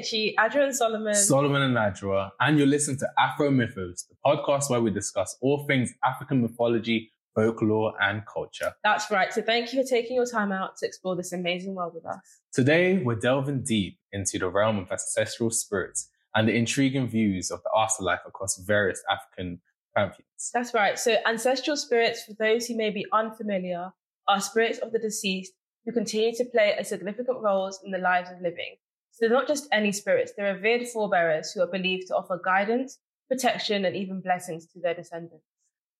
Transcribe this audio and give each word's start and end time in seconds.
Ichi, 0.00 0.34
Adra 0.38 0.64
and 0.64 0.74
Solomon. 0.74 1.14
Solomon 1.14 1.60
and 1.60 1.76
Adra, 1.76 2.30
and 2.40 2.56
you're 2.56 2.66
listening 2.66 2.96
to 3.00 3.08
Afro 3.18 3.50
Mythos, 3.50 4.04
the 4.04 4.14
podcast 4.24 4.70
where 4.70 4.80
we 4.80 4.90
discuss 4.90 5.36
all 5.42 5.66
things 5.66 5.92
African 6.02 6.40
mythology, 6.40 7.12
folklore, 7.34 7.92
and 8.00 8.22
culture. 8.26 8.72
That's 8.82 9.10
right. 9.10 9.30
So 9.30 9.42
thank 9.42 9.74
you 9.74 9.82
for 9.82 9.86
taking 9.86 10.16
your 10.16 10.24
time 10.24 10.52
out 10.52 10.78
to 10.78 10.86
explore 10.86 11.16
this 11.16 11.34
amazing 11.34 11.74
world 11.74 11.92
with 11.94 12.06
us. 12.06 12.18
Today, 12.50 13.02
we're 13.02 13.16
delving 13.16 13.62
deep 13.62 13.98
into 14.12 14.38
the 14.38 14.48
realm 14.48 14.78
of 14.78 14.90
ancestral 14.90 15.50
spirits 15.50 16.08
and 16.34 16.48
the 16.48 16.54
intriguing 16.54 17.06
views 17.06 17.50
of 17.50 17.62
the 17.62 17.70
afterlife 17.76 18.20
across 18.26 18.56
various 18.56 19.02
African 19.10 19.60
pantheons. 19.94 20.50
That's 20.54 20.72
right. 20.72 20.98
So 20.98 21.16
ancestral 21.26 21.76
spirits, 21.76 22.24
for 22.24 22.32
those 22.38 22.66
who 22.66 22.74
may 22.74 22.88
be 22.88 23.04
unfamiliar, 23.12 23.90
are 24.28 24.40
spirits 24.40 24.78
of 24.78 24.92
the 24.92 24.98
deceased 24.98 25.52
who 25.84 25.92
continue 25.92 26.34
to 26.36 26.44
play 26.46 26.74
a 26.78 26.84
significant 26.84 27.38
roles 27.42 27.80
in 27.84 27.90
the 27.90 27.98
lives 27.98 28.30
of 28.30 28.40
living. 28.40 28.76
So 29.20 29.28
they're 29.28 29.36
not 29.36 29.48
just 29.48 29.68
any 29.70 29.92
spirits, 29.92 30.32
they're 30.34 30.54
revered 30.54 30.88
forebearers 30.88 31.52
who 31.52 31.60
are 31.60 31.66
believed 31.66 32.06
to 32.08 32.16
offer 32.16 32.40
guidance, 32.42 32.98
protection, 33.28 33.84
and 33.84 33.94
even 33.94 34.22
blessings 34.22 34.66
to 34.68 34.80
their 34.80 34.94
descendants. 34.94 35.44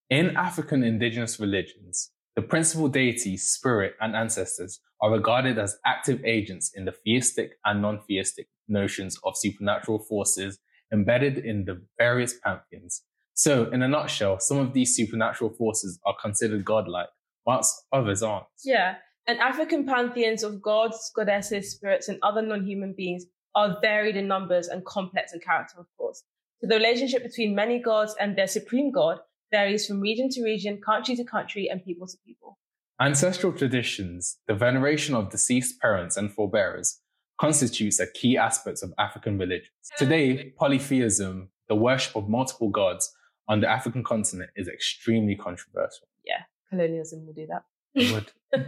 In 0.08 0.36
African 0.36 0.82
indigenous 0.82 1.38
religions, 1.38 2.12
the 2.34 2.40
principal 2.40 2.88
deities, 2.88 3.46
spirit, 3.46 3.94
and 4.00 4.16
ancestors 4.16 4.80
are 5.02 5.12
regarded 5.12 5.58
as 5.58 5.76
active 5.84 6.24
agents 6.24 6.72
in 6.74 6.86
the 6.86 6.92
theistic 6.92 7.50
and 7.66 7.82
non 7.82 8.00
theistic 8.08 8.48
notions 8.68 9.18
of 9.24 9.36
supernatural 9.36 9.98
forces 9.98 10.58
embedded 10.90 11.36
in 11.38 11.66
the 11.66 11.82
various 11.98 12.34
pantheons. 12.42 13.02
So, 13.34 13.70
in 13.70 13.82
a 13.82 13.88
nutshell, 13.88 14.40
some 14.40 14.58
of 14.58 14.72
these 14.72 14.96
supernatural 14.96 15.50
forces 15.50 16.00
are 16.06 16.16
considered 16.22 16.64
godlike, 16.64 17.08
whilst 17.44 17.84
others 17.92 18.22
aren't. 18.22 18.46
Yeah, 18.64 18.96
and 19.30 19.38
African 19.38 19.86
pantheons 19.86 20.42
of 20.42 20.60
gods, 20.60 21.12
goddesses, 21.14 21.70
spirits, 21.70 22.08
and 22.08 22.18
other 22.20 22.42
non 22.42 22.66
human 22.66 22.94
beings 22.96 23.26
are 23.54 23.78
varied 23.80 24.16
in 24.16 24.26
numbers 24.26 24.66
and 24.66 24.84
complex 24.84 25.32
in 25.32 25.38
character, 25.38 25.78
of 25.78 25.86
course. 25.96 26.24
So, 26.60 26.66
the 26.66 26.74
relationship 26.74 27.22
between 27.22 27.54
many 27.54 27.78
gods 27.78 28.16
and 28.18 28.36
their 28.36 28.48
supreme 28.48 28.90
god 28.90 29.20
varies 29.52 29.86
from 29.86 30.00
region 30.00 30.30
to 30.30 30.42
region, 30.42 30.80
country 30.84 31.14
to 31.14 31.22
country, 31.22 31.68
and 31.70 31.84
people 31.84 32.08
to 32.08 32.16
people. 32.26 32.58
Ancestral 33.00 33.52
traditions, 33.52 34.38
the 34.48 34.54
veneration 34.54 35.14
of 35.14 35.30
deceased 35.30 35.80
parents 35.80 36.16
and 36.16 36.34
forebearers, 36.34 36.98
constitutes 37.40 38.00
a 38.00 38.08
key 38.08 38.36
aspect 38.36 38.82
of 38.82 38.92
African 38.98 39.38
religions. 39.38 39.70
Today, 39.96 40.52
polytheism, 40.58 41.50
the 41.68 41.76
worship 41.76 42.16
of 42.16 42.28
multiple 42.28 42.68
gods 42.68 43.14
on 43.46 43.60
the 43.60 43.68
African 43.68 44.02
continent, 44.02 44.50
is 44.56 44.66
extremely 44.66 45.36
controversial. 45.36 46.08
Yeah, 46.24 46.42
colonialism 46.68 47.24
will 47.26 47.32
do 47.32 47.46
that. 47.46 47.62
Would. 47.94 48.32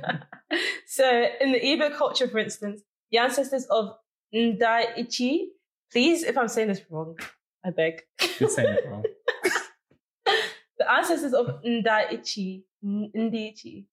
so, 0.87 1.27
in 1.41 1.53
the 1.53 1.61
Igbo 1.61 1.95
culture, 1.97 2.28
for 2.28 2.39
instance, 2.39 2.83
the 3.11 3.19
ancestors 3.19 3.67
of 3.70 3.95
Ndaichi, 4.34 5.47
please, 5.92 6.23
if 6.23 6.37
I'm 6.39 6.48
saying 6.48 6.69
this 6.69 6.83
wrong, 6.91 7.17
I 7.64 7.70
beg. 7.70 8.03
You're 8.39 8.48
saying 8.48 8.75
it 8.75 8.89
wrong. 8.89 9.05
the 10.79 10.91
ancestors 10.91 11.34
of 11.34 11.62
Ndaichi, 11.62 12.62
Ndichi, 12.84 13.84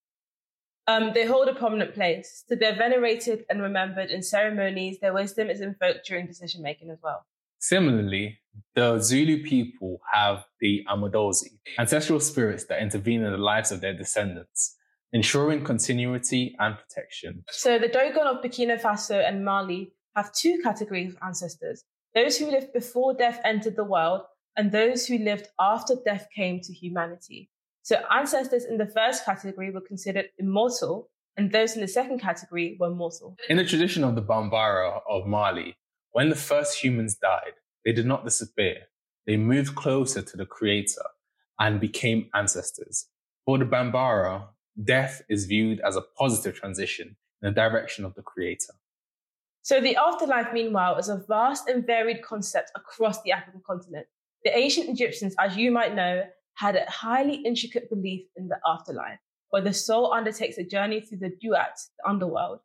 um, 0.88 1.11
they 1.13 1.25
hold 1.25 1.47
a 1.47 1.53
prominent 1.53 1.93
place. 1.93 2.43
So 2.47 2.55
they're 2.55 2.75
venerated 2.75 3.45
and 3.49 3.61
remembered 3.61 4.09
in 4.09 4.23
ceremonies. 4.23 4.99
Their 4.99 5.14
wisdom 5.14 5.49
is 5.49 5.61
invoked 5.61 6.05
during 6.08 6.25
decision 6.25 6.64
making 6.64 6.89
as 6.89 6.97
well. 7.03 7.25
Similarly, 7.59 8.39
the 8.75 8.99
Zulu 8.99 9.43
people 9.43 9.99
have 10.11 10.45
the 10.61 10.86
Amadlozi, 10.89 11.59
ancestral 11.77 12.19
spirits 12.19 12.66
that 12.66 12.81
intervene 12.81 13.21
in 13.21 13.31
the 13.31 13.38
lives 13.38 13.71
of 13.71 13.81
their 13.81 13.93
descendants, 13.93 14.77
ensuring 15.13 15.63
continuity 15.63 16.55
and 16.59 16.75
protection. 16.77 17.43
So 17.49 17.79
the 17.79 17.88
Dogon 17.88 18.27
of 18.27 18.43
Burkina 18.43 18.80
Faso 18.80 19.27
and 19.27 19.43
Mali 19.43 19.93
have 20.15 20.33
two 20.33 20.59
categories 20.64 21.14
of 21.14 21.17
ancestors 21.23 21.83
those 22.15 22.37
who 22.37 22.49
lived 22.49 22.73
before 22.73 23.14
death 23.14 23.39
entered 23.45 23.75
the 23.75 23.83
world 23.83 24.21
and 24.58 24.71
those 24.71 25.05
who 25.05 25.17
lived 25.20 25.47
after 25.59 25.95
death 26.03 26.27
came 26.36 26.59
to 26.61 26.73
humanity. 26.73 27.49
So 27.83 28.02
ancestors 28.11 28.65
in 28.65 28.77
the 28.77 28.87
first 28.87 29.25
category 29.25 29.71
were 29.71 29.81
considered 29.81 30.25
immortal, 30.37 31.09
and 31.37 31.52
those 31.52 31.76
in 31.76 31.81
the 31.81 31.87
second 31.87 32.20
category 32.20 32.77
were 32.80 32.89
mortal. 32.89 33.37
In 33.47 33.58
the 33.58 33.64
tradition 33.64 34.03
of 34.03 34.15
the 34.15 34.21
Bambara 34.21 34.99
of 35.08 35.27
Mali, 35.27 35.77
when 36.11 36.30
the 36.30 36.36
first 36.36 36.83
humans 36.83 37.15
died, 37.15 37.53
they 37.86 37.93
did 37.93 38.05
not 38.05 38.26
disappear. 38.26 38.87
They 39.26 39.37
moved 39.37 39.76
closer 39.76 40.21
to 40.21 40.37
the 40.37 40.45
Creator 40.45 41.05
and 41.59 41.80
became 41.80 42.30
ancestors. 42.33 43.08
For 43.45 43.58
the 43.58 43.65
Bambara, 43.65 44.47
death 44.83 45.21
is 45.29 45.45
viewed 45.45 45.79
as 45.81 45.95
a 45.95 46.01
positive 46.17 46.55
transition 46.55 47.15
in 47.41 47.49
the 47.49 47.51
direction 47.51 48.05
of 48.05 48.15
the 48.15 48.21
Creator. 48.21 48.73
So 49.61 49.81
the 49.81 49.97
afterlife, 49.97 50.53
meanwhile, 50.53 50.97
is 50.97 51.09
a 51.09 51.23
vast 51.27 51.67
and 51.67 51.85
varied 51.85 52.21
concept 52.23 52.71
across 52.75 53.21
the 53.21 53.31
African 53.31 53.61
continent. 53.65 54.07
The 54.43 54.57
ancient 54.57 54.89
Egyptians, 54.89 55.35
as 55.37 55.57
you 55.57 55.71
might 55.71 55.95
know, 55.95 56.23
had 56.55 56.75
a 56.75 56.89
highly 56.89 57.35
intricate 57.35 57.89
belief 57.89 58.25
in 58.35 58.47
the 58.47 58.57
afterlife, 58.65 59.19
where 59.49 59.61
the 59.61 59.73
soul 59.73 60.13
undertakes 60.13 60.57
a 60.57 60.63
journey 60.63 61.01
through 61.01 61.19
the 61.19 61.31
duat, 61.41 61.77
the 61.97 62.09
underworld, 62.09 62.59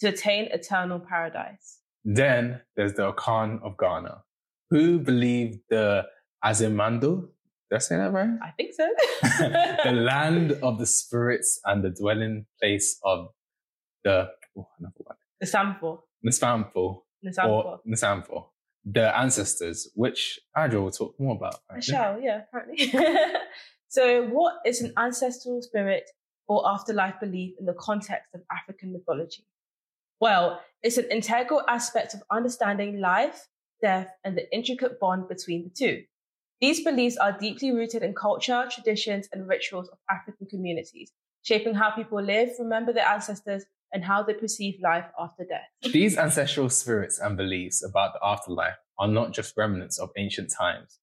to 0.00 0.08
attain 0.08 0.46
eternal 0.46 0.98
paradise. 0.98 1.78
Then 2.04 2.62
there's 2.76 2.94
the 2.94 3.12
Akan 3.12 3.62
of 3.62 3.76
Ghana, 3.76 4.22
who 4.70 4.98
believed 4.98 5.60
the 5.68 6.06
Asamando, 6.44 7.28
did 7.70 7.76
I 7.76 7.78
say 7.78 7.96
that 7.96 8.12
right? 8.12 8.30
I 8.42 8.50
think 8.50 8.72
so. 8.74 8.88
the 9.84 9.92
land 9.94 10.52
of 10.62 10.78
the 10.78 10.86
spirits 10.86 11.60
and 11.64 11.84
the 11.84 11.90
dwelling 11.90 12.46
place 12.60 12.98
of 13.04 13.28
the, 14.02 14.28
oh, 14.58 14.68
another 14.78 14.94
one. 14.98 15.16
The 15.40 15.46
Sampo. 15.46 16.02
Nsampo 16.26 17.02
The 17.22 17.32
Sampo. 17.32 17.48
or 17.48 17.80
Nsampo, 17.88 18.46
the 18.84 19.16
ancestors, 19.16 19.88
which 19.94 20.40
Adra 20.56 20.82
will 20.82 20.90
talk 20.90 21.14
more 21.18 21.36
about. 21.36 21.56
I 21.70 21.80
shall, 21.80 22.20
yeah, 22.20 22.42
apparently. 22.48 22.92
so, 23.88 24.24
what 24.26 24.54
is 24.66 24.82
an 24.82 24.92
ancestral 24.98 25.62
spirit 25.62 26.10
or 26.48 26.68
afterlife 26.68 27.20
belief 27.20 27.54
in 27.58 27.66
the 27.66 27.74
context 27.74 28.34
of 28.34 28.42
African 28.50 28.92
mythology? 28.92 29.46
Well, 30.20 30.60
it's 30.82 30.98
an 30.98 31.06
integral 31.10 31.62
aspect 31.68 32.12
of 32.14 32.22
understanding 32.30 33.00
life, 33.00 33.48
death, 33.80 34.08
and 34.24 34.36
the 34.36 34.52
intricate 34.54 35.00
bond 35.00 35.28
between 35.28 35.64
the 35.64 35.70
two. 35.70 36.02
These 36.60 36.84
beliefs 36.84 37.16
are 37.16 37.38
deeply 37.38 37.72
rooted 37.72 38.02
in 38.02 38.14
culture, 38.14 38.66
traditions, 38.70 39.28
and 39.32 39.48
rituals 39.48 39.88
of 39.88 39.98
African 40.10 40.46
communities, 40.46 41.10
shaping 41.42 41.74
how 41.74 41.90
people 41.90 42.22
live, 42.22 42.50
remember 42.58 42.92
their 42.92 43.06
ancestors, 43.06 43.64
and 43.94 44.04
how 44.04 44.22
they 44.22 44.34
perceive 44.34 44.78
life 44.82 45.06
after 45.18 45.44
death. 45.44 45.92
These 45.92 46.18
ancestral 46.18 46.68
spirits 46.68 47.18
and 47.18 47.34
beliefs 47.34 47.82
about 47.82 48.12
the 48.12 48.20
afterlife 48.22 48.76
are 48.98 49.08
not 49.08 49.32
just 49.32 49.56
remnants 49.56 49.98
of 49.98 50.10
ancient 50.18 50.52
times. 50.52 50.98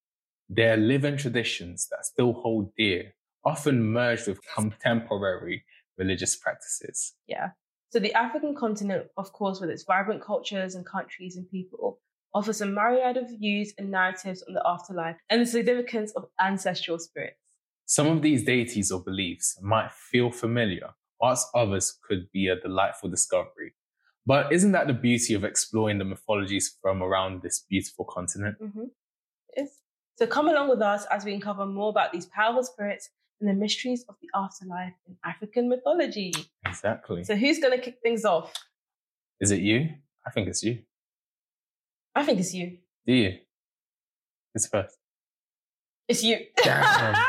They're 0.48 0.78
living 0.78 1.18
traditions 1.18 1.88
that 1.90 2.06
still 2.06 2.34
hold 2.34 2.72
dear, 2.78 3.16
often 3.44 3.84
merged 3.84 4.28
with 4.28 4.40
contemporary 4.56 5.66
religious 5.98 6.36
practices. 6.36 7.16
Yeah. 7.26 7.50
So 7.90 8.00
the 8.00 8.14
African 8.14 8.54
continent, 8.54 9.08
of 9.18 9.34
course, 9.34 9.60
with 9.60 9.72
its 9.72 9.86
vibrant 9.86 10.22
cultures 10.22 10.76
and 10.76 10.86
countries 10.86 11.36
and 11.36 11.50
people, 11.50 12.00
offers 12.34 12.62
a 12.62 12.66
myriad 12.66 13.18
of 13.18 13.30
views 13.30 13.74
and 13.78 13.92
narratives 13.92 14.44
on 14.48 14.54
the 14.54 14.64
afterlife 14.66 15.16
and 15.30 15.42
the 15.42 15.46
significance 15.46 16.12
of 16.16 16.26
ancestral 16.40 17.00
spirits. 17.00 17.38
Some 17.86 18.08
of 18.08 18.22
these 18.22 18.44
deities 18.44 18.92
or 18.92 19.02
beliefs 19.02 19.58
might 19.62 19.92
feel 19.92 20.30
familiar, 20.30 20.90
whilst 21.22 21.48
others 21.56 21.98
could 22.08 22.32
be 22.32 22.48
a 22.48 22.60
delightful 22.60 23.10
discovery. 23.10 23.74
But 24.26 24.52
isn't 24.52 24.74
that 24.74 24.88
the 24.88 24.94
beauty 24.94 25.34
of 25.34 25.46
exploring 25.46 26.00
the 26.00 26.06
mythologies 26.06 26.78
from 26.82 27.02
around 27.02 27.42
this 27.42 27.64
beautiful 27.70 28.06
continent? 28.06 28.58
Mm-hmm. 28.62 28.86
So 30.18 30.26
come 30.26 30.50
along 30.50 30.70
with 30.70 30.82
us 30.82 31.06
as 31.12 31.24
we 31.24 31.34
uncover 31.34 31.66
more 31.66 31.90
about 31.90 32.12
these 32.12 32.26
powerful 32.26 32.64
spirits 32.64 33.10
and 33.40 33.48
the 33.48 33.54
mysteries 33.54 34.04
of 34.10 34.16
the 34.20 34.28
afterlife 34.36 34.94
in 35.08 35.16
African 35.24 35.70
mythology. 35.70 36.34
Exactly. 36.66 37.24
So 37.24 37.36
who's 37.36 37.60
going 37.60 37.78
to 37.78 37.80
kick 37.80 38.00
things 38.02 38.26
off? 38.26 38.52
Is 39.40 39.52
it 39.52 39.62
you? 39.62 39.90
I 40.26 40.32
think 40.32 40.48
it's 40.48 40.64
you. 40.64 40.80
I 42.18 42.24
think 42.24 42.40
it's 42.40 42.52
you. 42.52 42.80
Do 43.06 43.14
you? 43.14 43.38
It's 44.56 44.68
first. 44.68 44.98
It's 46.08 46.24
you. 46.24 46.40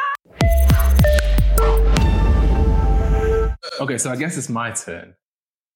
Okay, 3.80 3.98
so 3.98 4.10
I 4.10 4.16
guess 4.16 4.36
it's 4.36 4.48
my 4.48 4.72
turn. 4.72 5.14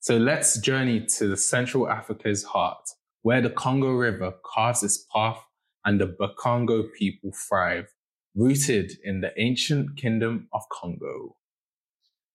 So 0.00 0.17
let's 0.17 0.59
journey 0.59 1.06
to 1.19 1.29
the 1.29 1.37
Central 1.37 1.88
Africa's 1.88 2.43
heart, 2.43 2.82
where 3.20 3.41
the 3.41 3.50
Congo 3.50 3.91
River 3.91 4.32
carves 4.44 4.82
its 4.82 5.06
path 5.15 5.38
and 5.85 6.00
the 6.00 6.06
Bakongo 6.06 6.93
people 6.93 7.31
thrive, 7.32 7.93
rooted 8.35 8.93
in 9.05 9.20
the 9.20 9.32
ancient 9.38 9.97
kingdom 9.97 10.49
of 10.53 10.62
Congo. 10.70 11.37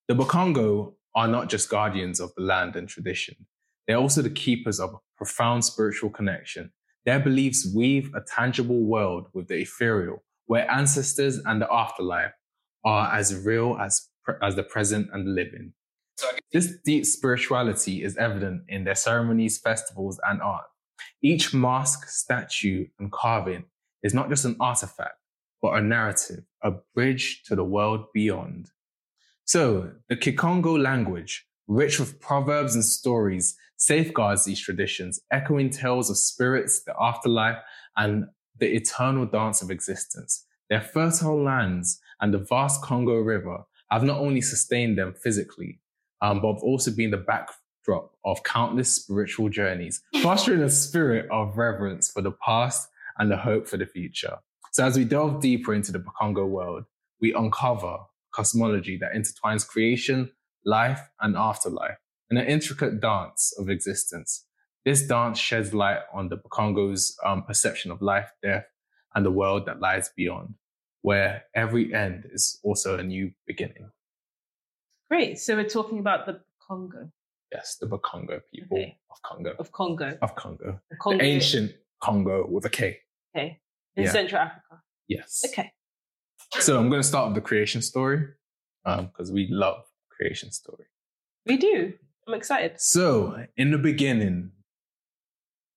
The 0.08 0.14
Bakongo 0.14 0.94
are 1.16 1.28
not 1.28 1.50
just 1.50 1.70
guardians 1.70 2.22
of 2.22 2.32
the 2.38 2.44
land 2.44 2.78
and 2.78 2.88
tradition, 2.88 3.48
they're 3.88 3.98
also 3.98 4.22
the 4.22 4.30
keepers 4.30 4.80
of 4.80 4.94
a 4.94 4.98
profound 5.18 5.66
spiritual 5.66 6.10
connection. 6.10 6.72
Their 7.06 7.20
beliefs 7.20 7.72
weave 7.74 8.12
a 8.14 8.22
tangible 8.22 8.84
world 8.84 9.28
with 9.34 9.48
the 9.48 9.62
ethereal, 9.62 10.24
where 10.46 10.70
ancestors 10.70 11.40
and 11.46 11.62
the 11.62 11.72
afterlife 11.72 12.34
are 12.84 13.14
as 13.16 13.46
real 13.46 13.78
as, 13.80 14.10
as 14.42 14.56
the 14.56 14.64
present 14.64 15.10
and 15.14 15.26
the 15.26 15.32
living. 15.32 15.74
This 16.52 16.74
deep 16.84 17.06
spirituality 17.06 18.04
is 18.04 18.18
evident 18.18 18.64
in 18.68 18.84
their 18.84 18.96
ceremonies, 18.96 19.58
festivals, 19.58 20.20
and 20.28 20.42
art, 20.42 20.66
Each 21.22 21.54
mask, 21.54 22.10
statue, 22.10 22.88
and 23.00 23.12
carving 23.12 23.66
is 24.04 24.14
not 24.14 24.30
just 24.30 24.46
an 24.46 24.56
artifact, 24.60 25.18
but 25.62 25.76
a 25.76 25.82
narrative, 25.82 26.44
a 26.64 26.74
bridge 26.94 27.44
to 27.46 27.56
the 27.56 27.64
world 27.64 28.06
beyond. 28.14 28.70
So, 29.46 29.92
the 30.10 30.16
Kikongo 30.16 30.82
language, 30.82 31.48
rich 31.68 32.00
with 32.00 32.20
proverbs 32.20 32.76
and 32.76 32.84
stories, 32.84 33.56
safeguards 33.78 34.46
these 34.46 34.60
traditions, 34.60 35.20
echoing 35.32 35.70
tales 35.70 36.10
of 36.10 36.18
spirits, 36.18 36.84
the 36.84 36.94
afterlife, 37.00 37.58
and 37.96 38.26
the 38.60 38.76
eternal 38.76 39.26
dance 39.26 39.62
of 39.62 39.70
existence. 39.70 40.46
Their 40.70 40.82
fertile 40.82 41.42
lands 41.42 42.00
and 42.20 42.34
the 42.34 42.40
vast 42.40 42.82
Congo 42.82 43.16
River 43.16 43.64
have 43.92 44.04
not 44.04 44.20
only 44.20 44.42
sustained 44.42 44.98
them 44.98 45.14
physically, 45.14 45.80
um, 46.22 46.42
but 46.42 46.54
have 46.54 46.64
also 46.64 46.92
been 46.92 47.12
the 47.12 47.18
backdrop 47.18 48.12
of 48.26 48.44
countless 48.44 48.94
spiritual 48.94 49.50
journeys, 49.50 50.02
fostering 50.22 50.62
a 50.62 50.70
spirit 50.70 51.30
of 51.32 51.58
reverence 51.58 52.12
for 52.12 52.22
the 52.22 52.32
past 52.32 52.90
and 53.18 53.32
the 53.32 53.38
hope 53.38 53.68
for 53.68 53.78
the 53.78 53.86
future. 53.86 54.38
So 54.72 54.86
as 54.86 54.98
we 54.98 55.06
delve 55.06 55.42
deeper 55.42 55.74
into 55.74 55.92
the 55.92 56.00
Bakongo 56.00 56.48
world, 56.48 56.86
we 57.22 57.34
uncover 57.34 57.98
cosmology 58.32 58.98
that 58.98 59.14
intertwines 59.14 59.68
creation, 59.68 60.30
life, 60.66 61.02
and 61.22 61.36
afterlife 61.38 61.98
in 62.30 62.38
an 62.38 62.46
intricate 62.48 63.00
dance 63.00 63.54
of 63.58 63.70
existence. 63.70 64.46
This 64.86 65.06
dance 65.08 65.38
sheds 65.40 65.74
light 65.74 66.00
on 66.14 66.30
the 66.30 66.38
Bakongo's 66.38 67.18
um, 67.26 67.44
perception 67.44 67.92
of 67.92 68.02
life, 68.02 68.30
death, 68.42 68.66
and 69.16 69.26
the 69.26 69.32
world 69.32 69.66
that 69.66 69.80
lies 69.80 70.10
beyond, 70.16 70.56
where 71.02 71.44
every 71.56 71.94
end 71.94 72.26
is 72.32 72.60
also 72.64 72.98
a 72.98 73.04
new 73.04 73.32
beginning. 73.46 73.90
Great. 75.10 75.40
So 75.40 75.56
we're 75.56 75.68
talking 75.70 76.00
about 76.00 76.26
the 76.26 76.42
Congo. 76.66 77.10
Yes, 77.52 77.78
the 77.80 77.88
Bakongo 77.88 78.42
people 78.54 78.78
Okay. 78.78 78.98
of 79.10 79.22
Congo. 79.24 79.56
Of 79.58 79.72
Congo. 79.72 80.18
Of 80.22 80.36
Congo. 80.36 80.80
The 80.90 80.98
Congo. 80.98 81.18
The 81.18 81.24
ancient 81.24 81.72
Kongo 82.02 82.46
with 82.50 82.66
a 82.66 82.70
K. 82.70 83.00
Okay. 83.36 83.60
In 83.96 84.04
Yeah. 84.04 84.12
Central 84.12 84.42
Africa. 84.42 84.82
Yes. 85.08 85.44
Okay. 85.48 85.72
So 86.60 86.78
I'm 86.78 86.90
going 86.90 87.02
to 87.02 87.08
start 87.08 87.28
with 87.28 87.36
the 87.36 87.42
creation 87.42 87.82
story 87.82 88.26
because 88.86 89.32
we 89.32 89.48
love 89.50 89.84
creation 90.18 90.52
story. 90.52 90.86
We 91.46 91.58
do. 91.58 91.94
I'm 92.28 92.34
excited. 92.34 92.80
So 92.82 93.46
in 93.56 93.72
the 93.72 93.78
beginning, 93.78 94.52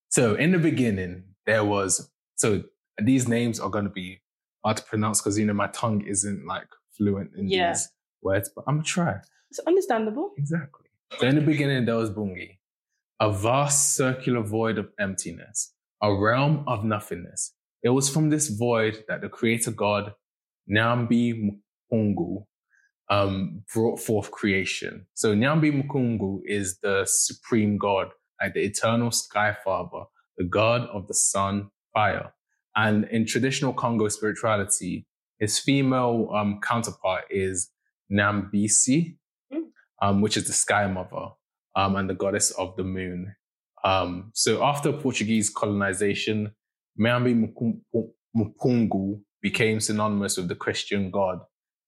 so 0.09 0.35
in 0.35 0.53
the 0.53 0.59
beginning, 0.59 1.23
there 1.47 1.65
was, 1.65 2.11
so 2.37 2.65
these 3.01 3.29
names 3.29 3.61
are 3.61 3.71
going 3.71 3.85
to 3.85 3.91
be 3.91 4.21
hard 4.65 4.79
to 4.79 4.83
pronounce 4.85 5.21
because, 5.21 5.39
you 5.39 5.47
know, 5.47 5.53
my 5.55 5.69
tongue 5.69 6.05
isn't 6.07 6.47
like 6.47 6.67
fluent 6.97 7.31
in 7.37 7.49
Yeah. 7.49 7.73
these 7.73 7.89
words, 8.23 8.51
but 8.55 8.65
I'm 8.67 8.77
going 8.77 8.85
to 8.85 8.91
try. 8.91 9.21
It's 9.51 9.61
understandable. 9.67 10.33
Exactly. 10.37 10.87
So 11.19 11.27
in 11.27 11.37
the 11.37 11.41
beginning, 11.41 11.85
there 11.87 11.97
was 11.97 12.11
Bungi, 12.11 12.59
a 13.21 13.33
vast 13.33 13.95
circular 13.97 14.43
void 14.43 14.79
of 14.79 14.89
emptiness, 14.99 15.73
a 16.03 16.13
realm 16.15 16.65
of 16.67 16.85
nothingness. 16.85 17.53
It 17.83 17.91
was 17.91 18.11
from 18.11 18.31
this 18.31 18.49
void 18.49 19.05
that 19.09 19.21
the 19.23 19.29
creator 19.29 19.71
god, 19.71 20.15
Nyambi 20.71 21.51
Mukungu, 21.93 22.45
um, 23.11 23.63
brought 23.75 24.01
forth 24.01 24.31
creation. 24.31 25.07
So 25.15 25.35
Nyambi 25.35 25.71
Mukungu 25.73 26.41
is 26.45 26.79
the 26.79 27.05
supreme 27.07 27.77
god, 27.77 28.09
like 28.41 28.55
the 28.55 28.65
eternal 28.65 29.11
sky 29.11 29.57
father, 29.65 30.05
the 30.39 30.45
god 30.45 30.83
of 30.83 31.09
the 31.09 31.15
sun, 31.15 31.71
fire. 31.93 32.33
And 32.77 33.05
in 33.11 33.27
traditional 33.27 33.73
Congo 33.73 34.09
spirituality, 34.09 35.07
his 35.41 35.59
female 35.59 36.31
um, 36.33 36.61
counterpart 36.63 37.25
is 37.31 37.71
Nambisi, 38.13 39.17
um, 40.01 40.21
which 40.21 40.37
is 40.37 40.47
the 40.47 40.53
sky 40.53 40.87
mother 40.87 41.31
um, 41.75 41.97
and 41.97 42.09
the 42.09 42.15
goddess 42.15 42.53
of 42.53 42.77
the 42.77 42.85
moon. 42.85 43.35
Um, 43.85 44.31
so 44.35 44.63
after 44.63 44.93
Portuguese 44.93 45.51
colonization, 45.51 46.53
Nyambi 46.99 47.53
Mukungu 48.37 49.21
became 49.43 49.81
synonymous 49.81 50.37
with 50.37 50.49
the 50.49 50.55
Christian 50.55 51.11
god 51.11 51.41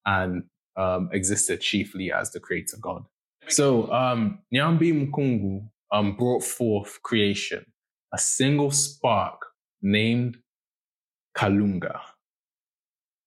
and 0.05 0.45
um, 0.77 1.09
existed 1.13 1.61
chiefly 1.61 2.13
as 2.13 2.33
the 2.33 2.41
creator 2.41 2.77
god. 2.81 3.05
So 3.49 3.91
um, 3.93 4.39
Nyambi 4.55 4.93
Mukungu 4.93 5.69
um, 5.93 6.17
brought 6.17 6.43
forth 6.43 7.03
creation, 7.03 7.67
a 8.13 8.19
single 8.19 8.71
spark 8.71 9.47
named 9.83 10.39
Kalunga, 11.37 12.01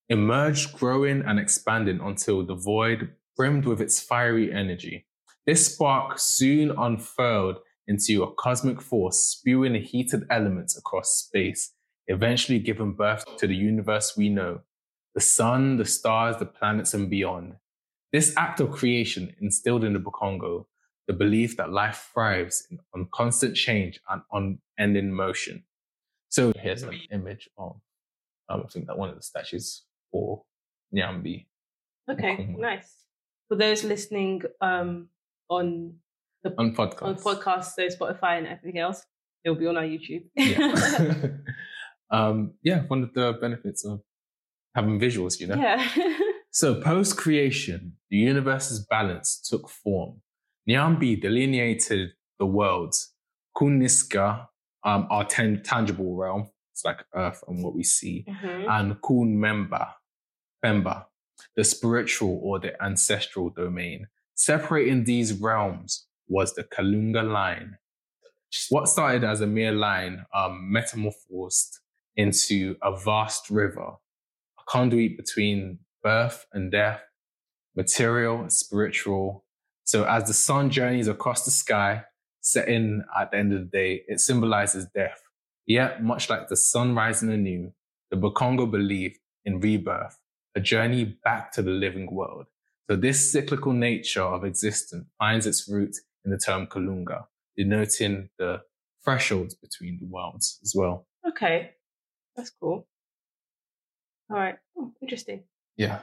emerged 0.09 0.73
growing 0.73 1.21
and 1.25 1.39
expanding 1.39 1.99
until 2.01 2.45
the 2.45 2.55
void 2.55 3.09
brimmed 3.35 3.65
with 3.65 3.81
its 3.81 3.99
fiery 3.99 4.51
energy. 4.51 5.05
This 5.45 5.73
spark 5.73 6.17
soon 6.17 6.71
unfurled 6.71 7.57
into 7.87 8.23
a 8.23 8.33
cosmic 8.33 8.81
force, 8.81 9.17
spewing 9.17 9.75
heated 9.75 10.25
elements 10.31 10.77
across 10.77 11.17
space, 11.17 11.73
eventually 12.07 12.59
giving 12.59 12.93
birth 12.93 13.23
to 13.37 13.47
the 13.47 13.55
universe 13.55 14.15
we 14.17 14.29
know 14.29 14.61
the 15.15 15.21
sun, 15.21 15.77
the 15.77 15.85
stars, 15.85 16.37
the 16.37 16.45
planets, 16.45 16.93
and 16.93 17.09
beyond. 17.09 17.55
This 18.11 18.33
act 18.37 18.59
of 18.59 18.71
creation 18.71 19.35
instilled 19.41 19.83
in 19.83 19.93
the 19.93 19.99
Bakongo 19.99 20.65
the 21.07 21.13
belief 21.13 21.57
that 21.57 21.71
life 21.71 22.09
thrives 22.13 22.67
on 22.93 23.07
constant 23.13 23.55
change 23.55 23.99
and 24.09 24.21
on 24.31 24.59
unending 24.77 25.13
motion. 25.13 25.63
So 26.29 26.51
here's 26.59 26.83
an 26.83 26.99
image 27.11 27.49
of, 27.57 27.79
um, 28.49 28.63
I 28.65 28.67
think 28.69 28.87
that 28.87 28.97
one 28.97 29.09
of 29.09 29.15
the 29.15 29.21
statues 29.21 29.83
for 30.11 30.43
Nyambi. 30.93 31.45
Okay. 32.09 32.55
Nice. 32.57 33.05
For 33.47 33.55
those 33.55 33.83
listening 33.83 34.41
um, 34.61 35.09
on 35.49 35.95
the 36.43 36.53
on 36.57 36.75
podcast. 36.75 37.03
on 37.03 37.15
podcasts, 37.15 37.73
so 37.73 37.87
Spotify 37.87 38.39
and 38.39 38.47
everything 38.47 38.79
else, 38.79 39.05
it 39.43 39.49
will 39.49 39.57
be 39.57 39.67
on 39.67 39.77
our 39.77 39.83
YouTube. 39.83 40.23
Yeah. 40.35 41.27
um, 42.11 42.53
yeah, 42.63 42.81
one 42.87 43.03
of 43.03 43.13
the 43.13 43.33
benefits 43.39 43.85
of 43.85 44.01
having 44.75 44.99
visuals, 44.99 45.39
you 45.39 45.47
know? 45.47 45.55
yeah. 45.55 45.87
So 46.51 46.79
post 46.81 47.17
creation, 47.17 47.97
the 48.09 48.15
universe's 48.15 48.79
balance 48.85 49.41
took 49.49 49.67
form. 49.69 50.21
Nyambi 50.69 51.19
delineated 51.21 52.11
the 52.39 52.45
worlds. 52.45 53.13
Kuniska, 53.57 54.47
um, 54.85 55.05
our 55.09 55.25
tan- 55.25 55.61
tangible 55.63 56.15
realm, 56.15 56.49
it's 56.71 56.85
like 56.85 57.03
Earth 57.13 57.43
and 57.49 57.61
what 57.61 57.75
we 57.75 57.83
see, 57.83 58.25
Mhm. 58.29 58.69
and 58.69 59.01
Kun 59.01 59.35
Memba, 59.37 59.95
Bemba, 60.63 61.05
the 61.57 61.63
spiritual 61.65 62.39
or 62.41 62.59
the 62.59 62.81
ancestral 62.81 63.49
domain. 63.49 64.07
Separating 64.35 65.03
these 65.03 65.33
realms 65.33 66.07
was 66.29 66.53
the 66.53 66.63
Kalunga 66.63 67.23
line. 67.29 67.77
What 68.69 68.87
started 68.87 69.25
as 69.25 69.41
a 69.41 69.47
mere 69.47 69.73
line 69.73 70.25
um, 70.33 70.71
metamorphosed 70.71 71.79
into 72.15 72.77
a 72.81 72.95
vast 72.97 73.49
river, 73.49 73.95
conduit 74.67 75.17
between 75.17 75.79
birth 76.03 76.45
and 76.53 76.71
death, 76.71 77.01
material 77.75 78.39
and 78.41 78.51
spiritual. 78.51 79.45
So 79.83 80.05
as 80.05 80.25
the 80.25 80.33
sun 80.33 80.69
journeys 80.69 81.07
across 81.07 81.45
the 81.45 81.51
sky, 81.51 82.03
setting 82.41 83.03
at 83.19 83.31
the 83.31 83.37
end 83.37 83.53
of 83.53 83.59
the 83.59 83.65
day, 83.65 84.03
it 84.07 84.19
symbolizes 84.19 84.87
death. 84.93 85.21
Yet, 85.65 86.03
much 86.03 86.29
like 86.29 86.47
the 86.47 86.55
sun 86.55 86.95
rising 86.95 87.31
anew, 87.31 87.73
the 88.11 88.17
Bakongo 88.17 88.69
believe 88.69 89.17
in 89.45 89.59
rebirth, 89.59 90.17
a 90.55 90.59
journey 90.59 91.17
back 91.23 91.51
to 91.53 91.61
the 91.61 91.71
living 91.71 92.13
world. 92.13 92.45
So 92.89 92.95
this 92.95 93.31
cyclical 93.31 93.73
nature 93.73 94.21
of 94.21 94.43
existence 94.45 95.07
finds 95.17 95.47
its 95.47 95.67
root 95.67 95.95
in 96.23 96.31
the 96.31 96.37
term 96.37 96.67
Kalunga, 96.67 97.25
denoting 97.57 98.29
the 98.37 98.61
thresholds 99.03 99.55
between 99.55 99.97
the 99.99 100.05
worlds 100.05 100.59
as 100.63 100.73
well. 100.75 101.07
Okay. 101.27 101.71
That's 102.35 102.51
cool. 102.51 102.87
All 104.29 104.37
right. 104.37 104.55
Oh, 104.77 104.91
interesting. 105.01 105.43
Yeah. 105.77 105.99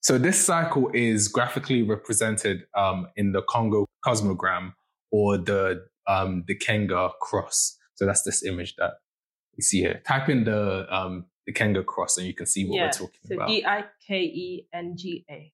So 0.00 0.16
this 0.18 0.42
cycle 0.44 0.90
is 0.94 1.28
graphically 1.28 1.82
represented 1.82 2.64
um, 2.76 3.08
in 3.16 3.32
the 3.32 3.42
Kongo 3.42 3.86
cosmogram 4.06 4.72
or 5.10 5.38
the 5.38 5.84
um, 6.06 6.44
the 6.46 6.56
Kenga 6.56 7.10
cross. 7.20 7.76
So 7.96 8.06
that's 8.06 8.22
this 8.22 8.44
image 8.44 8.76
that 8.76 8.92
you 9.56 9.62
see 9.62 9.80
here. 9.80 10.00
Type 10.06 10.28
in 10.28 10.44
the 10.44 10.86
um, 10.94 11.26
the 11.46 11.52
Kenga 11.52 11.84
cross 11.84 12.16
and 12.16 12.26
you 12.26 12.34
can 12.34 12.46
see 12.46 12.64
what 12.66 12.76
yeah. 12.76 12.84
we're 12.86 12.90
talking 12.92 13.20
So 13.26 13.34
about. 13.34 13.48
D 13.48 13.64
I 13.66 13.84
K 14.06 14.20
E 14.20 14.68
N 14.72 14.96
G 14.96 15.24
A. 15.30 15.52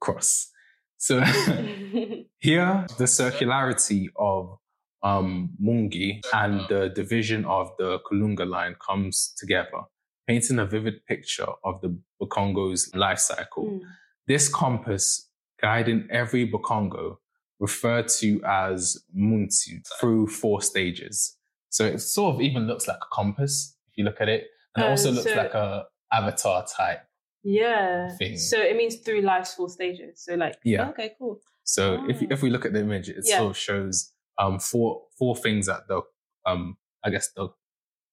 cross. 0.00 0.50
So 0.96 1.20
here, 2.38 2.86
the 2.98 3.04
circularity 3.04 4.06
of 4.16 4.56
um, 5.02 5.50
Mungi 5.62 6.20
and 6.32 6.62
the 6.68 6.88
division 6.88 7.44
of 7.44 7.70
the 7.78 7.98
Kalunga 8.10 8.48
line 8.48 8.74
comes 8.84 9.34
together, 9.36 9.82
painting 10.26 10.58
a 10.58 10.66
vivid 10.66 11.04
picture 11.06 11.46
of 11.64 11.80
the 11.80 11.96
Bakongo's 12.20 12.94
life 12.94 13.18
cycle. 13.18 13.64
Mm. 13.66 13.80
This 14.26 14.48
compass 14.48 15.28
guiding 15.60 16.08
every 16.10 16.50
Bakongo 16.50 17.16
referred 17.60 18.08
to 18.08 18.42
as 18.44 19.02
Muntu 19.16 19.86
through 20.00 20.26
four 20.28 20.60
stages. 20.62 21.36
So 21.70 21.84
it 21.86 21.98
sort 22.00 22.34
of 22.34 22.40
even 22.40 22.66
looks 22.66 22.86
like 22.88 22.96
a 22.98 23.14
compass 23.14 23.76
if 23.90 23.96
you 23.98 24.04
look 24.04 24.20
at 24.20 24.28
it. 24.28 24.46
And 24.74 24.84
it 24.84 24.88
Uh, 24.88 24.90
also 24.90 25.10
looks 25.12 25.30
so- 25.30 25.36
like 25.36 25.54
a 25.54 25.86
avatar 26.12 26.66
type. 26.66 27.00
Yeah. 27.42 28.08
Thing. 28.16 28.38
So 28.38 28.58
it 28.60 28.76
means 28.76 28.96
through 28.96 29.20
life's 29.20 29.54
four 29.54 29.68
stages. 29.68 30.24
So 30.24 30.34
like, 30.34 30.56
Yeah. 30.64 30.88
okay, 30.90 31.14
cool. 31.18 31.40
So 31.64 32.08
if 32.08 32.22
Ah. 32.22 32.26
if 32.30 32.42
we 32.42 32.50
look 32.50 32.64
at 32.64 32.72
the 32.72 32.80
image, 32.80 33.08
it 33.10 33.24
Yeah. 33.24 33.38
sort 33.38 33.50
of 33.50 33.56
shows 33.58 34.12
um 34.38 34.58
four 34.58 35.06
four 35.18 35.36
things 35.36 35.68
at 35.68 35.86
the 35.88 36.02
um 36.46 36.78
I 37.04 37.10
guess 37.10 37.30
the 37.32 37.48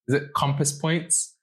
is 0.08 0.15
it 0.15 0.34
compass 0.34 0.72
points, 0.77 1.38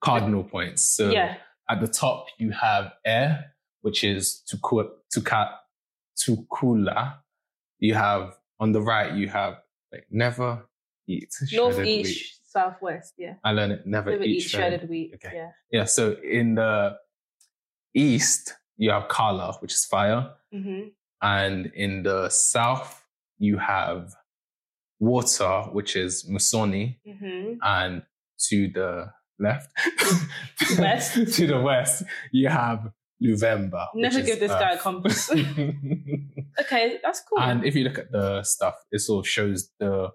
cardinal 0.00 0.44
points. 0.44 0.82
So 0.82 1.10
yeah. 1.10 1.36
at 1.68 1.80
the 1.80 1.88
top 1.88 2.26
you 2.38 2.50
have 2.52 2.92
air, 3.04 3.52
which 3.82 4.04
is 4.04 4.42
Tuku, 4.50 4.88
Tukula. 6.18 7.14
You 7.78 7.94
have 7.94 8.36
on 8.58 8.72
the 8.72 8.80
right 8.82 9.12
you 9.14 9.28
have 9.28 9.58
like 9.92 10.06
never 10.10 10.66
eat 11.06 11.34
North, 11.52 11.78
east, 11.80 12.08
wheat. 12.08 12.26
southwest. 12.44 13.14
Yeah. 13.18 13.34
I 13.42 13.52
learned 13.52 13.72
it 13.72 13.86
never, 13.86 14.10
Never 14.10 14.24
eat, 14.24 14.36
eat 14.36 14.40
shredded. 14.42 14.80
shredded 14.80 14.90
wheat. 14.90 15.12
Okay. 15.14 15.32
Yeah. 15.34 15.50
Yeah. 15.72 15.84
So 15.84 16.16
in 16.22 16.54
the 16.56 16.96
east 17.94 18.54
you 18.76 18.90
have 18.90 19.08
Kala, 19.08 19.54
which 19.60 19.72
is 19.72 19.84
fire, 19.84 20.30
hmm 20.52 20.88
and 21.22 21.66
in 21.74 22.02
the 22.02 22.30
south 22.30 23.04
you 23.38 23.58
have 23.58 24.14
water, 24.98 25.62
which 25.72 25.96
is 25.96 26.24
Musoni, 26.30 26.96
hmm 27.06 27.54
and 27.62 28.02
to 28.48 28.68
the 28.68 29.12
left, 29.40 29.68
West. 30.78 31.14
to 31.36 31.46
the 31.46 31.60
west, 31.60 32.02
you 32.32 32.48
have 32.48 32.90
which 33.94 34.02
Never 34.02 34.22
give 34.22 34.40
this 34.40 34.50
guy 34.52 34.72
a 34.72 34.78
compass. 34.78 35.30
Okay, 36.60 36.98
that's 37.02 37.20
cool. 37.28 37.40
and 37.40 37.64
if 37.64 37.74
you 37.74 37.84
look 37.84 37.98
at 37.98 38.12
the 38.12 38.42
stuff, 38.42 38.74
it 38.92 38.98
sort 39.00 39.24
of 39.24 39.28
shows 39.28 39.70
the 39.78 40.10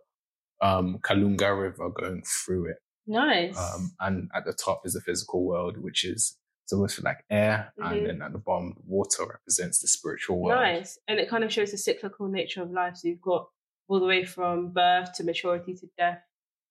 um, 0.61 0.99
Kalunga 1.01 1.59
River 1.59 1.89
going 1.89 2.23
through 2.45 2.69
it. 2.71 2.77
nice. 3.07 3.57
Um, 3.57 3.91
and 3.99 4.29
at 4.35 4.45
the 4.45 4.53
top 4.53 4.81
is 4.85 4.93
the 4.93 5.01
physical 5.01 5.43
world, 5.45 5.77
which 5.77 6.03
is 6.05 6.37
it's 6.63 6.73
like 7.05 7.23
air, 7.29 7.73
Mhm. 7.79 7.91
and 7.91 8.05
then 8.07 8.21
at 8.21 8.31
the 8.31 8.37
bottom, 8.39 8.75
water 8.85 9.23
represents 9.27 9.79
the 9.79 9.87
spiritual 9.87 10.39
world. 10.41 10.59
Nice. 10.59 10.97
And 11.07 11.19
it 11.19 11.29
kind 11.29 11.43
of 11.43 11.51
shows 11.53 11.71
the 11.71 11.77
cyclical 11.77 12.27
nature 12.27 12.61
of 12.63 12.71
life. 12.71 12.97
So 12.97 13.07
you've 13.07 13.21
got 13.21 13.47
all 13.87 13.99
the 13.99 14.05
way 14.07 14.23
from 14.25 14.71
birth 14.71 15.13
to 15.15 15.23
maturity 15.23 15.75
to 15.75 15.87
death. 15.97 16.21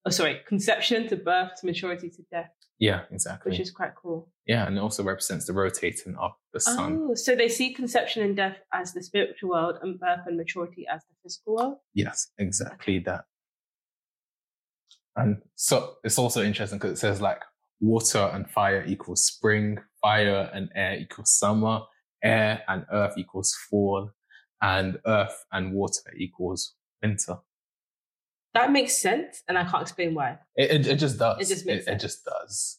Oh, 0.07 0.11
sorry, 0.11 0.41
conception 0.47 1.09
to 1.09 1.17
birth 1.17 1.53
to 1.61 1.67
maturity 1.67 2.11
to 2.11 2.23
death, 2.31 2.51
Yeah, 2.79 3.03
exactly. 3.11 3.51
which 3.51 3.61
is 3.61 3.71
quite 3.71 3.95
cool. 3.95 4.31
yeah, 4.47 4.67
and 4.67 4.77
it 4.77 4.81
also 4.81 5.03
represents 5.03 5.47
the 5.47 5.55
rotating 5.55 6.15
of 6.17 6.33
the 6.53 6.61
sun. 6.61 6.99
Oh, 7.01 7.15
so 7.15 7.35
they 7.35 7.49
see 7.49 7.73
conception 7.73 8.23
and 8.23 8.37
death 8.37 8.59
as 8.73 8.93
the 8.93 9.03
spiritual 9.03 9.51
world 9.51 9.79
and 9.83 9.99
birth 9.99 10.21
and 10.27 10.37
maturity 10.37 10.87
as 10.93 11.03
the 11.05 11.15
physical 11.23 11.55
world. 11.57 11.77
Yes, 11.95 12.29
exactly 12.39 12.99
that. 13.01 13.25
And 15.17 15.39
so 15.55 15.95
it's 16.05 16.19
also 16.19 16.43
interesting 16.43 16.79
because 16.79 16.93
it 16.93 17.01
says 17.01 17.21
like 17.21 17.41
water 17.81 18.31
and 18.33 18.49
fire 18.51 18.85
equals 18.87 19.25
spring, 19.25 19.79
fire 20.03 20.51
and 20.53 20.69
air 20.75 20.99
equals 20.99 21.31
summer, 21.31 21.81
air 22.23 22.63
and 22.69 22.85
earth 22.93 23.15
equals 23.17 23.55
fall, 23.71 24.11
and 24.61 24.99
earth 25.07 25.45
and 25.53 25.73
water 25.73 26.01
equals 26.19 26.75
winter. 27.03 27.37
That 28.55 28.71
makes 28.71 28.97
sense, 28.97 29.43
and 29.49 29.59
I 29.59 29.65
can't 29.65 29.83
explain 29.83 30.15
why. 30.15 30.39
It, 30.57 30.71
it, 30.71 30.87
it 30.87 30.97
just 30.97 31.19
does. 31.19 31.39
It 31.41 31.53
just 31.53 31.67
makes 31.67 31.83
it, 31.83 31.87
sense. 31.87 32.03
just 32.03 32.25
does. 32.25 32.79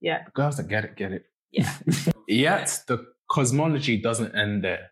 Yeah. 0.00 0.24
Girls 0.34 0.56
that 0.56 0.68
get 0.68 0.84
it, 0.84 0.96
get 0.96 1.12
it. 1.12 1.24
Yeah. 1.52 1.72
Yet 2.28 2.80
the 2.88 3.06
cosmology 3.30 3.96
doesn't 3.96 4.34
end 4.34 4.64
there. 4.64 4.90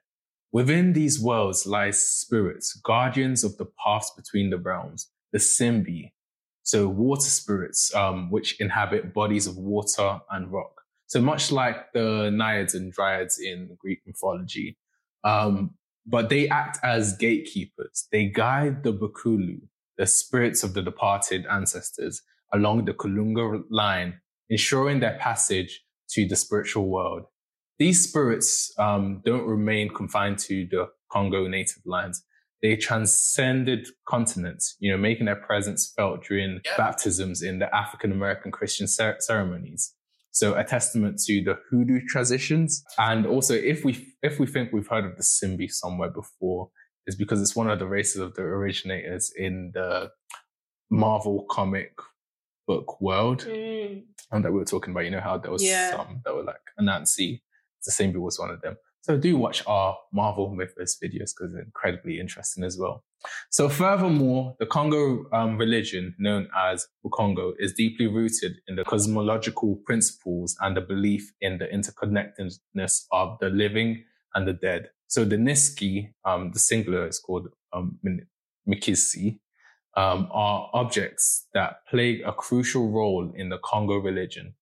Within 0.52 0.92
these 0.92 1.20
worlds 1.20 1.66
lies 1.66 2.02
spirits, 2.06 2.74
guardians 2.84 3.42
of 3.42 3.56
the 3.56 3.66
paths 3.84 4.12
between 4.16 4.50
the 4.50 4.58
realms, 4.58 5.10
the 5.32 5.38
Simbi. 5.38 6.12
So 6.62 6.88
water 6.88 7.28
spirits, 7.28 7.92
um, 7.94 8.30
which 8.30 8.60
inhabit 8.60 9.12
bodies 9.12 9.46
of 9.46 9.56
water 9.56 10.20
and 10.30 10.52
rock. 10.52 10.82
So 11.08 11.20
much 11.20 11.50
like 11.50 11.92
the 11.92 12.30
Naiads 12.32 12.74
and 12.74 12.92
Dryads 12.92 13.38
in 13.40 13.76
Greek 13.78 14.02
mythology. 14.06 14.78
Um, 15.24 15.74
but 16.06 16.28
they 16.28 16.48
act 16.48 16.78
as 16.82 17.16
gatekeepers. 17.16 18.08
They 18.12 18.26
guide 18.26 18.82
the 18.82 18.92
Bakulu, 18.92 19.60
the 19.98 20.06
spirits 20.06 20.62
of 20.62 20.74
the 20.74 20.82
departed 20.82 21.46
ancestors, 21.50 22.22
along 22.52 22.84
the 22.84 22.94
Kalunga 22.94 23.62
line, 23.70 24.20
ensuring 24.48 25.00
their 25.00 25.18
passage 25.18 25.82
to 26.10 26.26
the 26.26 26.36
spiritual 26.36 26.88
world. 26.88 27.24
These 27.78 28.08
spirits 28.08 28.72
um, 28.78 29.22
don't 29.24 29.46
remain 29.46 29.88
confined 29.88 30.38
to 30.40 30.66
the 30.70 30.88
Congo 31.10 31.46
native 31.48 31.82
lands. 31.84 32.22
They 32.62 32.76
transcended 32.76 33.88
continents, 34.06 34.76
you 34.78 34.90
know, 34.90 34.96
making 34.98 35.26
their 35.26 35.36
presence 35.36 35.92
felt 35.96 36.24
during 36.24 36.60
Yeah. 36.64 36.76
baptisms 36.76 37.42
in 37.42 37.58
the 37.58 37.74
African 37.74 38.12
American 38.12 38.50
Christian 38.52 38.86
cer- 38.86 39.16
ceremonies. 39.20 39.94
So 40.30 40.54
a 40.54 40.64
testament 40.64 41.18
to 41.26 41.42
the 41.42 41.58
hoodoo 41.68 42.00
traditions. 42.06 42.82
And 42.98 43.26
also, 43.26 43.54
if 43.54 43.84
we 43.84 44.14
if 44.22 44.38
we 44.38 44.46
think 44.46 44.72
we've 44.72 44.86
heard 44.86 45.04
of 45.04 45.16
the 45.16 45.22
Simbi 45.22 45.70
somewhere 45.70 46.10
before, 46.10 46.70
is 47.06 47.16
because 47.16 47.40
it's 47.42 47.56
one 47.56 47.70
of 47.70 47.78
the 47.78 47.86
races 47.86 48.20
of 48.20 48.34
the 48.34 48.42
originators 48.42 49.32
in 49.36 49.70
the 49.74 50.10
Marvel 50.90 51.46
comic 51.50 51.94
book 52.66 53.00
world 53.00 53.40
Mm. 53.48 54.04
and 54.30 54.44
that 54.44 54.52
we 54.52 54.58
were 54.58 54.64
talking 54.64 54.92
about, 54.92 55.04
you 55.04 55.10
know, 55.10 55.20
how 55.20 55.36
there 55.38 55.50
was 55.50 55.62
Yeah. 55.62 55.90
some 55.90 56.20
that 56.24 56.34
were 56.34 56.44
like 56.44 56.60
Anansi, 56.80 57.42
the 57.84 57.90
same 57.90 58.10
people 58.10 58.24
was 58.24 58.38
one 58.38 58.50
of 58.50 58.60
them. 58.60 58.76
So 59.00 59.16
do 59.18 59.36
watch 59.36 59.66
our 59.66 59.98
Marvel 60.12 60.54
Mythos 60.54 60.96
videos 61.02 61.32
because 61.36 61.52
they're 61.52 61.62
incredibly 61.64 62.20
interesting 62.20 62.62
as 62.62 62.78
well. 62.78 63.04
So 63.50 63.68
furthermore, 63.68 64.54
the 64.60 64.66
Congo 64.66 65.26
um, 65.32 65.58
religion 65.58 66.14
known 66.18 66.48
as 66.56 66.86
Congo 67.12 67.52
is 67.58 67.72
deeply 67.74 68.06
rooted 68.06 68.52
in 68.68 68.76
the 68.76 68.84
cosmological 68.84 69.76
principles 69.86 70.56
and 70.60 70.76
the 70.76 70.80
belief 70.82 71.32
in 71.40 71.58
the 71.58 71.66
interconnectedness 71.66 73.06
of 73.10 73.38
the 73.40 73.48
living 73.48 74.04
and 74.34 74.46
the 74.46 74.52
dead. 74.52 74.90
So 75.12 75.26
the 75.26 75.36
Niski, 75.36 76.14
um, 76.24 76.52
the 76.52 76.58
singular 76.58 77.06
is 77.06 77.18
called 77.18 77.48
um, 77.74 77.98
Mikisi, 78.66 79.40
um, 79.94 80.26
are 80.32 80.70
objects 80.72 81.48
that 81.52 81.86
play 81.86 82.22
a 82.22 82.32
crucial 82.32 82.88
role 82.88 83.30
in 83.36 83.50
the 83.50 83.58
Congo 83.58 83.98
religion. 83.98 84.54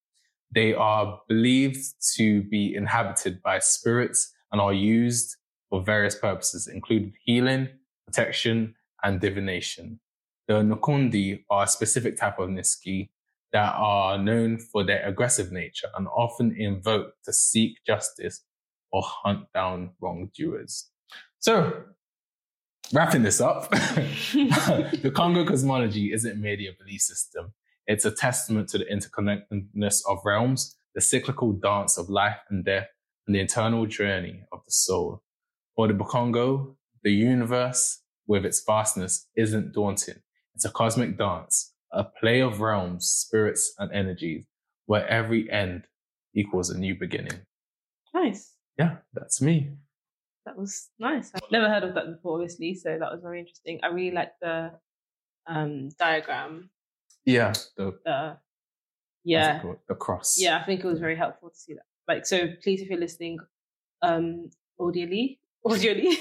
They 0.53 0.75
are 0.75 1.21
believed 1.29 1.79
to 2.17 2.43
be 2.43 2.75
inhabited 2.75 3.41
by 3.45 3.61
spirits 3.61 4.33
and 4.51 4.61
are 4.61 4.73
used 4.73 5.37
for 5.69 5.85
various 5.85 6.17
purposes, 6.17 6.67
including 6.67 7.13
healing, 7.25 7.69
protection, 8.05 8.75
and 9.05 9.21
divination. 9.21 10.01
The 10.49 10.55
Nukundi 10.65 11.45
are 11.49 11.63
a 11.63 11.69
specific 11.69 12.17
type 12.17 12.41
of 12.41 12.49
Niski 12.49 13.11
that 13.53 13.73
are 13.77 14.19
known 14.19 14.59
for 14.59 14.83
their 14.83 15.07
aggressive 15.07 15.53
nature 15.53 15.91
and 15.97 16.09
often 16.09 16.57
invoked 16.59 17.25
to 17.27 17.33
seek 17.33 17.77
justice 17.87 18.43
or 18.93 19.03
hunt 19.05 19.47
down 19.55 19.91
wrongdoers. 20.01 20.91
So, 21.39 21.85
wrapping 22.93 23.23
this 23.23 23.41
up, 23.41 23.71
the 23.71 25.13
Congo 25.15 25.45
cosmology 25.45 26.13
isn't 26.13 26.41
merely 26.41 26.67
a 26.67 26.73
belief 26.73 27.01
system. 27.01 27.53
It's 27.87 28.05
a 28.05 28.11
testament 28.11 28.69
to 28.71 28.79
the 28.79 28.85
interconnectedness 28.85 30.03
of 30.09 30.19
realms, 30.25 30.77
the 30.95 31.01
cyclical 31.01 31.53
dance 31.53 31.99
of 31.99 32.09
life 32.09 32.39
and 32.49 32.65
death, 32.65 32.89
and 33.27 33.35
the 33.35 33.41
eternal 33.41 33.87
journey 33.87 34.45
of 34.53 34.61
the 34.65 34.73
soul. 34.73 35.23
For 35.77 35.89
the 35.89 35.95
Bakongo, 35.95 36.77
the 37.03 37.13
universe, 37.13 38.03
with 38.27 38.45
its 38.45 38.63
vastness, 38.65 39.27
isn't 39.37 39.73
daunting. 39.73 40.23
It's 40.55 40.65
a 40.65 40.71
cosmic 40.71 41.17
dance, 41.17 41.73
a 41.93 42.05
play 42.05 42.41
of 42.41 42.61
realms, 42.61 43.07
spirits, 43.07 43.73
and 43.79 43.91
energies, 43.93 44.47
where 44.87 45.07
every 45.09 45.51
end 45.51 45.85
equals 46.35 46.71
a 46.71 46.79
new 46.79 46.95
beginning. 46.95 47.41
Nice. 48.15 48.55
Yeah, 48.79 48.97
that's 49.13 49.41
me. 49.43 49.73
That 50.47 50.57
was 50.57 50.89
nice. 50.99 51.31
I've 51.35 51.51
never 51.51 51.69
heard 51.69 51.85
of 51.85 51.95
that 51.95 52.07
before, 52.07 52.35
obviously, 52.41 52.75
so 52.75 52.91
that 52.99 53.13
was 53.13 53.21
very 53.23 53.41
interesting. 53.41 53.79
I 53.83 53.89
really 53.89 54.15
like 54.15 54.33
the 54.41 54.73
um 55.47 55.91
diagram. 55.99 56.71
Yeah, 57.25 57.53
the 57.77 57.99
The 58.05 58.37
yeah, 59.25 59.63
the 59.89 59.95
cross. 59.95 60.37
yeah. 60.39 60.59
I 60.59 60.65
think 60.65 60.81
it 60.83 60.87
was 60.87 60.99
very 60.99 61.17
helpful 61.17 61.51
to 61.51 61.57
see 61.57 61.75
that. 61.75 61.85
Like, 62.09 62.25
so 62.27 62.49
please, 62.63 62.81
if 62.81 62.89
you're 62.89 62.99
listening, 62.99 63.39
um, 64.03 64.49
audially, 64.81 65.39
audially, 65.67 66.15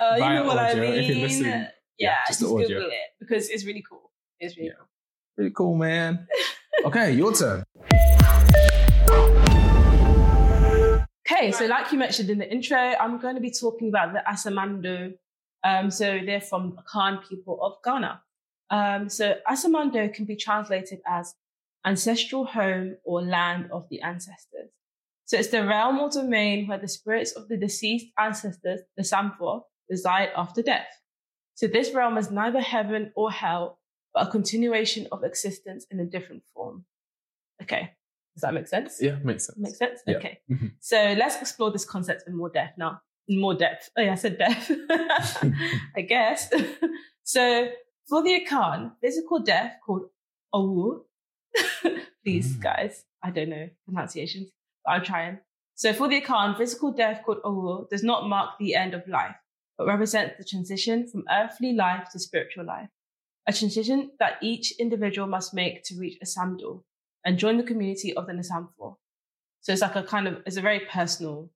uh, 0.00 0.14
you 0.16 0.20
know 0.20 0.44
what 0.44 0.58
I 0.58 0.74
mean. 0.74 0.92
if 0.94 1.08
you're 1.08 1.16
listening, 1.26 1.50
yeah, 1.50 1.68
yeah, 1.98 2.16
just, 2.28 2.40
just. 2.40 2.50
Google 2.52 2.86
it 2.90 3.10
because 3.18 3.48
it's 3.48 3.64
really 3.66 3.82
cool. 3.88 4.12
It's 4.38 4.56
really 4.56 4.68
Yeah. 4.68 4.74
cool. 4.78 4.88
Pretty 5.36 5.50
cool, 5.50 5.74
man. 5.76 6.28
Okay, 6.84 7.12
your 7.12 7.32
turn. 7.32 7.64
Okay, 11.26 11.52
so 11.52 11.64
like 11.64 11.90
you 11.90 11.98
mentioned 11.98 12.28
in 12.28 12.38
the 12.38 12.50
intro, 12.50 12.76
I'm 12.76 13.18
going 13.18 13.34
to 13.34 13.40
be 13.40 13.50
talking 13.50 13.88
about 13.88 14.12
the 14.12 14.22
Asamando. 14.28 15.14
Um, 15.62 15.90
so 15.90 16.20
they're 16.24 16.40
from 16.40 16.76
Akan 16.76 17.26
people 17.26 17.58
of 17.62 17.76
Ghana. 17.82 18.22
Um, 18.68 19.08
so 19.08 19.36
Asamando 19.48 20.12
can 20.12 20.26
be 20.26 20.36
translated 20.36 21.00
as 21.06 21.34
ancestral 21.86 22.44
home 22.44 22.96
or 23.04 23.22
land 23.22 23.70
of 23.72 23.88
the 23.88 24.02
ancestors. 24.02 24.70
So 25.24 25.38
it's 25.38 25.48
the 25.48 25.66
realm 25.66 25.98
or 25.98 26.10
domain 26.10 26.66
where 26.66 26.78
the 26.78 26.88
spirits 26.88 27.32
of 27.32 27.48
the 27.48 27.56
deceased 27.56 28.06
ancestors, 28.18 28.80
the 28.96 29.02
Samfor, 29.02 29.62
reside 29.88 30.28
after 30.36 30.62
death. 30.62 30.88
So 31.54 31.66
this 31.66 31.94
realm 31.94 32.18
is 32.18 32.30
neither 32.30 32.60
heaven 32.60 33.12
or 33.16 33.30
hell, 33.30 33.78
but 34.12 34.28
a 34.28 34.30
continuation 34.30 35.06
of 35.10 35.24
existence 35.24 35.86
in 35.90 36.00
a 36.00 36.04
different 36.04 36.42
form. 36.52 36.84
Okay, 37.62 37.92
does 38.34 38.42
that 38.42 38.54
make 38.54 38.66
sense? 38.68 38.98
Yeah, 39.00 39.16
makes 39.22 39.46
sense. 39.46 39.58
Makes 39.58 39.78
sense? 39.78 40.00
Yeah. 40.06 40.16
Okay. 40.16 40.38
Mhm. 40.50 40.72
So 40.80 40.96
let's 41.16 41.36
explore 41.40 41.70
this 41.70 41.84
concept 41.84 42.24
in 42.26 42.36
more 42.36 42.50
depth 42.50 42.76
now. 42.78 43.00
In 43.28 43.40
more 43.40 43.54
depth. 43.54 43.90
Oh 43.96 44.02
yeah, 44.02 44.12
I 44.12 44.16
said 44.16 44.38
depth. 44.38 44.70
I 45.96 46.02
guess. 46.02 46.50
so 47.22 47.68
For 48.08 48.22
the 48.22 48.44
Akan, 48.44 48.92
physical 49.00 49.38
death 49.40 49.72
called 49.84 50.10
Owu. 50.54 51.04
Please, 52.24 52.56
Mm. 52.56 52.60
guys, 52.62 53.04
I 53.22 53.30
don't 53.30 53.48
know 53.48 53.68
pronunciations, 53.86 54.50
but 54.84 54.90
I'm 54.92 55.04
trying. 55.04 55.38
So 55.74 55.92
for 55.92 56.08
the 56.08 56.20
Akan, 56.20 56.56
physical 56.56 56.92
death 56.92 57.22
called 57.24 57.40
Owu 57.44 57.88
does 57.88 58.02
not 58.02 58.28
mark 58.28 58.58
the 58.60 58.74
end 58.74 58.92
of 58.94 59.06
life, 59.08 59.36
but 59.78 59.86
represents 59.86 60.34
the 60.38 60.44
transition 60.44 61.06
from 61.08 61.24
earthly 61.30 61.72
life 61.72 62.08
to 62.12 62.18
spiritual 62.18 62.64
life. 62.66 62.88
A 63.46 63.52
transition 63.52 64.10
that 64.20 64.34
each 64.42 64.72
individual 64.78 65.28
must 65.28 65.52
make 65.54 65.82
to 65.84 65.96
reach 65.98 66.18
a 66.22 66.26
samdul 66.26 66.82
and 67.24 67.38
join 67.38 67.56
the 67.56 67.62
community 67.64 68.14
of 68.14 68.26
the 68.26 68.32
Nasamfor. 68.32 68.96
So 69.60 69.72
it's 69.72 69.82
like 69.82 69.96
a 69.96 70.02
kind 70.02 70.28
of, 70.28 70.42
it's 70.46 70.56
a 70.56 70.60
very 70.60 70.80
personal 70.80 71.50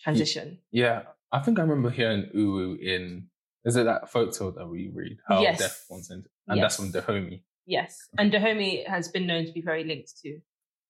transition. 0.00 0.58
Yeah, 0.70 1.02
I 1.32 1.40
think 1.40 1.58
I 1.58 1.62
remember 1.62 1.90
hearing 1.90 2.30
Uwu 2.34 2.78
in. 2.80 3.26
Is 3.64 3.76
it 3.76 3.84
that 3.84 4.10
folk 4.10 4.32
tale 4.32 4.52
that 4.52 4.66
we 4.66 4.90
read? 4.94 5.18
How 5.28 5.42
Yes. 5.42 5.58
death 5.58 5.84
wants 5.90 6.10
into, 6.10 6.28
and 6.48 6.62
that's 6.62 6.76
from 6.76 6.92
Dahomey. 6.92 7.42
Yes. 7.66 8.08
And 8.16 8.32
Dahomey 8.32 8.84
has 8.88 9.08
been 9.08 9.26
known 9.26 9.44
to 9.46 9.52
be 9.52 9.60
very 9.60 9.84
linked 9.84 10.18
to 10.22 10.40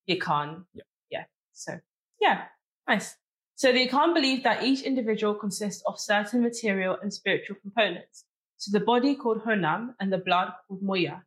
the 0.06 0.16
Akan. 0.20 0.64
Yeah. 0.72 0.84
Yeah. 1.10 1.24
So, 1.52 1.80
yeah, 2.20 2.44
nice. 2.86 3.16
So 3.56 3.72
the 3.72 3.88
Akan 3.88 4.14
believe 4.14 4.44
that 4.44 4.62
each 4.62 4.82
individual 4.82 5.34
consists 5.34 5.82
of 5.86 5.98
certain 5.98 6.42
material 6.42 6.96
and 7.02 7.12
spiritual 7.12 7.56
components. 7.60 8.24
So 8.56 8.70
the 8.78 8.84
body 8.84 9.14
called 9.16 9.42
Honam 9.44 9.94
and 9.98 10.12
the 10.12 10.18
blood 10.18 10.52
called 10.68 10.82
Moya 10.82 11.24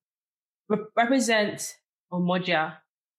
re- 0.70 0.86
represent, 0.96 1.76
or 2.14 2.20
Moja, 2.20 2.76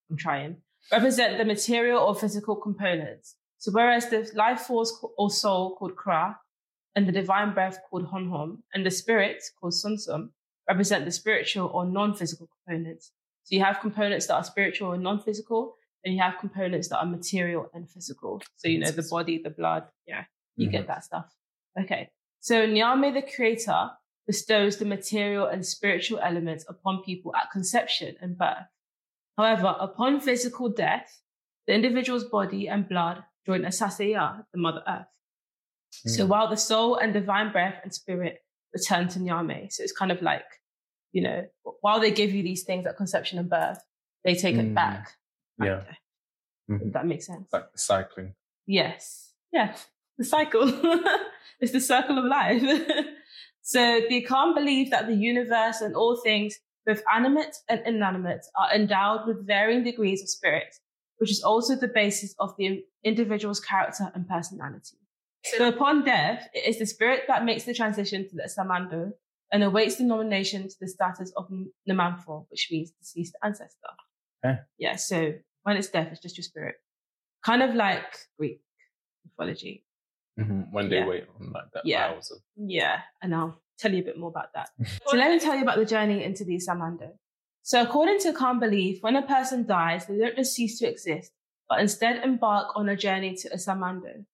I'm 0.09 0.17
trying, 0.17 0.55
represent 0.91 1.37
the 1.37 1.45
material 1.45 1.99
or 1.99 2.15
physical 2.15 2.55
components. 2.55 3.35
So 3.57 3.71
whereas 3.71 4.09
the 4.09 4.29
life 4.35 4.61
force 4.61 4.91
or 5.17 5.29
soul 5.29 5.75
called 5.75 5.95
Kra 5.95 6.37
and 6.95 7.07
the 7.07 7.11
divine 7.11 7.53
breath 7.53 7.79
called 7.89 8.07
Honhom 8.07 8.59
and 8.73 8.85
the 8.85 8.91
spirit 8.91 9.43
called 9.59 9.73
Sunsum 9.73 10.29
represent 10.69 11.03
the 11.03 11.11
spiritual 11.11 11.67
or 11.73 11.85
non-physical 11.85 12.47
components. 12.57 13.11
So 13.43 13.55
you 13.55 13.63
have 13.63 13.81
components 13.81 14.27
that 14.27 14.35
are 14.35 14.43
spiritual 14.43 14.93
and 14.93 15.03
non-physical, 15.03 15.75
and 16.03 16.15
you 16.15 16.21
have 16.21 16.39
components 16.39 16.87
that 16.89 16.97
are 16.97 17.05
material 17.05 17.69
and 17.73 17.89
physical. 17.89 18.41
So 18.55 18.67
you 18.67 18.79
know 18.79 18.91
the 18.91 19.07
body, 19.09 19.41
the 19.43 19.49
blood, 19.49 19.83
yeah, 20.07 20.23
you 20.55 20.69
get 20.69 20.81
mm-hmm. 20.81 20.87
that 20.87 21.03
stuff. 21.03 21.27
Okay. 21.79 22.09
So 22.39 22.65
Nyame, 22.65 23.13
the 23.13 23.21
creator, 23.35 23.91
bestows 24.25 24.77
the 24.77 24.85
material 24.85 25.45
and 25.45 25.65
spiritual 25.65 26.19
elements 26.19 26.65
upon 26.67 27.03
people 27.03 27.35
at 27.35 27.51
conception 27.51 28.15
and 28.21 28.37
birth. 28.37 28.67
However, 29.37 29.75
upon 29.79 30.19
physical 30.21 30.69
death, 30.69 31.21
the 31.67 31.73
individual's 31.73 32.23
body 32.25 32.67
and 32.67 32.87
blood 32.87 33.23
join 33.45 33.61
Asase 33.63 34.13
Yaa, 34.13 34.45
the 34.51 34.57
Mother 34.59 34.83
Earth. 34.87 35.07
So 35.91 36.25
Mm. 36.25 36.27
while 36.29 36.47
the 36.49 36.57
soul 36.57 36.95
and 36.95 37.13
divine 37.13 37.51
breath 37.51 37.79
and 37.83 37.93
spirit 37.93 38.43
return 38.73 39.07
to 39.09 39.19
Nyame, 39.19 39.71
so 39.71 39.83
it's 39.83 39.91
kind 39.93 40.11
of 40.11 40.21
like, 40.21 40.45
you 41.11 41.21
know, 41.21 41.47
while 41.81 41.99
they 41.99 42.11
give 42.11 42.33
you 42.33 42.43
these 42.43 42.63
things 42.63 42.85
at 42.85 42.97
conception 42.97 43.39
and 43.39 43.49
birth, 43.49 43.79
they 44.23 44.35
take 44.35 44.55
it 44.55 44.65
Mm. 44.71 44.73
back. 44.75 45.13
Yeah. 45.59 45.83
Mhm. 46.69 46.87
If 46.87 46.93
that 46.93 47.05
makes 47.05 47.25
sense. 47.27 47.47
Like 47.53 47.69
cycling. 47.75 48.35
Yes. 48.65 49.33
Yeah. 49.51 49.75
The 50.17 50.25
cycle. 50.25 50.63
it's 51.59 51.71
the 51.71 51.79
circle 51.81 52.17
of 52.17 52.25
life. 52.25 52.61
so 53.61 53.79
the 54.09 54.25
Akan 54.25 54.53
believe 54.55 54.91
that 54.91 55.07
the 55.07 55.15
universe 55.15 55.81
and 55.81 55.95
all 55.95 56.15
things, 56.21 56.59
both 56.85 57.01
animate 57.13 57.55
and 57.69 57.81
inanimate, 57.85 58.45
are 58.59 58.73
endowed 58.73 59.27
with 59.27 59.45
varying 59.45 59.83
degrees 59.83 60.21
of 60.21 60.29
spirit, 60.29 60.75
which 61.17 61.31
is 61.31 61.41
also 61.43 61.75
the 61.75 61.87
basis 61.87 62.35
of 62.39 62.53
the 62.57 62.83
individual's 63.03 63.59
character 63.59 64.11
and 64.13 64.27
personality. 64.27 64.97
So 65.57 65.67
upon 65.67 66.03
death, 66.03 66.47
it 66.53 66.67
is 66.67 66.79
the 66.79 66.85
spirit 66.85 67.23
that 67.27 67.45
makes 67.45 67.63
the 67.65 67.73
transition 67.73 68.27
to 68.29 68.35
the 68.35 68.49
Samando 68.49 69.11
and 69.51 69.63
awaits 69.63 69.97
the 69.97 70.03
nomination 70.03 70.67
to 70.67 70.75
the 70.81 70.87
status 70.87 71.31
of 71.37 71.49
Namanfor, 71.89 72.45
which 72.49 72.67
means 72.71 72.91
deceased 72.91 73.35
ancestor. 73.43 73.89
Okay. 74.43 74.59
Yeah, 74.77 74.95
so 74.95 75.33
when 75.63 75.77
it's 75.77 75.89
death, 75.89 76.09
it's 76.11 76.21
just 76.21 76.37
your 76.37 76.43
spirit. 76.43 76.75
Kind 77.43 77.61
of 77.61 77.75
like 77.75 78.17
Greek 78.39 78.61
mythology. 79.23 79.85
Mhm. 80.39 80.71
When 80.71 80.89
they 80.89 80.97
Yeah. 80.97 81.07
wait 81.07 81.27
on 81.39 81.51
like 81.51 81.71
that 81.73 81.85
Yeah. 81.85 82.07
hours 82.07 82.31
of 82.31 82.39
Yeah, 82.55 83.01
and 83.21 83.33
I'll 83.35 83.61
tell 83.77 83.93
you 83.93 84.01
a 84.01 84.05
bit 84.05 84.17
more 84.17 84.29
about 84.29 84.53
that. 84.53 84.69
so 85.07 85.17
let 85.17 85.31
me 85.31 85.39
tell 85.39 85.55
you 85.55 85.61
about 85.61 85.77
the 85.77 85.85
journey 85.85 86.23
into 86.23 86.43
the 86.43 86.57
Samando. 86.57 87.11
So 87.63 87.81
according 87.81 88.19
to 88.19 88.33
Akan 88.33 88.59
belief, 88.59 89.01
when 89.01 89.15
a 89.15 89.23
person 89.23 89.65
dies, 89.65 90.05
they 90.05 90.17
don't 90.17 90.35
just 90.35 90.53
cease 90.53 90.77
to 90.79 90.87
exist, 90.87 91.31
but 91.67 91.79
instead 91.79 92.23
embark 92.23 92.75
on 92.75 92.87
a 92.89 92.95
journey 92.95 93.35
to 93.37 93.49
Asamando, 93.49 94.25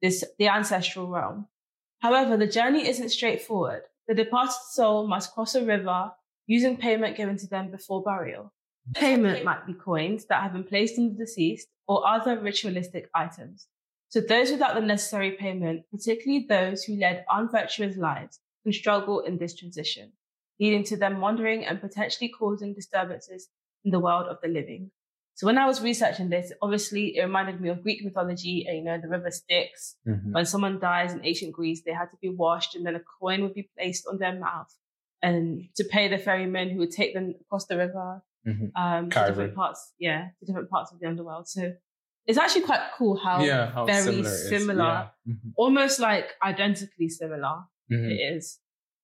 this 0.00 0.24
the 0.38 0.48
ancestral 0.48 1.08
realm. 1.08 1.48
However, 2.00 2.36
the 2.36 2.46
journey 2.46 2.88
isn't 2.88 3.10
straightforward. 3.10 3.82
The 4.06 4.14
departed 4.14 4.54
soul 4.70 5.06
must 5.06 5.34
cross 5.34 5.54
a 5.54 5.64
river 5.64 6.12
using 6.46 6.78
payment 6.78 7.16
given 7.16 7.36
to 7.38 7.46
them 7.46 7.70
before 7.70 8.02
burial. 8.02 8.52
Payment 8.94 9.44
might 9.44 9.66
be 9.66 9.74
coins 9.74 10.24
that 10.26 10.42
have 10.42 10.54
been 10.54 10.64
placed 10.64 10.98
on 10.98 11.10
the 11.10 11.24
deceased 11.24 11.68
or 11.86 12.08
other 12.08 12.38
ritualistic 12.38 13.10
items. 13.14 13.66
So 14.08 14.20
those 14.20 14.50
without 14.50 14.74
the 14.74 14.80
necessary 14.80 15.32
payment, 15.32 15.84
particularly 15.90 16.46
those 16.48 16.84
who 16.84 16.96
led 16.96 17.26
unvirtuous 17.30 17.98
lives, 17.98 18.40
can 18.68 18.80
struggle 18.80 19.20
in 19.20 19.38
this 19.38 19.54
transition, 19.54 20.12
leading 20.60 20.84
to 20.84 20.96
them 20.96 21.20
wandering 21.20 21.64
and 21.64 21.80
potentially 21.80 22.28
causing 22.28 22.74
disturbances 22.74 23.48
in 23.84 23.90
the 23.90 24.00
world 24.00 24.26
of 24.26 24.38
the 24.42 24.48
living. 24.48 24.90
So 25.34 25.46
when 25.46 25.56
I 25.56 25.66
was 25.66 25.80
researching 25.80 26.28
this, 26.30 26.52
obviously 26.60 27.16
it 27.16 27.22
reminded 27.22 27.60
me 27.60 27.68
of 27.70 27.82
Greek 27.82 28.04
mythology, 28.04 28.66
and, 28.66 28.76
you 28.78 28.84
know, 28.84 28.98
the 29.00 29.08
river 29.08 29.30
Styx. 29.30 29.96
Mhm. 30.06 30.32
When 30.32 30.44
someone 30.44 30.80
dies 30.80 31.12
in 31.14 31.24
ancient 31.24 31.52
Greece, 31.52 31.82
they 31.84 31.92
had 31.92 32.10
to 32.10 32.16
be 32.20 32.28
washed 32.28 32.74
and 32.74 32.84
then 32.84 32.96
a 32.96 33.04
coin 33.20 33.42
would 33.42 33.54
be 33.54 33.70
placed 33.76 34.04
on 34.10 34.18
their 34.18 34.36
mouth 34.38 34.72
and 35.22 35.68
to 35.76 35.84
pay 35.84 36.08
the 36.08 36.18
ferrymen 36.18 36.70
who 36.70 36.78
would 36.82 36.90
take 37.00 37.14
them 37.14 37.34
across 37.42 37.66
the 37.66 37.76
river 37.84 38.08
Mhm. 38.46 38.72
um, 38.82 39.10
to 39.10 39.18
different 39.28 39.54
parts, 39.54 39.80
yeah, 39.98 40.20
to 40.38 40.42
different 40.46 40.70
parts 40.70 40.90
of 40.92 40.98
the 41.00 41.06
underworld. 41.06 41.46
So 41.48 41.62
it's 42.26 42.38
actually 42.38 42.62
quite 42.70 42.84
cool 42.96 43.16
how 43.16 43.36
yeah, 43.44 43.70
how 43.70 43.84
very 43.86 44.02
similar. 44.02 44.30
similar. 44.54 44.84
Yeah. 44.84 45.34
Mhm. 45.34 45.52
almost 45.56 46.00
like 46.00 46.26
identically 46.42 47.08
similar 47.08 47.56
Mhm. 47.90 48.10
it 48.10 48.34
is. 48.36 48.58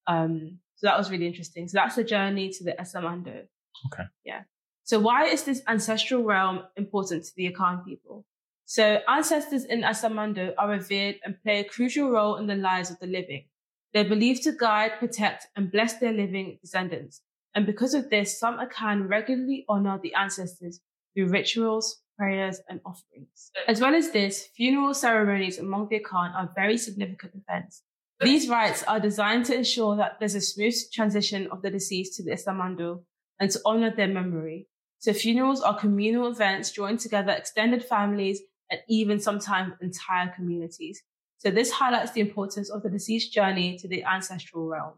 Um, 0.07 0.61
so 0.77 0.87
that 0.87 0.99
was 0.99 1.11
really 1.11 1.27
interesting. 1.27 1.69
So 1.69 1.79
that's 1.79 1.97
the 1.97 2.05
journey 2.05 2.51
to 2.51 2.65
the 2.65 2.73
Asamando. 2.73 3.47
Okay. 3.87 4.05
Yeah. 4.25 4.43
So 4.83 5.01
why 5.01 5.25
is 5.25 5.45
this 5.45 5.63
ancestral 5.67 6.25
realm 6.25 6.65
important 6.77 7.25
to 7.25 7.33
the 7.37 7.51
Akan 7.51 7.85
people? 7.85 8.27
So 8.67 9.01
ancestors 9.09 9.65
in 9.65 9.83
Asamando 9.83 10.53
are 10.59 10.69
revered 10.69 11.17
and 11.25 11.41
play 11.43 11.61
a 11.61 11.65
crucial 11.65 12.11
role 12.11 12.37
in 12.37 12.47
the 12.47 12.55
lives 12.57 12.91
of 12.91 12.99
the 12.99 13.07
living. 13.07 13.45
They're 13.93 14.09
believed 14.09 14.43
to 14.45 14.53
guide, 14.53 14.93
protect, 14.99 15.47
and 15.57 15.71
bless 15.71 15.99
their 16.01 16.13
living 16.13 16.59
descendants. 16.61 17.23
And 17.55 17.65
because 17.67 17.95
of 17.95 18.11
this, 18.11 18.39
some 18.39 18.59
Akan 18.59 19.09
regularly 19.09 19.65
honor 19.69 19.99
the 20.03 20.15
ancestors 20.15 20.81
through 21.15 21.29
rituals, 21.29 22.03
prayers, 22.19 22.61
and 22.69 22.81
offerings. 22.85 23.53
As 23.69 23.81
well 23.81 23.95
as 23.95 24.11
this, 24.11 24.49
funeral 24.57 24.95
ceremonies 24.95 25.59
among 25.59 25.89
the 25.89 26.01
Akan 26.01 26.35
are 26.35 26.51
very 26.55 26.77
significant 26.77 27.35
events. 27.37 27.83
These 28.25 28.49
rites 28.49 28.83
are 28.85 29.01
designed 29.01 29.45
to 29.47 29.57
ensure 29.57 29.97
that 29.97 30.19
there's 30.19 30.35
a 30.35 30.41
smooth 30.41 30.75
transition 30.93 31.49
of 31.51 31.63
the 31.63 31.71
deceased 31.71 32.15
to 32.17 32.23
the 32.25 32.33
Asamando 32.33 33.03
and 33.39 33.51
to 33.51 33.61
honor 33.65 33.95
their 33.95 34.09
memory. 34.09 34.69
So 34.99 35.13
funerals 35.13 35.61
are 35.61 35.79
communal 35.79 36.29
events 36.29 36.73
drawing 36.73 36.97
together 36.97 37.33
extended 37.33 37.85
families 37.85 38.41
and 38.71 38.81
even 38.89 39.21
sometimes 39.21 39.75
entire 39.81 40.29
communities. 40.35 41.03
So 41.39 41.51
this 41.51 41.71
highlights 41.71 42.13
the 42.13 42.21
importance 42.23 42.71
of 42.71 42.83
the 42.83 42.89
deceased 42.91 43.33
journey 43.33 43.77
to 43.79 43.89
the 43.89 44.03
ancestral 44.05 44.67
realm. 44.67 44.95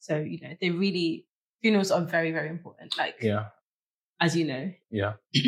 So, 0.00 0.18
you 0.18 0.38
know, 0.42 0.54
they 0.60 0.70
really, 0.70 1.26
funerals 1.62 1.90
are 1.90 2.02
very, 2.02 2.32
very 2.32 2.50
important, 2.50 2.98
like, 2.98 3.16
Yeah, 3.22 3.46
as 4.20 4.36
you 4.36 4.44
know. 4.46 4.72
yeah. 4.90 5.14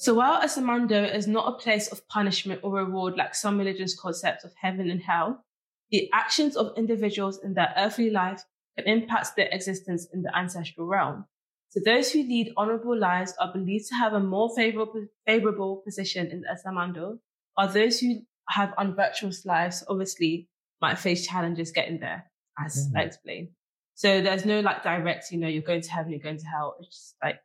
So 0.00 0.14
while 0.14 0.40
Asamando 0.40 1.12
is 1.12 1.26
not 1.26 1.48
a 1.52 1.58
place 1.58 1.88
of 1.88 2.06
punishment 2.06 2.60
or 2.62 2.72
reward 2.72 3.16
like 3.16 3.34
some 3.34 3.58
religions' 3.58 3.98
concepts 3.98 4.44
of 4.44 4.52
heaven 4.54 4.90
and 4.90 5.02
hell, 5.02 5.44
the 5.90 6.08
actions 6.12 6.56
of 6.56 6.72
individuals 6.76 7.40
in 7.42 7.54
their 7.54 7.74
earthly 7.76 8.08
life 8.08 8.44
can 8.76 8.86
impact 8.86 9.34
their 9.34 9.48
existence 9.50 10.06
in 10.14 10.22
the 10.22 10.36
ancestral 10.36 10.86
realm. 10.86 11.24
So 11.70 11.80
those 11.84 12.12
who 12.12 12.20
lead 12.22 12.52
honorable 12.56 12.96
lives 12.96 13.34
are 13.40 13.52
believed 13.52 13.88
to 13.88 13.96
have 13.96 14.12
a 14.12 14.20
more 14.20 14.54
favorable, 14.54 15.04
favorable 15.26 15.82
position 15.84 16.28
in 16.28 16.42
the 16.42 16.48
Asamando, 16.48 17.18
while 17.54 17.68
those 17.68 17.98
who 17.98 18.20
have 18.48 18.72
unvirtuous 18.78 19.44
lives 19.44 19.82
obviously 19.88 20.48
might 20.80 20.98
face 20.98 21.26
challenges 21.26 21.72
getting 21.72 21.98
there, 21.98 22.30
as 22.64 22.88
I 22.94 23.02
Mm. 23.02 23.06
explained. 23.06 23.48
So 23.94 24.22
there's 24.22 24.44
no 24.44 24.60
like 24.60 24.84
direct, 24.84 25.32
you 25.32 25.38
know, 25.38 25.48
you're 25.48 25.62
going 25.62 25.82
to 25.82 25.90
heaven, 25.90 26.12
you're 26.12 26.20
going 26.20 26.38
to 26.38 26.46
hell. 26.46 26.76
It's 26.78 26.88
just 26.88 27.16
like 27.22 27.40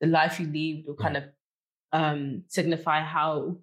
the 0.00 0.08
life 0.08 0.40
you 0.40 0.46
lead 0.48 0.84
will 0.86 0.96
kind 0.96 1.16
of 1.16 1.24
um, 1.92 2.44
signify 2.48 3.00
how 3.02 3.56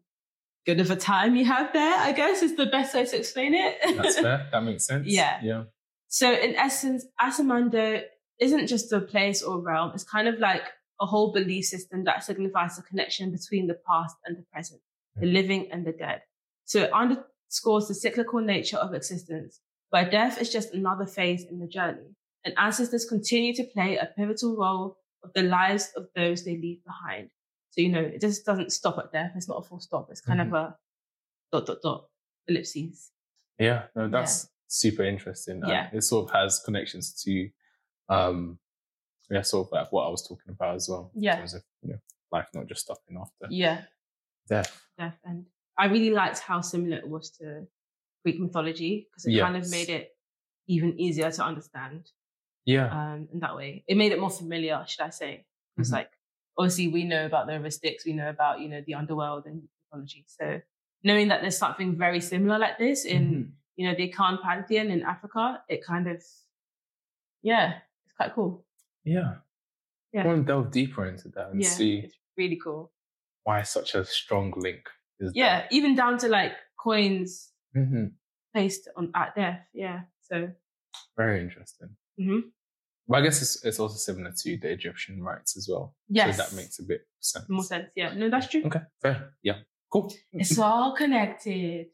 good 0.66 0.80
of 0.80 0.90
a 0.92 0.96
time 0.96 1.36
you 1.36 1.46
have 1.46 1.74
there, 1.74 1.98
I 1.98 2.14
guess 2.14 2.42
is 2.42 2.56
the 2.56 2.66
best 2.68 2.94
way 2.94 3.06
to 3.06 3.18
explain 3.18 3.54
it. 3.54 3.78
That's 3.98 4.20
fair. 4.20 4.48
That 4.52 4.64
makes 4.64 4.86
sense. 4.86 5.08
Yeah. 5.08 5.40
Yeah. 5.44 5.64
so 6.08 6.32
in 6.32 6.56
essence, 6.56 7.06
Asamando 7.22 8.04
isn't 8.40 8.68
just 8.68 8.92
a 8.92 9.02
place 9.02 9.42
or 9.42 9.60
realm. 9.60 9.92
It's 9.94 10.04
kind 10.04 10.28
of 10.28 10.40
like 10.40 10.64
a 11.02 11.06
whole 11.06 11.32
belief 11.34 11.66
system 11.66 12.04
that 12.06 12.24
signifies 12.24 12.78
the 12.78 12.84
connection 12.84 13.32
between 13.32 13.68
the 13.68 13.78
past 13.88 14.16
and 14.26 14.38
the 14.38 14.46
present, 14.52 14.82
the 15.18 15.26
living 15.26 15.70
and 15.72 15.86
the 15.86 15.92
dead. 15.92 16.22
So 16.66 16.84
it 16.84 16.94
underscores 16.94 17.88
the 17.88 17.94
cyclical 17.94 18.40
nature 18.40 18.78
of 18.78 18.94
existence, 18.94 19.60
where 19.90 20.10
death 20.10 20.42
is 20.42 20.52
just 20.52 20.74
another 20.74 21.06
phase 21.06 21.44
in 21.44 21.60
the 21.60 21.68
journey, 21.68 22.16
and 22.46 22.54
ancestors 22.58 23.06
continue 23.06 23.54
to 23.56 23.64
play 23.64 23.98
a 23.98 24.10
pivotal 24.18 24.56
role 24.56 24.98
of 25.24 25.34
the 25.34 25.44
lives 25.44 25.92
of 25.96 26.08
those 26.16 26.44
they 26.44 26.58
leave 26.58 26.84
behind. 26.84 27.30
So, 27.74 27.82
you 27.82 27.90
know, 27.90 28.02
it 28.02 28.22
just 28.22 28.46
doesn't 28.46 28.72
stop 28.72 29.00
at 29.00 29.12
death. 29.12 29.32
It's 29.36 29.48
not 29.48 29.58
a 29.58 29.64
full 29.68 29.80
stop. 29.80 30.12
It's 30.12 30.22
kind 30.22 30.40
Mhm. 30.40 30.48
of 30.48 30.54
a 30.54 30.78
dot, 31.52 31.66
dot, 31.66 31.82
dot, 31.82 32.10
ellipses. 32.48 33.12
Yeah, 33.58 33.88
no, 33.96 34.08
that's 34.08 34.48
super 34.68 35.04
interesting. 35.04 35.56
and 35.64 35.68
Yeah. 35.68 35.90
it 35.92 36.02
sort 36.04 36.30
of 36.30 36.36
has 36.36 36.60
connections 36.60 37.14
to, 37.24 37.50
um, 38.10 38.60
yeah, 39.32 39.42
sort 39.42 39.68
of 39.68 39.72
like 39.72 39.92
what 39.92 40.06
I 40.06 40.10
was 40.10 40.28
talking 40.28 40.52
about 40.52 40.76
as 40.76 40.88
well. 40.88 41.12
Yeah. 41.16 41.34
in 41.34 41.38
terms 41.40 41.54
of 41.56 41.64
you 41.82 41.90
know, 41.94 42.00
life 42.32 42.48
not 42.54 42.68
just 42.68 42.82
stopping 42.82 43.18
after 43.18 43.48
Yeah, 43.50 43.86
death. 44.48 44.88
death. 45.00 45.18
And 45.24 45.48
I 45.76 45.86
really 45.88 46.12
liked 46.12 46.40
how 46.40 46.62
similar 46.62 46.98
it 46.98 47.08
was 47.10 47.32
to 47.38 47.68
Greek 48.24 48.40
mythology 48.40 49.08
because 49.10 49.26
it 49.26 49.40
kind 49.40 49.58
of 49.58 49.68
made 49.72 49.90
it 49.90 50.16
even 50.68 51.00
easier 51.00 51.32
to 51.32 51.44
understand 51.44 52.12
Yeah, 52.66 52.90
um, 53.14 53.30
in 53.34 53.40
that 53.40 53.56
way. 53.56 53.84
It 53.88 53.98
made 53.98 54.12
it 54.12 54.20
more 54.20 54.30
familiar, 54.30 54.84
should 54.88 55.02
I 55.02 55.10
say? 55.10 55.48
It's 55.78 55.90
Mhm. 55.90 55.94
like 55.94 56.12
obviously 56.58 56.88
we 56.88 57.04
know 57.04 57.26
about 57.26 57.48
the 57.48 57.54
Aristics, 57.54 58.06
we 58.06 58.14
know 58.14 58.30
about 58.30 58.60
you 58.62 58.70
know 58.70 58.82
the 58.86 58.94
underworld 58.96 59.46
and 59.46 59.64
mythology. 59.92 60.26
So 60.28 60.62
knowing 61.04 61.28
that 61.30 61.42
there's 61.42 61.58
something 61.58 61.98
very 61.98 62.22
similar 62.22 62.58
like 62.60 62.78
this 62.78 63.06
in 63.06 63.24
Mhm. 63.24 63.52
you 63.76 63.88
know 63.88 63.96
the 63.96 64.10
Akan 64.12 64.42
pantheon 64.42 64.88
in 64.92 65.04
Africa, 65.04 65.64
it 65.70 65.84
kind 65.84 66.08
of 66.08 66.22
yeah, 67.42 67.80
it's 68.06 68.14
quite 68.16 68.34
cool. 68.34 68.66
yeah. 69.04 69.36
Yeah. 70.14 70.24
I 70.26 70.28
want 70.28 70.46
to 70.46 70.54
delve 70.54 70.70
deeper 70.72 71.08
into 71.08 71.30
that 71.30 71.50
and 71.50 71.60
yeah, 71.62 71.70
see 71.70 71.98
it's 72.06 72.16
really 72.38 72.60
cool. 72.64 72.92
why 73.46 73.64
such 73.64 73.96
a 73.96 74.06
strong 74.06 74.54
link 74.56 74.88
is 75.20 75.32
Yeah, 75.34 75.66
even 75.72 75.96
down 75.96 76.20
to 76.20 76.28
like 76.30 76.54
coins 76.78 77.52
there. 77.74 77.86
hmm 77.86 78.06
placed 78.54 78.88
on 78.96 79.10
at 79.16 79.34
death. 79.36 79.62
Yeah, 79.74 80.02
so 80.22 80.52
Very 81.18 81.42
interesting. 81.42 81.98
mhm. 82.20 82.52
But 83.08 83.18
I 83.18 83.22
guess 83.22 83.42
it's, 83.42 83.66
it's 83.66 83.80
also 83.80 83.98
similar 83.98 84.32
to 84.32 84.58
the 84.58 84.72
Egyptian 84.72 85.22
rites 85.22 85.58
as 85.58 85.68
well. 85.70 85.94
yes, 86.10 86.38
So 86.38 86.44
that 86.44 86.56
makes 86.56 86.80
a 86.80 86.84
bit 86.84 87.02
sense. 87.20 87.46
more 87.50 87.64
sense. 87.64 87.88
Yeah, 87.96 88.14
no, 88.14 88.30
that's 88.30 88.48
true. 88.48 88.64
Okay, 88.66 88.80
fair. 89.02 89.34
Yeah, 89.44 89.58
cool. 89.92 90.14
It's 90.32 90.58
all 90.58 90.96
connected. 90.96 91.88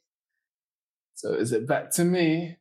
So 1.16 1.34
is 1.34 1.52
it 1.52 1.68
back 1.68 1.90
to 1.96 2.06
me? 2.06 2.58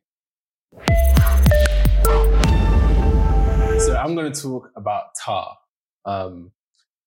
So 3.79 3.95
I'm 3.95 4.13
going 4.15 4.31
to 4.31 4.41
talk 4.41 4.71
about 4.75 5.15
Ptah, 5.15 5.53
um, 6.05 6.51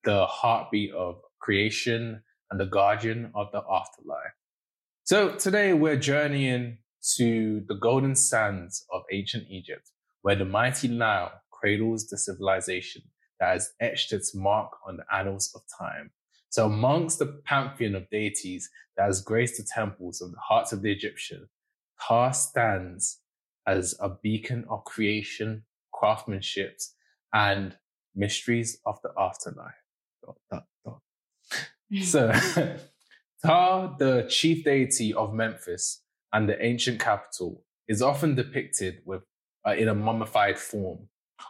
the 0.04 0.24
heartbeat 0.26 0.92
of 0.92 1.20
creation 1.40 2.22
and 2.50 2.58
the 2.60 2.66
guardian 2.66 3.30
of 3.34 3.52
the 3.52 3.58
afterlife. 3.70 4.32
So 5.04 5.34
today 5.34 5.74
we're 5.74 5.96
journeying 5.98 6.78
to 7.16 7.62
the 7.68 7.74
golden 7.74 8.14
sands 8.14 8.86
of 8.92 9.02
ancient 9.12 9.48
Egypt, 9.50 9.90
where 10.22 10.36
the 10.36 10.44
mighty 10.44 10.88
Nile 10.88 11.32
cradles 11.50 12.08
the 12.08 12.18
civilization 12.18 13.02
that 13.38 13.52
has 13.52 13.72
etched 13.80 14.12
its 14.12 14.34
mark 14.34 14.70
on 14.86 14.96
the 14.96 15.04
annals 15.14 15.52
of 15.54 15.62
time. 15.78 16.10
So 16.48 16.66
amongst 16.66 17.18
the 17.18 17.40
pantheon 17.44 17.94
of 17.94 18.08
deities 18.10 18.68
that 18.96 19.06
has 19.06 19.22
graced 19.22 19.56
the 19.56 19.68
temples 19.74 20.20
of 20.20 20.32
the 20.32 20.38
hearts 20.38 20.72
of 20.72 20.82
the 20.82 20.92
Egyptian, 20.92 21.48
Ptah 22.00 22.34
stands 22.34 23.20
as 23.66 23.94
a 24.00 24.10
beacon 24.22 24.64
of 24.68 24.84
creation, 24.84 25.64
craftsmanship, 25.92 26.78
and 27.32 27.76
mysteries 28.14 28.78
of 28.84 29.00
the 29.02 29.10
afterlife. 29.18 29.72
Dot, 30.24 30.36
dot, 30.50 30.64
dot. 30.84 31.00
So, 32.02 32.30
Ptah, 33.44 33.98
the 33.98 34.26
chief 34.28 34.64
deity 34.64 35.12
of 35.12 35.34
Memphis 35.34 36.02
and 36.32 36.48
the 36.48 36.62
ancient 36.64 37.00
capital, 37.00 37.64
is 37.88 38.00
often 38.00 38.34
depicted 38.34 39.00
with 39.04 39.22
uh, 39.66 39.74
in 39.74 39.88
a 39.88 39.94
mummified 39.94 40.58
form, 40.58 41.08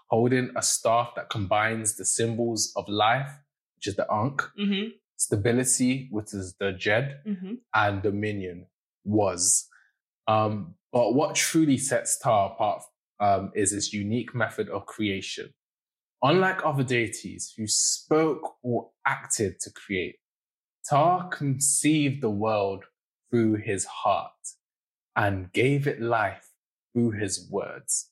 holding 0.08 0.50
a 0.56 0.62
staff 0.62 1.12
that 1.16 1.30
combines 1.30 1.96
the 1.96 2.04
symbols 2.04 2.72
of 2.76 2.88
life, 2.88 3.30
which 3.76 3.86
is 3.86 3.96
the 3.96 4.06
Ankh, 4.12 4.42
hmm 4.56 4.88
stability, 5.16 6.08
which 6.10 6.34
is 6.34 6.56
the 6.58 6.72
Djed, 6.72 7.18
hmm 7.24 7.54
and 7.74 8.02
dominion 8.02 8.66
was. 9.04 9.68
Um, 10.26 10.74
but 10.92 11.14
what 11.14 11.36
truly 11.36 11.78
sets 11.78 12.18
Ptah 12.22 12.52
apart 12.52 12.82
um, 13.20 13.52
is 13.54 13.72
its 13.72 13.92
unique 13.92 14.34
method 14.34 14.68
of 14.68 14.86
creation. 14.86 15.54
Unlike 16.22 16.64
other 16.64 16.82
deities 16.84 17.54
who 17.56 17.66
spoke 17.66 18.56
or 18.62 18.90
acted 19.06 19.58
to 19.60 19.70
create, 19.70 20.16
Ptah 20.88 21.30
conceived 21.30 22.20
the 22.20 22.30
world 22.30 22.84
through 23.30 23.54
his 23.54 23.84
heart 23.84 24.32
and 25.16 25.52
gave 25.52 25.86
it 25.86 26.00
life 26.00 26.51
through 26.92 27.12
his 27.12 27.48
words. 27.50 28.10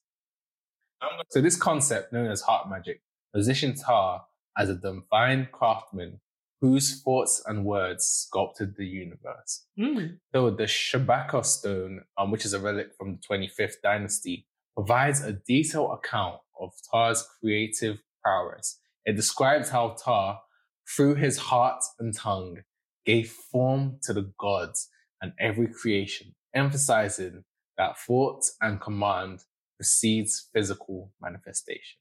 So 1.31 1.41
this 1.41 1.57
concept, 1.57 2.13
known 2.13 2.27
as 2.27 2.43
heart 2.43 2.69
magic, 2.69 3.03
positions 3.35 3.83
Ptah 3.83 4.21
as 4.59 4.69
a 4.69 4.75
divine 4.75 5.49
craftsman 5.53 6.21
whose 6.61 7.01
thoughts 7.03 7.43
and 7.47 7.65
words 7.65 8.05
sculpted 8.05 8.77
the 8.77 8.87
universe. 8.87 9.67
Mm. 9.79 10.19
So 10.35 10.51
the 10.51 10.65
Shabaka 10.65 11.45
stone, 11.45 12.03
um, 12.19 12.31
which 12.31 12.45
is 12.45 12.53
a 12.53 12.61
relic 12.61 12.89
from 12.99 13.17
the 13.17 13.37
25th 13.37 13.81
dynasty, 13.83 14.47
provides 14.75 15.23
a 15.23 15.33
detailed 15.33 15.99
account 15.99 16.41
of 16.61 16.73
Ptah's 16.93 17.27
creative 17.41 18.03
prowess. 18.23 18.79
It 19.07 19.17
describes 19.17 19.71
how 19.71 19.97
Ptah, 19.97 20.39
through 20.87 21.15
his 21.15 21.39
heart 21.39 21.83
and 21.99 22.15
tongue, 22.15 22.59
gave 23.07 23.31
form 23.31 23.99
to 24.03 24.13
the 24.13 24.31
gods 24.39 24.89
and 25.23 25.33
every 25.41 25.69
creation, 25.69 26.35
emphasizing 26.55 27.45
that 27.81 27.99
thought 28.07 28.43
and 28.61 28.81
command 28.89 29.37
precedes 29.77 30.33
physical 30.53 31.11
manifestation. 31.27 31.97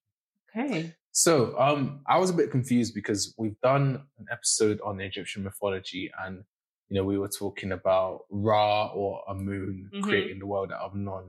Okay. 0.50 0.94
So, 1.12 1.34
um, 1.66 2.02
I 2.14 2.18
was 2.22 2.30
a 2.30 2.34
bit 2.42 2.52
confused 2.52 2.94
because 2.94 3.22
we've 3.38 3.60
done 3.72 3.88
an 4.20 4.26
episode 4.32 4.80
on 4.88 5.00
Egyptian 5.00 5.44
mythology, 5.44 6.12
and 6.24 6.44
you 6.90 6.96
know 6.96 7.06
we 7.12 7.18
were 7.18 7.30
talking 7.44 7.72
about 7.72 8.16
Ra 8.30 8.88
or 9.02 9.24
Amun 9.32 9.92
Mhm. 9.94 10.04
creating 10.04 10.40
the 10.40 10.46
world 10.54 10.72
out 10.76 10.82
of 10.90 10.94
none, 10.96 11.28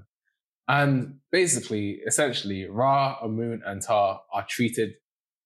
and 0.68 1.20
basically, 1.30 1.86
essentially, 2.10 2.60
Ra, 2.80 3.18
Amun, 3.22 3.62
and 3.68 3.80
Ptah 3.82 4.20
are 4.32 4.46
treated 4.56 4.90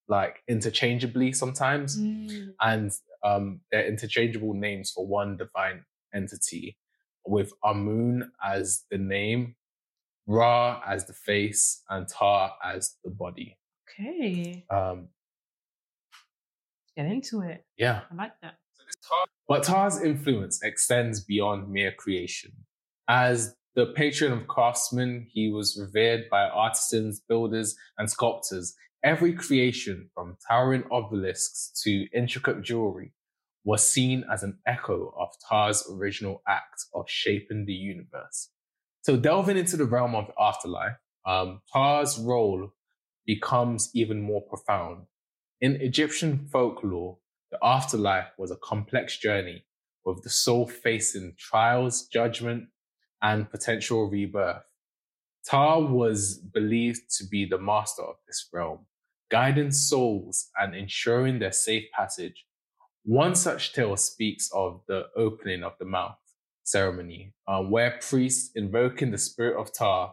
like 0.08 0.34
interchangeably 0.54 1.32
sometimes, 1.32 1.90
Mm. 1.98 2.54
and 2.60 2.90
um, 3.30 3.60
they're 3.70 3.86
interchangeable 3.94 4.54
names 4.54 4.90
for 4.94 5.06
one 5.06 5.36
divine 5.44 5.78
entity, 6.12 6.76
with 7.26 7.52
Amun 7.64 8.30
as 8.44 8.84
the 8.90 8.98
name, 8.98 9.56
Ra 10.26 10.80
as 10.86 11.06
the 11.06 11.12
face, 11.12 11.82
and 11.88 12.06
Ptah 12.06 12.50
as 12.64 12.96
the 13.04 13.10
body. 13.10 13.58
Okay. 14.00 14.64
Um, 14.70 15.08
Get 16.96 17.06
into 17.06 17.40
it. 17.40 17.64
yeah. 17.76 18.02
I 18.10 18.14
like 18.14 18.32
that. 18.42 18.54
But 19.48 19.64
Ptah's 19.64 20.00
influence 20.02 20.62
extends 20.62 21.20
beyond 21.22 21.68
mere 21.68 21.92
creation. 21.92 22.52
As 23.08 23.54
the 23.74 23.86
patron 23.86 24.32
of 24.32 24.46
craftsmen, 24.46 25.26
he 25.30 25.50
was 25.50 25.76
revered 25.78 26.30
by 26.30 26.44
artisans, 26.44 27.20
builders, 27.20 27.76
and 27.98 28.08
sculptors. 28.08 28.74
Every 29.02 29.34
creation, 29.34 30.08
from 30.14 30.36
towering 30.48 30.84
obelisks 30.90 31.72
to 31.82 32.06
intricate 32.14 32.62
jewelry, 32.62 33.12
was 33.64 33.90
seen 33.90 34.24
as 34.30 34.42
an 34.42 34.58
echo 34.66 35.14
of 35.18 35.28
Ptah's 35.40 35.88
original 35.90 36.42
act 36.46 36.84
of 36.94 37.08
shaping 37.08 37.64
the 37.64 37.72
universe. 37.72 38.50
So, 39.02 39.16
delving 39.16 39.56
into 39.56 39.76
the 39.76 39.84
realm 39.84 40.14
of 40.14 40.26
the 40.28 40.34
afterlife, 40.40 40.96
um, 41.26 41.62
Ptah's 41.72 42.18
role 42.18 42.70
becomes 43.26 43.90
even 43.94 44.20
more 44.20 44.42
profound. 44.42 45.06
In 45.60 45.76
Egyptian 45.76 46.46
folklore, 46.52 47.18
the 47.50 47.58
afterlife 47.62 48.28
was 48.36 48.50
a 48.50 48.56
complex 48.56 49.18
journey 49.18 49.64
with 50.04 50.22
the 50.22 50.30
soul 50.30 50.66
facing 50.66 51.34
trials, 51.38 52.06
judgment, 52.06 52.68
and 53.22 53.50
potential 53.50 54.10
rebirth. 54.10 54.62
Ptah 55.48 55.88
was 55.88 56.38
believed 56.38 57.02
to 57.18 57.24
be 57.26 57.46
the 57.46 57.58
master 57.58 58.02
of 58.02 58.16
this 58.26 58.48
realm, 58.52 58.80
guiding 59.30 59.70
souls 59.70 60.50
and 60.58 60.74
ensuring 60.74 61.38
their 61.38 61.52
safe 61.52 61.84
passage. 61.96 62.44
One 63.04 63.34
such 63.34 63.72
tale 63.72 63.96
speaks 63.96 64.50
of 64.52 64.80
the 64.88 65.06
opening 65.16 65.62
of 65.62 65.74
the 65.78 65.84
mouth 65.84 66.16
ceremony, 66.64 67.34
uh, 67.46 67.60
where 67.62 67.98
priests 68.00 68.50
invoking 68.54 69.10
the 69.10 69.18
spirit 69.18 69.60
of 69.60 69.72
Ptah 69.72 70.12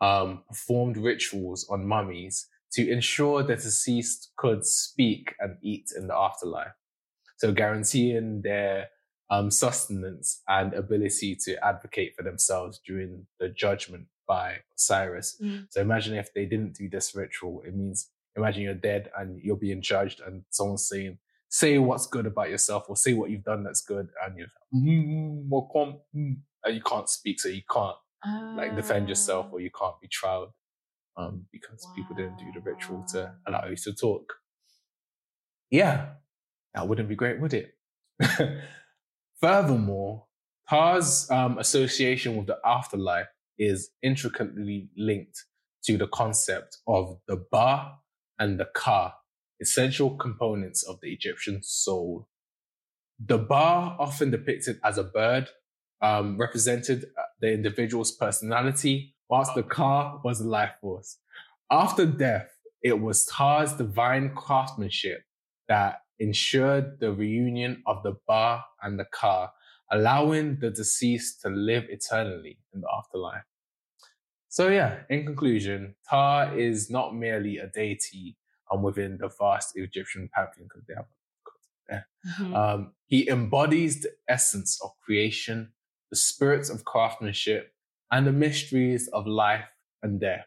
um, 0.00 0.42
performed 0.48 0.98
rituals 0.98 1.66
on 1.70 1.86
mummies 1.86 2.46
to 2.72 2.90
ensure 2.90 3.42
the 3.42 3.56
deceased 3.56 4.32
could 4.36 4.66
speak 4.66 5.34
and 5.40 5.56
eat 5.62 5.86
in 5.96 6.08
the 6.08 6.14
afterlife. 6.14 6.72
So 7.38 7.52
guaranteeing 7.52 8.42
their 8.42 8.88
um, 9.30 9.50
sustenance 9.50 10.42
and 10.46 10.74
ability 10.74 11.36
to 11.44 11.64
advocate 11.64 12.14
for 12.16 12.22
themselves 12.22 12.80
during 12.86 13.26
the 13.40 13.48
judgment 13.48 14.06
by 14.28 14.58
Osiris. 14.76 15.38
Mm. 15.42 15.66
So 15.70 15.80
imagine 15.80 16.14
if 16.14 16.32
they 16.34 16.44
didn't 16.44 16.74
do 16.74 16.88
this 16.88 17.14
ritual, 17.14 17.62
it 17.66 17.74
means 17.74 18.10
imagine 18.36 18.62
you're 18.62 18.74
dead 18.74 19.10
and 19.18 19.40
you're 19.42 19.56
being 19.56 19.80
judged 19.80 20.20
and 20.20 20.44
someone's 20.50 20.88
saying, 20.88 21.18
say 21.48 21.78
what's 21.78 22.06
good 22.06 22.26
about 22.26 22.50
yourself 22.50 22.84
or 22.88 22.96
say 22.96 23.14
what 23.14 23.30
you've 23.30 23.44
done 23.44 23.64
that's 23.64 23.82
good 23.82 24.08
and 24.24 24.36
you're 24.36 24.48
mm, 24.74 25.48
mm, 25.48 26.36
and 26.64 26.74
you 26.74 26.82
can't 26.82 27.08
speak, 27.08 27.40
so 27.40 27.48
you 27.48 27.62
can't 27.70 27.96
like 28.56 28.74
defend 28.74 29.08
yourself 29.08 29.46
or 29.52 29.60
you 29.60 29.70
can't 29.70 30.00
be 30.00 30.08
trialed 30.08 30.50
um, 31.16 31.46
because 31.52 31.86
people 31.94 32.14
didn't 32.16 32.38
do 32.38 32.46
the 32.52 32.60
ritual 32.60 33.04
to 33.12 33.32
allow 33.46 33.66
you 33.66 33.76
to 33.76 33.94
talk. 33.94 34.34
Yeah, 35.70 36.08
that 36.74 36.86
wouldn't 36.88 37.08
be 37.08 37.14
great, 37.14 37.40
would 37.40 37.54
it? 37.54 37.72
Furthermore, 39.40 40.24
Ptah's 40.68 41.30
um, 41.30 41.58
association 41.58 42.36
with 42.36 42.46
the 42.46 42.58
afterlife 42.64 43.28
is 43.58 43.90
intricately 44.02 44.88
linked 44.96 45.44
to 45.84 45.96
the 45.96 46.08
concept 46.08 46.78
of 46.86 47.18
the 47.28 47.44
Ba 47.50 47.92
and 48.38 48.58
the 48.58 48.68
Ka, 48.74 49.14
essential 49.60 50.16
components 50.16 50.82
of 50.82 51.00
the 51.00 51.12
Egyptian 51.12 51.62
soul. 51.62 52.28
The 53.18 53.38
Ba, 53.38 53.96
often 53.98 54.30
depicted 54.30 54.78
as 54.84 54.98
a 54.98 55.04
bird, 55.04 55.48
um, 56.02 56.36
represented 56.36 57.04
uh, 57.16 57.22
the 57.40 57.52
individual's 57.52 58.12
personality, 58.12 59.14
whilst 59.28 59.54
the 59.54 59.62
Ka 59.62 60.20
was 60.22 60.40
the 60.40 60.48
life 60.48 60.74
force. 60.80 61.18
After 61.70 62.06
death, 62.06 62.50
it 62.82 63.00
was 63.00 63.26
Ptah's 63.26 63.72
divine 63.72 64.34
craftsmanship 64.34 65.24
that 65.68 66.02
ensured 66.18 67.00
the 67.00 67.12
reunion 67.12 67.82
of 67.86 68.02
the 68.02 68.16
Ba 68.28 68.64
and 68.82 68.98
the 68.98 69.06
Ka, 69.06 69.50
allowing 69.90 70.58
the 70.60 70.70
deceased 70.70 71.40
to 71.42 71.48
live 71.48 71.84
eternally 71.88 72.58
in 72.74 72.82
the 72.82 72.88
afterlife. 72.96 73.44
So, 74.48 74.68
yeah, 74.68 75.00
in 75.10 75.26
conclusion, 75.26 75.96
Ptah 76.08 76.56
is 76.56 76.90
not 76.90 77.14
merely 77.14 77.58
a 77.58 77.66
deity 77.66 78.36
um, 78.70 78.82
within 78.82 79.18
the 79.18 79.28
vast 79.28 79.76
Egyptian 79.76 80.28
pantheon, 80.34 80.68
because 80.68 80.84
they 80.86 80.94
have 80.94 81.06
Mhm. 82.40 82.56
um, 82.56 82.94
he 83.06 83.28
embodies 83.28 84.02
the 84.02 84.12
essence 84.28 84.80
of 84.82 84.90
creation, 85.00 85.72
the 86.10 86.16
spirits 86.16 86.68
of 86.68 86.84
craftsmanship, 86.84 87.72
and 88.10 88.26
the 88.26 88.32
mysteries 88.32 89.06
of 89.08 89.26
life 89.26 89.68
and 90.02 90.20
death. 90.20 90.46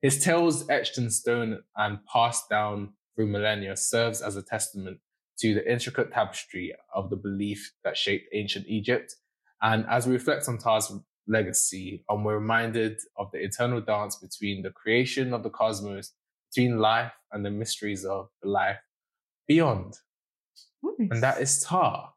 His 0.00 0.22
tales 0.22 0.68
etched 0.70 0.96
in 0.98 1.10
stone 1.10 1.62
and 1.76 2.04
passed 2.06 2.48
down 2.48 2.94
through 3.14 3.26
millennia 3.26 3.76
serves 3.76 4.22
as 4.22 4.36
a 4.36 4.42
testament 4.42 5.00
to 5.38 5.54
the 5.54 5.70
intricate 5.70 6.12
tapestry 6.12 6.74
of 6.94 7.10
the 7.10 7.16
belief 7.16 7.74
that 7.84 7.96
shaped 7.96 8.28
ancient 8.32 8.66
Egypt. 8.66 9.16
And 9.62 9.86
as 9.86 10.06
we 10.06 10.14
reflect 10.14 10.48
on 10.48 10.58
Ptah's 10.58 10.92
legacy, 11.26 12.04
and 12.08 12.24
we're 12.24 12.38
reminded 12.38 12.98
of 13.16 13.30
the 13.30 13.42
eternal 13.42 13.80
dance 13.80 14.16
between 14.16 14.62
the 14.62 14.70
creation 14.70 15.34
of 15.34 15.42
the 15.42 15.50
cosmos, 15.50 16.12
between 16.54 16.78
life 16.78 17.12
and 17.32 17.44
the 17.44 17.50
mysteries 17.50 18.04
of 18.04 18.28
the 18.42 18.48
life 18.48 18.78
beyond 19.46 19.96
and 20.98 21.22
that 21.22 21.40
is 21.40 21.64
Ptah. 21.64 22.08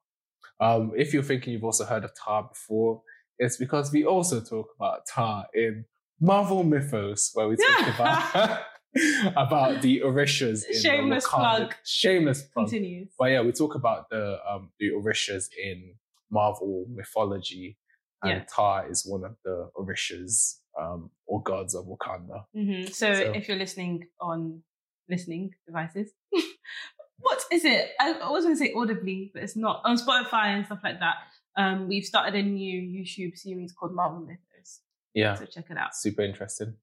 Um, 0.59 0.91
if 0.95 1.13
you're 1.13 1.23
thinking 1.23 1.53
you've 1.53 1.63
also 1.63 1.85
heard 1.85 2.03
of 2.03 2.11
Ptah 2.15 2.49
before, 2.49 3.01
it's 3.39 3.57
because 3.57 3.91
we 3.91 4.05
also 4.05 4.39
talk 4.41 4.67
about 4.75 5.01
Ptah 5.07 5.45
in 5.53 5.85
Marvel 6.19 6.63
Mythos, 6.63 7.31
where 7.33 7.47
we 7.47 7.55
talk 7.57 7.95
about 7.95 8.61
about 9.35 9.81
the 9.81 10.01
Orishas 10.01 10.63
in 10.69 10.79
Shameless 10.79 11.27
plug. 11.27 11.73
Shameless 11.83 12.43
plug. 12.43 12.67
continues. 12.69 13.09
But 13.17 13.25
yeah, 13.31 13.41
we 13.41 13.51
talk 13.51 13.75
about 13.75 14.09
the 14.09 14.37
um, 14.49 14.71
the 14.79 14.91
Orishas 14.91 15.45
in 15.61 15.95
Marvel 16.31 16.85
mythology, 16.89 17.77
and 18.21 18.31
Yeah. 18.31 18.45
Ptah 18.45 18.89
is 18.89 19.05
one 19.05 19.23
of 19.25 19.35
the 19.43 19.69
Orishas 19.75 20.59
um, 20.79 21.09
or 21.25 21.41
gods 21.43 21.75
of 21.75 21.85
Wakanda. 21.85 22.45
hmm 22.53 22.83
So, 22.85 23.13
So- 23.13 23.31
if 23.33 23.47
you're 23.47 23.57
listening 23.57 24.07
on 24.19 24.63
listening 25.09 25.51
devices, 25.67 26.11
what 27.19 27.39
is 27.51 27.65
it? 27.65 27.91
I 27.99 28.13
I 28.13 28.29
was 28.29 28.43
going 28.45 28.55
to 28.55 28.59
say 28.59 28.73
audibly, 28.75 29.31
but 29.33 29.43
it's 29.43 29.55
not 29.55 29.81
on 29.85 29.97
Spotify 29.97 30.47
and 30.55 30.65
stuff 30.65 30.79
like 30.83 30.99
that. 30.99 31.15
Um, 31.55 31.87
we've 31.87 32.05
started 32.05 32.33
a 32.35 32.41
new 32.43 32.81
YouTube 32.81 33.37
series 33.37 33.71
called 33.73 33.93
Marvel 33.93 34.19
Mythos, 34.21 34.81
Yeah, 35.13 35.35
so 35.35 35.45
check 35.45 35.65
it 35.69 35.77
out. 35.77 35.95
super 35.95 36.23
interesting. 36.23 36.73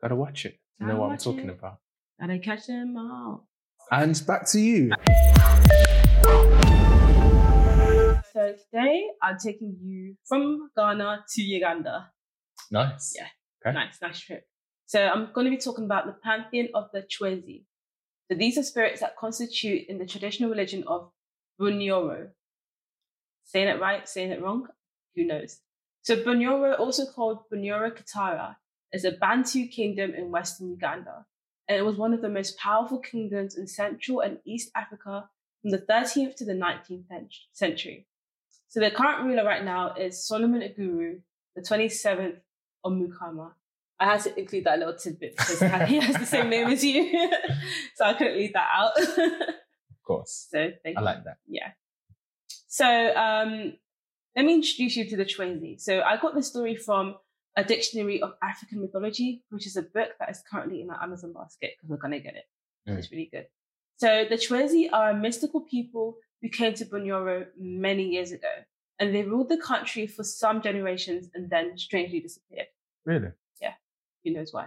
Gotta 0.00 0.16
watch 0.16 0.46
it 0.46 0.58
to 0.80 0.86
know 0.86 0.96
what 1.00 1.10
I'm 1.12 1.18
talking 1.18 1.48
it. 1.50 1.58
about. 1.58 1.80
Gotta 2.20 2.38
catch 2.38 2.66
them 2.66 2.96
all. 2.96 3.46
And 3.90 4.20
back 4.26 4.46
to 4.52 4.58
you. 4.60 4.90
So 8.32 8.52
today 8.70 9.02
I'm 9.22 9.38
taking 9.38 9.76
you 9.82 10.16
from 10.26 10.70
Ghana 10.76 11.24
to 11.34 11.42
Uganda. 11.42 12.10
Nice. 12.70 13.14
Yeah. 13.16 13.26
Okay. 13.64 13.74
Nice, 13.74 13.98
nice 14.00 14.20
trip. 14.20 14.44
So 14.86 15.04
I'm 15.04 15.30
going 15.32 15.46
to 15.46 15.50
be 15.50 15.56
talking 15.56 15.84
about 15.84 16.06
the 16.06 16.12
pantheon 16.12 16.68
of 16.74 16.88
the 16.92 17.02
Chwezi. 17.02 17.64
So 18.30 18.36
these 18.36 18.58
are 18.58 18.62
spirits 18.62 19.00
that 19.00 19.16
constitute 19.16 19.88
in 19.88 19.98
the 19.98 20.06
traditional 20.06 20.50
religion 20.50 20.84
of 20.86 21.10
Bunyoro. 21.60 22.28
Saying 23.44 23.68
it 23.68 23.80
right, 23.80 24.08
saying 24.08 24.30
it 24.30 24.42
wrong, 24.42 24.66
who 25.14 25.24
knows? 25.24 25.60
So 26.02 26.16
Bunyoro, 26.16 26.78
also 26.78 27.06
called 27.06 27.48
Bunyoro 27.52 27.90
Kitara, 27.90 28.56
is 28.92 29.04
a 29.04 29.12
Bantu 29.12 29.66
kingdom 29.66 30.14
in 30.14 30.30
western 30.30 30.70
Uganda. 30.70 31.26
And 31.68 31.78
it 31.78 31.84
was 31.84 31.96
one 31.96 32.14
of 32.14 32.22
the 32.22 32.28
most 32.28 32.58
powerful 32.58 32.98
kingdoms 32.98 33.56
in 33.56 33.66
Central 33.66 34.20
and 34.20 34.38
East 34.44 34.70
Africa 34.76 35.28
from 35.62 35.72
the 35.72 35.78
13th 35.78 36.36
to 36.36 36.44
the 36.44 36.52
19th 36.52 37.04
century. 37.52 38.06
So 38.68 38.80
the 38.80 38.90
current 38.90 39.24
ruler 39.24 39.44
right 39.44 39.64
now 39.64 39.94
is 39.94 40.26
Solomon 40.26 40.62
Iguru, 40.62 41.20
the 41.56 41.62
27th 41.62 42.36
Omukama. 42.86 43.52
I 43.98 44.04
had 44.04 44.20
to 44.22 44.38
include 44.38 44.64
that 44.64 44.78
little 44.78 44.94
tidbit 44.94 45.36
because 45.36 45.60
he 45.88 45.96
has 46.00 46.16
the 46.16 46.26
same 46.26 46.50
name 46.50 46.68
as 46.68 46.84
you. 46.84 47.28
so 47.94 48.04
I 48.04 48.14
couldn't 48.14 48.36
leave 48.36 48.52
that 48.52 48.68
out. 48.72 48.92
Of 49.90 50.08
course. 50.08 50.46
so 50.52 50.70
thank 50.84 50.96
I 50.96 51.00
you. 51.00 51.04
like 51.04 51.24
that. 51.24 51.38
Yeah. 51.48 51.70
So 52.68 52.86
um, 53.16 53.72
let 54.36 54.44
me 54.44 54.54
introduce 54.54 54.94
you 54.94 55.08
to 55.10 55.16
the 55.16 55.24
Chwezi. 55.24 55.80
So 55.80 56.00
I 56.00 56.16
got 56.16 56.36
this 56.36 56.46
story 56.46 56.76
from 56.76 57.16
a 57.56 57.64
dictionary 57.64 58.22
of 58.22 58.34
African 58.40 58.82
mythology, 58.82 59.42
which 59.48 59.66
is 59.66 59.76
a 59.76 59.82
book 59.82 60.10
that 60.20 60.30
is 60.30 60.44
currently 60.48 60.82
in 60.82 60.90
our 60.90 61.02
Amazon 61.02 61.32
basket 61.32 61.72
because 61.76 61.90
we're 61.90 61.96
gonna 61.96 62.20
get 62.20 62.36
it. 62.36 62.44
Mm. 62.88 62.98
It's 62.98 63.10
really 63.10 63.28
good. 63.32 63.46
So 63.96 64.26
the 64.28 64.36
Chwezi 64.36 64.88
are 64.92 65.10
a 65.10 65.16
mystical 65.16 65.62
people 65.62 66.18
who 66.42 66.50
came 66.50 66.74
to 66.74 66.84
Bunyoro 66.84 67.46
many 67.58 68.04
years 68.04 68.30
ago, 68.30 68.52
and 69.00 69.14
they 69.14 69.22
ruled 69.24 69.48
the 69.48 69.56
country 69.56 70.06
for 70.06 70.22
some 70.22 70.62
generations 70.62 71.28
and 71.34 71.50
then 71.50 71.76
strangely 71.78 72.20
disappeared. 72.20 72.68
Really? 73.06 73.30
Yeah. 73.62 73.74
Who 74.24 74.32
knows 74.32 74.52
why? 74.52 74.66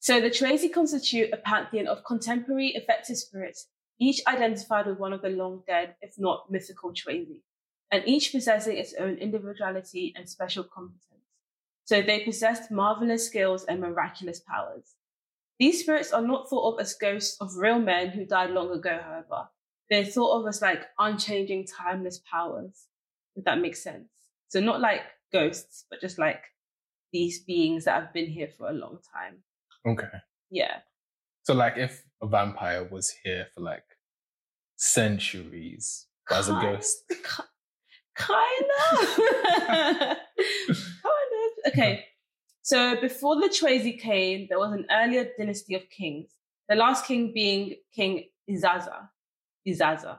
So 0.00 0.22
the 0.22 0.30
Chwezi 0.30 0.72
constitute 0.72 1.34
a 1.34 1.36
pantheon 1.36 1.86
of 1.86 2.02
contemporary 2.02 2.68
effective 2.68 3.18
spirits, 3.18 3.66
each 4.00 4.22
identified 4.26 4.86
with 4.86 4.98
one 4.98 5.12
of 5.12 5.20
the 5.20 5.28
long 5.28 5.64
dead, 5.66 5.96
if 6.00 6.14
not 6.16 6.50
mythical 6.50 6.92
Chwezi, 6.94 7.42
and 7.92 8.02
each 8.06 8.32
possessing 8.32 8.78
its 8.78 8.94
own 8.98 9.16
individuality 9.16 10.14
and 10.16 10.26
special 10.26 10.64
competence. 10.64 11.04
So 11.84 12.00
they 12.00 12.20
possessed 12.20 12.70
marvelous 12.70 13.26
skills 13.26 13.64
and 13.64 13.80
miraculous 13.80 14.40
powers. 14.40 14.94
These 15.58 15.80
spirits 15.80 16.12
are 16.12 16.22
not 16.22 16.48
thought 16.48 16.74
of 16.74 16.80
as 16.80 16.94
ghosts 16.94 17.36
of 17.38 17.56
real 17.56 17.78
men 17.78 18.08
who 18.08 18.24
died 18.24 18.50
long 18.50 18.70
ago, 18.70 19.00
however. 19.04 19.48
They're 19.90 20.04
thought 20.04 20.40
of 20.40 20.48
as 20.48 20.60
like 20.60 20.86
unchanging, 20.98 21.66
timeless 21.66 22.20
powers, 22.30 22.86
if 23.36 23.44
that 23.44 23.60
makes 23.60 23.82
sense. 23.82 24.08
So 24.48 24.60
not 24.60 24.80
like 24.80 25.02
ghosts, 25.32 25.86
but 25.90 26.00
just 26.00 26.18
like 26.18 26.42
these 27.12 27.42
beings 27.42 27.84
that 27.84 28.00
have 28.00 28.12
been 28.12 28.26
here 28.26 28.48
for 28.48 28.68
a 28.68 28.72
long 28.72 28.98
time. 29.14 29.42
Okay. 29.86 30.18
Yeah. 30.50 30.78
So, 31.44 31.54
like, 31.54 31.78
if 31.78 32.02
a 32.20 32.26
vampire 32.26 32.84
was 32.84 33.14
here 33.24 33.46
for 33.54 33.62
like 33.62 33.84
centuries 34.76 36.06
as 36.30 36.48
a 36.50 36.52
ghost, 36.52 37.04
Kind 38.18 38.64
of. 38.92 39.16
kind 39.68 40.16
of. 40.76 41.68
Okay. 41.68 42.04
So 42.62 43.00
before 43.00 43.36
the 43.36 43.48
Chwezi 43.48 43.98
came, 43.98 44.46
there 44.48 44.58
was 44.58 44.72
an 44.72 44.86
earlier 44.90 45.28
dynasty 45.38 45.74
of 45.74 45.88
kings. 45.88 46.30
The 46.68 46.74
last 46.74 47.06
king 47.06 47.32
being 47.32 47.76
King 47.94 48.24
Isaza. 48.50 49.08
Isaza. 49.66 50.18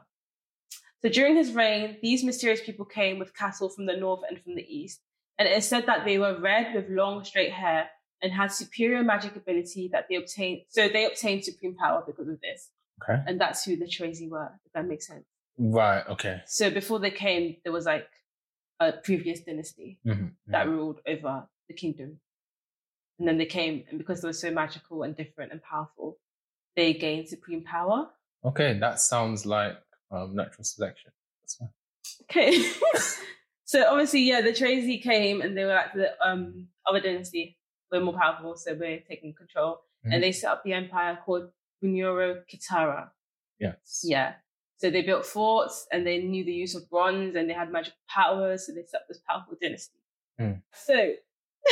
So 1.01 1.09
during 1.09 1.35
his 1.35 1.53
reign, 1.53 1.97
these 2.01 2.23
mysterious 2.23 2.61
people 2.61 2.85
came 2.85 3.19
with 3.19 3.33
cattle 3.35 3.69
from 3.69 3.85
the 3.85 3.95
north 3.95 4.21
and 4.27 4.39
from 4.41 4.55
the 4.55 4.65
east. 4.67 4.99
And 5.37 5.47
it 5.47 5.57
is 5.57 5.67
said 5.67 5.85
that 5.85 6.03
they 6.05 6.17
were 6.17 6.39
red 6.39 6.75
with 6.75 6.89
long 6.89 7.23
straight 7.23 7.53
hair 7.53 7.89
and 8.21 8.33
had 8.33 8.51
superior 8.51 9.01
magic 9.03 9.35
ability 9.37 9.89
that 9.93 10.07
they 10.09 10.15
obtained. 10.15 10.63
So 10.67 10.89
they 10.89 11.05
obtained 11.05 11.45
supreme 11.45 11.75
power 11.75 12.03
because 12.05 12.27
of 12.27 12.41
this. 12.41 12.69
okay. 13.01 13.21
And 13.25 13.39
that's 13.39 13.63
who 13.63 13.77
the 13.77 13.85
Chwezi 13.85 14.29
were, 14.29 14.51
if 14.65 14.73
that 14.73 14.85
makes 14.85 15.07
sense. 15.07 15.25
Right. 15.57 16.05
Okay. 16.09 16.41
So 16.45 16.69
before 16.69 16.99
they 16.99 17.11
came, 17.11 17.55
there 17.63 17.71
was 17.71 17.85
like 17.85 18.07
a 18.81 18.91
previous 18.91 19.39
dynasty 19.41 19.99
Mhm, 20.05 20.33
that 20.47 20.67
mhm. 20.67 20.71
ruled 20.71 20.99
over 21.07 21.47
the 21.69 21.73
kingdom. 21.73 22.19
And 23.19 23.27
then 23.27 23.37
they 23.37 23.45
came, 23.45 23.85
and 23.89 23.97
because 23.97 24.21
they 24.21 24.27
were 24.27 24.33
so 24.33 24.51
magical 24.51 25.03
and 25.03 25.15
different 25.15 25.51
and 25.53 25.61
powerful, 25.61 26.17
they 26.75 26.93
gained 26.93 27.27
supreme 27.29 27.63
power. 27.63 28.09
Okay. 28.45 28.77
That 28.79 28.99
sounds 28.99 29.45
like 29.45 29.77
um, 30.11 30.35
natural 30.35 30.63
selection. 30.63 31.11
That's 31.41 31.55
fine. 31.55 31.69
Okay. 32.23 32.71
so 33.65 33.85
obviously, 33.87 34.21
yeah, 34.21 34.41
the 34.41 34.51
Chwezi 34.51 35.01
came 35.01 35.41
and 35.41 35.57
they 35.57 35.63
were 35.63 35.73
like 35.73 35.93
the 35.93 36.11
um, 36.25 36.67
other 36.87 36.99
dynasty. 36.99 37.57
We're 37.91 38.01
more 38.01 38.13
powerful, 38.13 38.55
so 38.55 38.75
we're 38.75 38.99
taking 38.99 39.33
control. 39.33 39.81
Mhm. 40.05 40.13
And 40.13 40.23
they 40.23 40.31
set 40.31 40.51
up 40.51 40.63
the 40.63 40.73
empire 40.73 41.17
called 41.25 41.49
Bunyoro 41.83 42.41
Kitara. 42.51 43.09
Yes. 43.59 44.01
Yeah. 44.03 44.33
So 44.77 44.89
they 44.89 45.01
built 45.01 45.25
forts 45.25 45.87
and 45.91 46.07
they 46.07 46.19
knew 46.19 46.45
the 46.45 46.53
use 46.53 46.73
of 46.75 46.89
bronze 46.89 47.35
and 47.35 47.49
they 47.49 47.53
had 47.53 47.71
magic 47.71 47.93
powers. 48.07 48.65
So 48.65 48.73
they 48.73 48.83
set 48.83 49.01
up 49.01 49.07
this 49.09 49.19
powerful 49.27 49.57
dynasty. 49.61 49.99
Mm. 50.39 50.61
So, 50.73 51.13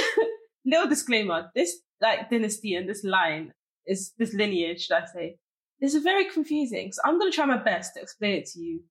little 0.65 0.89
disclaimer: 0.89 1.49
this 1.55 1.77
like 2.01 2.29
dynasty 2.29 2.75
and 2.75 2.89
this 2.89 3.03
line 3.05 3.53
is 3.85 4.11
this 4.17 4.33
lineage, 4.33 4.87
should 4.87 4.97
I 4.97 5.05
say, 5.05 5.37
is 5.81 6.03
very 6.03 6.25
confusing. 6.25 6.91
So 6.91 7.01
I'm 7.05 7.19
going 7.19 7.31
to 7.31 7.35
try 7.35 7.45
my 7.45 7.57
best 7.57 7.93
to 7.95 8.01
explain 8.01 8.33
it 8.35 8.45
to 8.47 8.59
you 8.59 8.81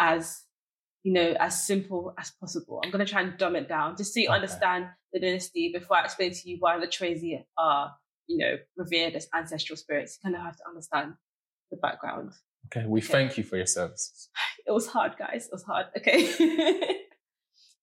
as 0.00 0.42
you 1.02 1.12
know 1.12 1.34
as 1.38 1.66
simple 1.66 2.14
as 2.18 2.32
possible. 2.40 2.80
I'm 2.84 2.90
going 2.90 3.04
to 3.04 3.10
try 3.10 3.20
and 3.22 3.36
dumb 3.38 3.56
it 3.56 3.68
down 3.68 3.96
just 3.96 4.14
so 4.14 4.20
you 4.20 4.26
Okay. 4.28 4.34
understand 4.36 4.86
the 5.12 5.20
dynasty 5.20 5.70
before 5.72 5.98
I 5.98 6.04
explain 6.04 6.32
to 6.32 6.48
you 6.50 6.56
why 6.60 6.78
the 6.78 6.86
Chwezi 6.86 7.44
are 7.58 7.94
you 8.26 8.38
know 8.38 8.56
revered 8.76 9.14
as 9.14 9.28
ancestral 9.34 9.76
spirits. 9.76 10.18
You 10.18 10.30
kind 10.30 10.36
of 10.36 10.42
have 10.42 10.56
to 10.56 10.62
understand 10.68 11.14
the 11.70 11.76
background. 11.76 12.32
Okay, 12.66 12.86
we 12.86 13.00
Okay. 13.00 13.08
thank 13.12 13.36
you 13.38 13.44
for 13.44 13.56
your 13.56 13.66
services. 13.66 14.28
It 14.66 14.72
was 14.72 14.86
hard, 14.86 15.16
guys. 15.18 15.44
It 15.46 15.52
was 15.52 15.62
hard. 15.62 15.86
Okay. 15.98 16.24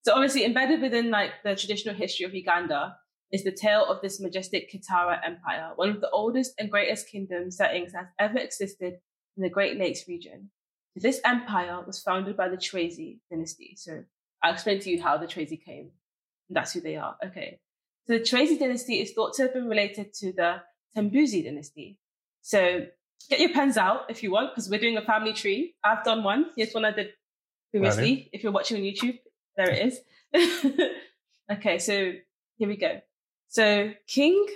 so 0.03 0.13
obviously 0.13 0.43
embedded 0.45 0.81
within 0.81 1.11
like 1.11 1.29
the 1.43 1.55
traditional 1.55 1.93
history 1.93 2.25
of 2.25 2.33
Uganda 2.33 2.95
is 3.31 3.43
the 3.43 3.51
tale 3.51 3.85
of 3.85 4.01
this 4.01 4.19
majestic 4.19 4.71
Kitara 4.71 5.19
Empire, 5.25 5.71
one 5.75 5.89
of 5.89 6.01
the 6.01 6.09
oldest 6.09 6.53
and 6.59 6.69
greatest 6.69 7.07
kingdom 7.07 7.49
settings 7.49 7.93
that 7.93 7.99
has 8.17 8.29
ever 8.31 8.39
existed 8.39 8.99
in 9.37 9.43
the 9.43 9.49
Great 9.49 9.77
Lakes 9.77 10.07
region. 10.07 10.49
This 10.95 11.21
empire 11.23 11.81
was 11.85 12.01
founded 12.01 12.35
by 12.35 12.49
the 12.49 12.57
Chwezi 12.57 13.19
dynasty. 13.29 13.75
So 13.77 14.03
I'll 14.43 14.53
explain 14.53 14.79
to 14.81 14.89
you 14.89 15.01
how 15.01 15.17
the 15.17 15.27
Chwezi 15.27 15.63
came. 15.63 15.91
And 16.49 16.55
that's 16.57 16.73
who 16.73 16.81
they 16.81 16.97
are. 16.97 17.15
Okay. 17.25 17.59
So 18.07 18.17
the 18.17 18.23
Chwezi 18.23 18.59
dynasty 18.59 18.99
is 18.99 19.13
thought 19.13 19.33
to 19.35 19.43
have 19.43 19.53
been 19.53 19.67
related 19.67 20.13
to 20.15 20.33
the 20.33 20.61
Tembuzi 20.95 21.45
dynasty. 21.45 21.97
So 22.41 22.87
get 23.29 23.39
your 23.39 23.53
pens 23.53 23.77
out 23.77 24.09
if 24.09 24.23
you 24.23 24.31
want, 24.31 24.51
because 24.51 24.69
we're 24.69 24.81
doing 24.81 24.97
a 24.97 25.01
family 25.01 25.31
tree. 25.31 25.75
I've 25.83 26.03
done 26.03 26.23
one. 26.23 26.47
Here's 26.57 26.73
one 26.73 26.83
I 26.83 26.91
did 26.91 27.11
previously. 27.71 28.29
If 28.33 28.43
you're 28.43 28.51
watching 28.51 28.77
on 28.77 28.83
YouTube, 28.83 29.19
there 29.55 29.69
it 29.69 29.93
is. 30.33 30.85
okay, 31.51 31.79
so 31.79 32.13
here 32.57 32.67
we 32.67 32.75
go. 32.75 32.99
So 33.51 33.91
King 34.07 34.47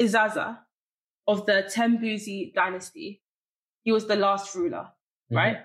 Isaza 0.00 0.58
of 1.28 1.46
the 1.46 1.70
Tembuzi 1.72 2.52
dynasty, 2.52 3.22
he 3.84 3.92
was 3.92 4.06
the 4.08 4.16
last 4.16 4.54
ruler, 4.54 4.88
Mm-hmm. 5.30 5.36
right? 5.36 5.58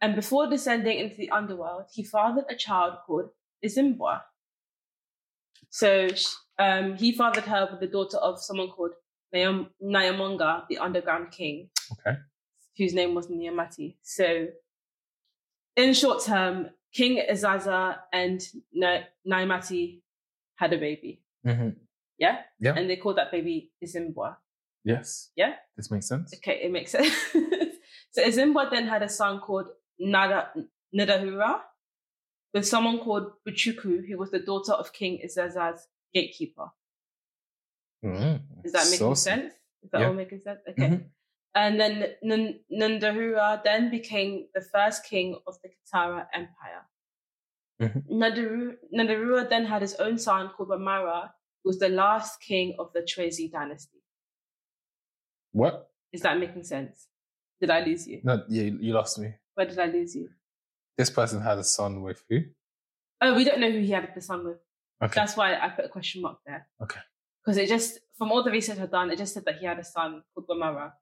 And 0.00 0.14
before 0.16 0.48
descending 0.48 0.98
into 0.98 1.16
the 1.16 1.30
underworld, 1.30 1.86
he 1.92 2.02
fathered 2.04 2.44
a 2.48 2.54
child 2.56 2.98
called 3.06 3.30
Izimbwa. 3.64 4.20
So 5.70 6.08
um, 6.58 6.94
he 6.96 7.12
fathered 7.12 7.44
her 7.44 7.68
with 7.70 7.80
the 7.80 7.86
daughter 7.86 8.18
of 8.18 8.40
someone 8.40 8.68
called 8.68 8.92
Nyam- 9.34 9.70
Nyamonga, 9.82 10.66
the 10.68 10.78
underground 10.78 11.32
king, 11.32 11.68
Okay. 11.92 12.16
whose 12.78 12.94
name 12.94 13.14
was 13.14 13.26
Nyamati. 13.28 13.96
So, 14.02 14.48
in 15.76 15.94
short 15.94 16.22
term, 16.24 16.70
King 16.92 17.22
Isaza 17.28 17.98
and 18.12 18.40
Ny- 18.72 19.06
Nyamati 19.26 20.00
had 20.56 20.72
a 20.72 20.78
baby. 20.78 21.20
hmm 21.44 21.70
Yeah? 22.18 22.38
Yeah. 22.60 22.74
And 22.76 22.88
they 22.88 22.96
called 22.96 23.16
that 23.18 23.30
baby 23.32 23.72
Izimbwa. 23.84 24.36
Yes. 24.84 25.30
Yeah? 25.36 25.54
This 25.76 25.90
makes 25.90 26.06
sense. 26.08 26.32
Okay, 26.36 26.60
it 26.64 26.70
makes 26.70 26.90
sense. 26.96 27.12
so 28.12 28.22
Izimbwa 28.22 28.70
then 28.70 28.86
had 28.86 29.02
a 29.02 29.08
son 29.08 29.40
called 29.40 29.66
Nada, 29.98 30.50
Nadahura 30.94 31.60
with 32.52 32.66
someone 32.66 32.98
called 33.00 33.32
Buchuku, 33.48 34.06
who 34.06 34.16
was 34.18 34.30
the 34.30 34.38
daughter 34.38 34.72
of 34.72 34.92
King 34.92 35.18
Isaza's 35.24 35.88
gatekeeper. 36.12 36.66
Mm. 38.04 38.40
Is 38.64 38.72
that 38.72 38.84
making 38.84 38.98
Saucy. 38.98 39.20
sense? 39.30 39.54
Is 39.82 39.90
that 39.90 40.02
all 40.02 40.12
making 40.12 40.40
sense? 40.40 40.60
Okay. 40.68 40.82
Mhm. 40.88 41.04
And 41.56 41.80
then 41.80 42.14
N- 42.22 42.60
Nandahura 42.72 43.62
then 43.62 43.90
became 43.90 44.48
the 44.54 44.60
first 44.60 45.04
king 45.04 45.38
of 45.46 45.54
the 45.62 45.68
Kitara 45.70 46.26
Empire. 46.32 46.82
Mhm. 47.80 48.08
Nandaru- 48.10 48.76
Nandarua 48.92 49.48
then 49.48 49.64
had 49.66 49.82
his 49.82 49.94
own 49.96 50.18
son 50.18 50.50
called 50.50 50.68
Bamara, 50.70 51.32
was 51.64 51.78
the 51.78 51.88
last 51.88 52.40
king 52.40 52.74
of 52.78 52.92
the 52.92 53.00
Chwezi 53.00 53.50
dynasty. 53.50 53.98
What? 55.52 55.88
Is 56.12 56.22
that 56.22 56.38
making 56.38 56.64
sense? 56.64 57.06
Did 57.60 57.70
I 57.70 57.80
lose 57.80 58.06
you? 58.06 58.20
No, 58.24 58.42
yeah, 58.48 58.64
you 58.64 58.92
lost 58.92 59.18
me. 59.18 59.34
Where 59.54 59.66
did 59.66 59.78
I 59.78 59.86
lose 59.86 60.14
you? 60.14 60.28
This 60.98 61.10
person 61.10 61.40
had 61.40 61.58
a 61.58 61.64
son 61.64 62.02
with 62.02 62.22
who? 62.28 62.40
Oh, 63.20 63.34
we 63.34 63.44
don't 63.44 63.60
know 63.60 63.70
who 63.70 63.80
he 63.80 63.90
had 63.92 64.08
the 64.14 64.20
son 64.20 64.44
with. 64.44 64.58
Okay. 65.02 65.12
That's 65.14 65.36
why 65.36 65.54
I 65.54 65.68
put 65.70 65.84
a 65.84 65.88
question 65.88 66.22
mark 66.22 66.38
there. 66.46 66.66
Okay. 66.82 67.00
Because 67.44 67.56
it 67.58 67.68
just, 67.68 67.98
from 68.16 68.32
all 68.32 68.42
the 68.42 68.50
research 68.50 68.78
I've 68.78 68.90
done, 68.90 69.10
it 69.10 69.18
just 69.18 69.34
said 69.34 69.44
that 69.46 69.58
he 69.58 69.66
had 69.66 69.78
a 69.78 69.84
son 69.84 70.22
called 70.34 70.46
Wamara. 70.48 70.92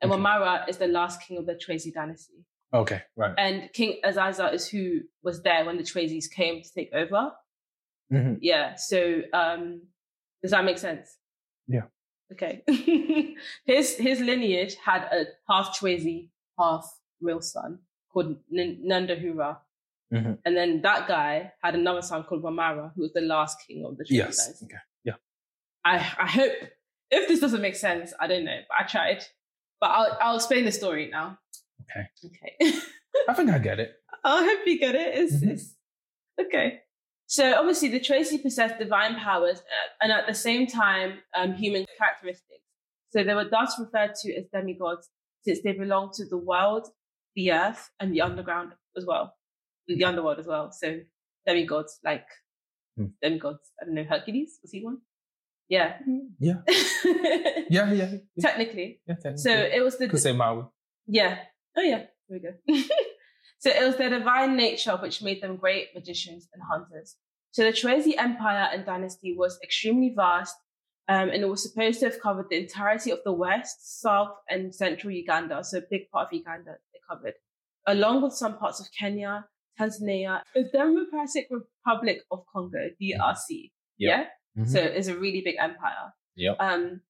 And 0.00 0.10
Okay. 0.10 0.20
Wamara 0.20 0.68
is 0.68 0.76
the 0.78 0.86
last 0.88 1.20
king 1.22 1.38
of 1.38 1.46
the 1.46 1.54
Chwezi 1.54 1.92
dynasty. 1.92 2.44
Okay, 2.72 3.02
right. 3.16 3.34
And 3.38 3.72
King 3.72 4.00
Isaza 4.04 4.52
is 4.52 4.66
who 4.68 5.00
was 5.22 5.42
there 5.42 5.64
when 5.64 5.76
the 5.76 5.84
Chwezis 5.84 6.28
came 6.30 6.60
to 6.62 6.72
take 6.72 6.92
over. 6.92 7.32
Mhm. 8.12 8.38
Yeah. 8.40 8.74
So 8.74 9.22
um 9.32 9.82
does 10.44 10.50
that 10.52 10.64
make 10.64 10.78
sense? 10.78 11.16
Yeah. 11.66 11.86
Okay. 12.32 12.62
his 13.64 13.96
his 13.96 14.20
lineage 14.20 14.74
had 14.84 15.02
a 15.18 15.24
half 15.48 15.66
Chwezi, 15.78 16.28
half 16.58 16.84
real 17.20 17.40
son 17.40 17.78
called 18.12 18.36
N- 18.56 18.82
Nandahura. 18.90 19.58
Mhm. 20.12 20.38
And 20.44 20.56
then 20.56 20.82
that 20.82 21.08
guy 21.08 21.52
had 21.62 21.74
another 21.74 22.02
son 22.02 22.22
called 22.24 22.42
Wamara, 22.42 22.92
who 22.94 23.02
was 23.02 23.12
the 23.14 23.22
last 23.22 23.56
king 23.66 23.84
of 23.86 23.96
the 23.96 24.04
Chwezi 24.04 24.16
Yes. 24.22 24.36
dynasty. 24.44 24.66
Okay. 24.66 24.82
Yeah. 25.04 25.16
I 25.84 25.94
I 25.96 26.28
hope 26.38 26.52
if 27.10 27.28
this 27.28 27.40
doesn't 27.40 27.62
make 27.62 27.76
sense, 27.76 28.12
I 28.20 28.26
don't 28.26 28.44
know, 28.44 28.60
but 28.68 28.76
I 28.80 28.84
tried. 28.86 29.24
But 29.80 29.90
I'll 29.96 30.18
I'll 30.20 30.36
explain 30.36 30.64
the 30.66 30.72
story 30.72 31.08
now. 31.10 31.38
Okay. 31.82 32.04
Okay. 32.28 32.52
I 33.28 33.32
think 33.34 33.50
I 33.50 33.58
get 33.58 33.80
it. 33.80 33.90
I 34.24 34.42
hope 34.48 34.66
you 34.66 34.78
get 34.78 34.94
it. 34.94 35.18
It's, 35.18 35.34
Mhm. 35.42 35.50
it's 35.52 35.74
okay. 36.40 36.80
So 37.26 37.54
obviously, 37.58 37.88
the 37.88 38.00
Chwezi 38.00 38.42
possessed 38.42 38.78
divine 38.78 39.16
powers 39.16 39.58
uh, 39.58 39.88
and 40.02 40.12
at 40.12 40.26
the 40.26 40.34
same 40.34 40.66
time 40.66 41.18
um, 41.36 41.54
human 41.54 41.86
characteristics. 41.98 42.62
So 43.10 43.24
they 43.24 43.34
were 43.34 43.48
thus 43.48 43.74
referred 43.78 44.14
to 44.22 44.34
as 44.36 44.44
demigods 44.52 45.08
since 45.44 45.60
they 45.62 45.72
belong 45.72 46.10
to 46.14 46.24
the 46.28 46.36
world, 46.38 46.88
the 47.36 47.52
earth, 47.52 47.90
and 48.00 48.12
the 48.12 48.20
underground 48.22 48.72
as 48.96 49.04
well, 49.06 49.34
the 49.88 50.04
underworld 50.04 50.38
as 50.38 50.46
well. 50.46 50.70
So 50.72 51.00
demigods, 51.46 51.98
like 52.04 52.26
Hmm. 52.96 53.06
demigods. 53.20 53.72
I 53.80 53.86
don't 53.86 53.94
know, 53.96 54.04
Hercules 54.04 54.60
was 54.62 54.70
he 54.70 54.84
one? 54.84 54.98
Yeah. 55.68 55.98
Yeah. 56.38 56.60
Yeah, 57.68 57.90
yeah. 57.92 57.92
yeah. 57.92 58.08
Technically. 58.40 59.00
yeah 59.08 59.14
technically. 59.14 59.38
So 59.38 59.50
it 59.50 59.82
was 59.82 59.98
the 59.98 60.08
could 60.08 60.20
say 60.20 60.32
Maui. 60.32 60.64
yeah. 61.08 61.38
Oh, 61.76 61.82
yeah. 61.82 62.04
There 62.28 62.38
we 62.68 62.72
go. 62.78 62.82
so 63.64 63.70
it 63.70 63.82
was 63.82 63.96
their 63.96 64.10
divine 64.10 64.56
nature 64.56 64.94
which 64.98 65.22
made 65.22 65.42
them 65.42 65.56
great 65.56 65.88
magicians 65.94 66.46
and 66.52 66.62
hunters. 66.70 67.16
So 67.52 67.62
the 67.64 67.70
Chwezi 67.70 68.12
Empire 68.18 68.68
and 68.70 68.84
dynasty 68.84 69.34
was 69.34 69.58
extremely 69.62 70.12
vast, 70.14 70.54
um, 71.08 71.30
and 71.30 71.42
it 71.42 71.48
was 71.48 71.62
supposed 71.62 72.00
to 72.00 72.10
have 72.10 72.20
covered 72.20 72.50
the 72.50 72.58
entirety 72.60 73.10
of 73.10 73.20
the 73.24 73.32
West, 73.32 74.02
South, 74.02 74.32
and 74.50 74.74
Central 74.74 75.14
Uganda. 75.14 75.64
So 75.64 75.78
a 75.78 75.82
big 75.90 76.10
part 76.10 76.28
of 76.28 76.34
Uganda 76.34 76.72
they 76.92 77.00
covered, 77.08 77.32
along 77.86 78.20
with 78.22 78.34
some 78.34 78.58
parts 78.58 78.80
of 78.80 78.86
Kenya, 78.98 79.46
Tanzania, 79.80 80.42
the 80.54 80.64
Democratic 80.70 81.48
Republic 81.50 82.20
of 82.30 82.44
Congo, 82.52 82.90
DRC. 83.00 83.72
Yeah. 83.96 84.26
Mhm. 84.58 84.68
So 84.68 84.78
it's 84.78 85.08
a 85.08 85.16
really 85.16 85.40
big 85.40 85.56
empire. 85.58 86.12
Yep. 86.36 86.56
Um, 86.60 87.00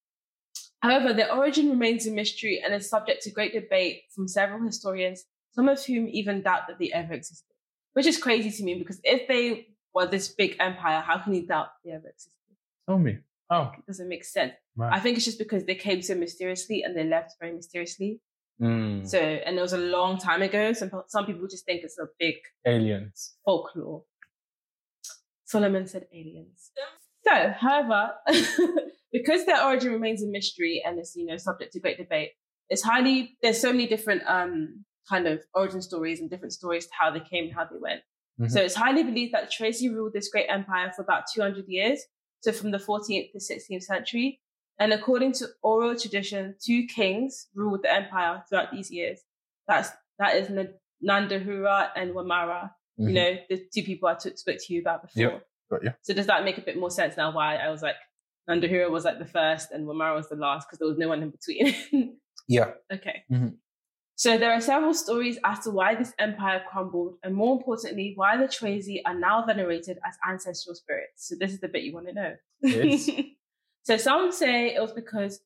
however, 0.81 1.11
their 1.11 1.33
origin 1.35 1.69
remains 1.69 2.07
a 2.07 2.11
mystery 2.11 2.61
and 2.63 2.73
is 2.73 2.89
subject 2.89 3.23
to 3.23 3.31
great 3.31 3.51
debate 3.51 4.03
from 4.13 4.29
several 4.29 4.65
historians, 4.65 5.25
some 5.55 5.67
of 5.69 5.83
whom 5.85 6.07
even 6.09 6.41
doubt 6.41 6.63
that 6.67 6.77
they 6.79 6.91
ever 6.91 7.13
existed. 7.13 7.45
Which 7.93 8.05
is 8.05 8.17
crazy 8.17 8.51
to 8.51 8.63
me 8.63 8.75
because 8.75 8.99
if 9.03 9.27
they 9.27 9.67
were 9.93 10.05
this 10.05 10.27
big 10.27 10.57
empire, 10.59 10.99
how 11.01 11.17
can 11.19 11.33
you 11.33 11.45
doubt 11.47 11.69
they 11.83 11.91
ever 11.91 12.09
existed? 12.09 12.33
Tell 12.87 12.99
me. 12.99 13.19
Oh, 13.49 13.71
It 13.77 13.85
doesn't 13.87 14.09
make 14.09 14.25
sense. 14.25 14.53
right. 14.75 14.93
I 14.93 14.99
think 14.99 15.15
it's 15.17 15.25
just 15.25 15.39
because 15.39 15.63
they 15.65 15.75
came 15.75 16.01
so 16.01 16.15
mysteriously 16.15 16.83
and 16.83 16.95
they 16.97 17.05
left 17.05 17.35
very 17.39 17.53
mysteriously. 17.53 18.19
Mm. 18.61 19.07
So, 19.07 19.19
and 19.19 19.57
it 19.57 19.61
was 19.61 19.73
a 19.73 19.77
long 19.77 20.17
time 20.17 20.41
ago. 20.41 20.73
Some 20.73 20.89
some 21.07 21.25
people 21.25 21.47
just 21.47 21.65
think 21.65 21.83
it's 21.83 21.97
a 21.99 22.07
big 22.19 22.35
Aliens. 22.65 23.35
folklore. 23.45 24.03
Solomon 25.45 25.87
said 25.87 26.07
aliens. 26.13 26.71
So, 27.27 27.53
however, 27.57 28.13
because 29.11 29.45
their 29.45 29.63
origin 29.63 29.91
remains 29.93 30.23
a 30.23 30.27
mystery 30.27 30.81
and 30.85 30.99
is, 30.99 31.13
you 31.15 31.25
know, 31.25 31.37
subject 31.37 31.73
to 31.73 31.79
great 31.79 31.97
debate, 31.97 32.31
it's 32.69 32.81
highly 32.83 33.37
there's 33.41 33.59
so 33.61 33.71
many 33.71 33.87
different 33.87 34.23
um 34.27 34.85
kind 35.09 35.27
of 35.27 35.41
origin 35.53 35.81
stories 35.81 36.19
and 36.19 36.29
different 36.29 36.53
stories 36.53 36.85
to 36.87 36.93
how 36.99 37.11
they 37.11 37.19
came 37.19 37.45
and 37.45 37.53
how 37.53 37.65
they 37.65 37.77
went. 37.79 38.01
Mhm. 38.39 38.51
So 38.51 38.59
it's 38.61 38.75
highly 38.75 39.03
believed 39.03 39.33
that 39.33 39.51
Chwezi 39.51 39.93
ruled 39.93 40.13
this 40.13 40.29
great 40.29 40.47
empire 40.49 40.91
for 40.95 41.01
about 41.03 41.23
200 41.33 41.65
years, 41.67 42.03
so 42.41 42.51
from 42.51 42.71
the 42.71 42.79
14th 42.79 43.31
to 43.31 43.39
16th 43.39 43.83
century. 43.83 44.41
And 44.77 44.91
according 44.91 45.31
to 45.33 45.47
oral 45.63 45.95
tradition, 45.97 46.55
two 46.61 46.85
kings 46.87 47.47
ruled 47.55 47.83
the 47.83 47.93
empire 47.93 48.43
throughout 48.49 48.71
these 48.71 48.91
years. 48.91 49.21
That's 49.67 49.89
that 50.19 50.35
is 50.35 50.49
N- 50.49 50.73
Nandahura 51.03 51.89
and 51.95 52.13
Wamara 52.13 52.71
Mhm. 52.99 53.07
you 53.09 53.13
know, 53.13 53.37
the 53.49 53.57
two 53.73 53.83
people 53.83 54.07
I 54.07 54.17
spoke 54.17 54.57
to 54.59 54.73
you 54.73 54.79
about 54.81 55.01
before. 55.03 55.21
Yep. 55.23 55.47
Got 55.71 55.83
you. 55.83 55.93
So 56.01 56.13
does 56.13 56.27
that 56.27 56.43
make 56.45 56.57
a 56.57 56.61
bit 56.61 56.77
more 56.77 56.89
sense 56.91 57.17
now 57.17 57.31
why 57.33 57.55
I 57.57 57.69
was 57.69 57.81
like, 57.81 57.95
Nandahura 58.49 58.89
was 58.89 59.03
like 59.05 59.19
the 59.19 59.25
first 59.25 59.71
and 59.71 59.85
Wamara 59.87 60.15
was 60.15 60.29
the 60.29 60.35
last 60.35 60.67
because 60.67 60.79
there 60.79 60.87
was 60.87 60.97
no 60.97 61.07
one 61.09 61.21
in 61.23 61.29
between? 61.31 62.19
Yeah. 62.47 62.73
okay. 62.93 63.23
Mhm. 63.31 63.57
So 64.17 64.37
there 64.37 64.53
are 64.53 64.61
several 64.61 64.93
stories 64.93 65.37
as 65.43 65.59
to 65.65 65.71
why 65.71 65.95
this 65.95 66.13
empire 66.19 66.63
crumbled, 66.71 67.15
and 67.23 67.35
more 67.35 67.57
importantly, 67.57 68.13
why 68.15 68.37
the 68.37 68.45
Chwezi 68.45 69.01
are 69.05 69.13
now 69.13 69.45
venerated 69.45 69.97
as 70.07 70.15
ancestral 70.27 70.73
spirits. 70.75 71.27
So 71.27 71.35
this 71.37 71.51
is 71.51 71.59
the 71.59 71.67
bit 71.67 71.83
you 71.83 71.93
want 71.93 72.07
to 72.07 72.13
know. 72.13 72.35
So 73.85 73.97
some 73.97 74.31
say 74.31 74.73
it 74.73 74.81
was 74.81 74.93
because 74.93 75.41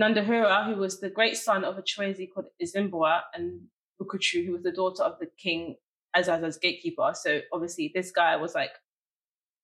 Nandahura, 0.00 0.66
who 0.66 0.80
was 0.80 1.00
the 1.00 1.10
great 1.10 1.36
son 1.36 1.64
of 1.64 1.76
a 1.76 1.82
Chwezi 1.82 2.28
called 2.32 2.46
Izimbwa, 2.62 3.22
and 3.34 3.62
Bukuchu, 4.00 4.46
who 4.46 4.52
was 4.52 4.62
the 4.62 4.70
daughter 4.70 5.02
of 5.02 5.18
the 5.18 5.26
king 5.36 5.74
Isaza's 6.16 6.56
gatekeeper. 6.56 7.12
So 7.14 7.40
obviously 7.52 7.90
this 7.92 8.12
guy 8.12 8.36
was 8.36 8.54
like, 8.54 8.70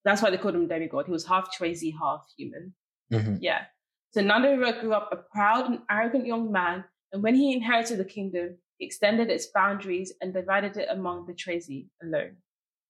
that's 0.04 0.22
why 0.22 0.30
they 0.30 0.38
called 0.38 0.57
him 0.57 0.66
demigod. 0.66 1.07
He 1.07 1.12
was 1.12 1.24
half 1.24 1.57
Chwezi, 1.57 1.92
half 1.98 2.26
human. 2.36 2.74
Mhm. 3.12 3.38
Yeah. 3.40 3.66
So 4.12 4.22
Nandahura 4.22 4.80
grew 4.80 4.92
up 4.92 5.11
a 5.12 5.16
proud 5.16 5.66
and 5.66 5.78
arrogant 5.88 6.26
young 6.26 6.50
man, 6.50 6.84
and 7.12 7.22
when 7.22 7.34
he 7.34 7.52
inherited 7.52 7.98
the 7.98 8.04
kingdom, 8.04 8.59
he 8.78 8.86
extended 8.86 9.30
its 9.30 9.46
boundaries 9.46 10.12
and 10.20 10.34
divided 10.34 10.76
it 10.76 10.88
among 10.90 11.26
the 11.26 11.32
Chwezi 11.32 11.88
alone. 12.02 12.36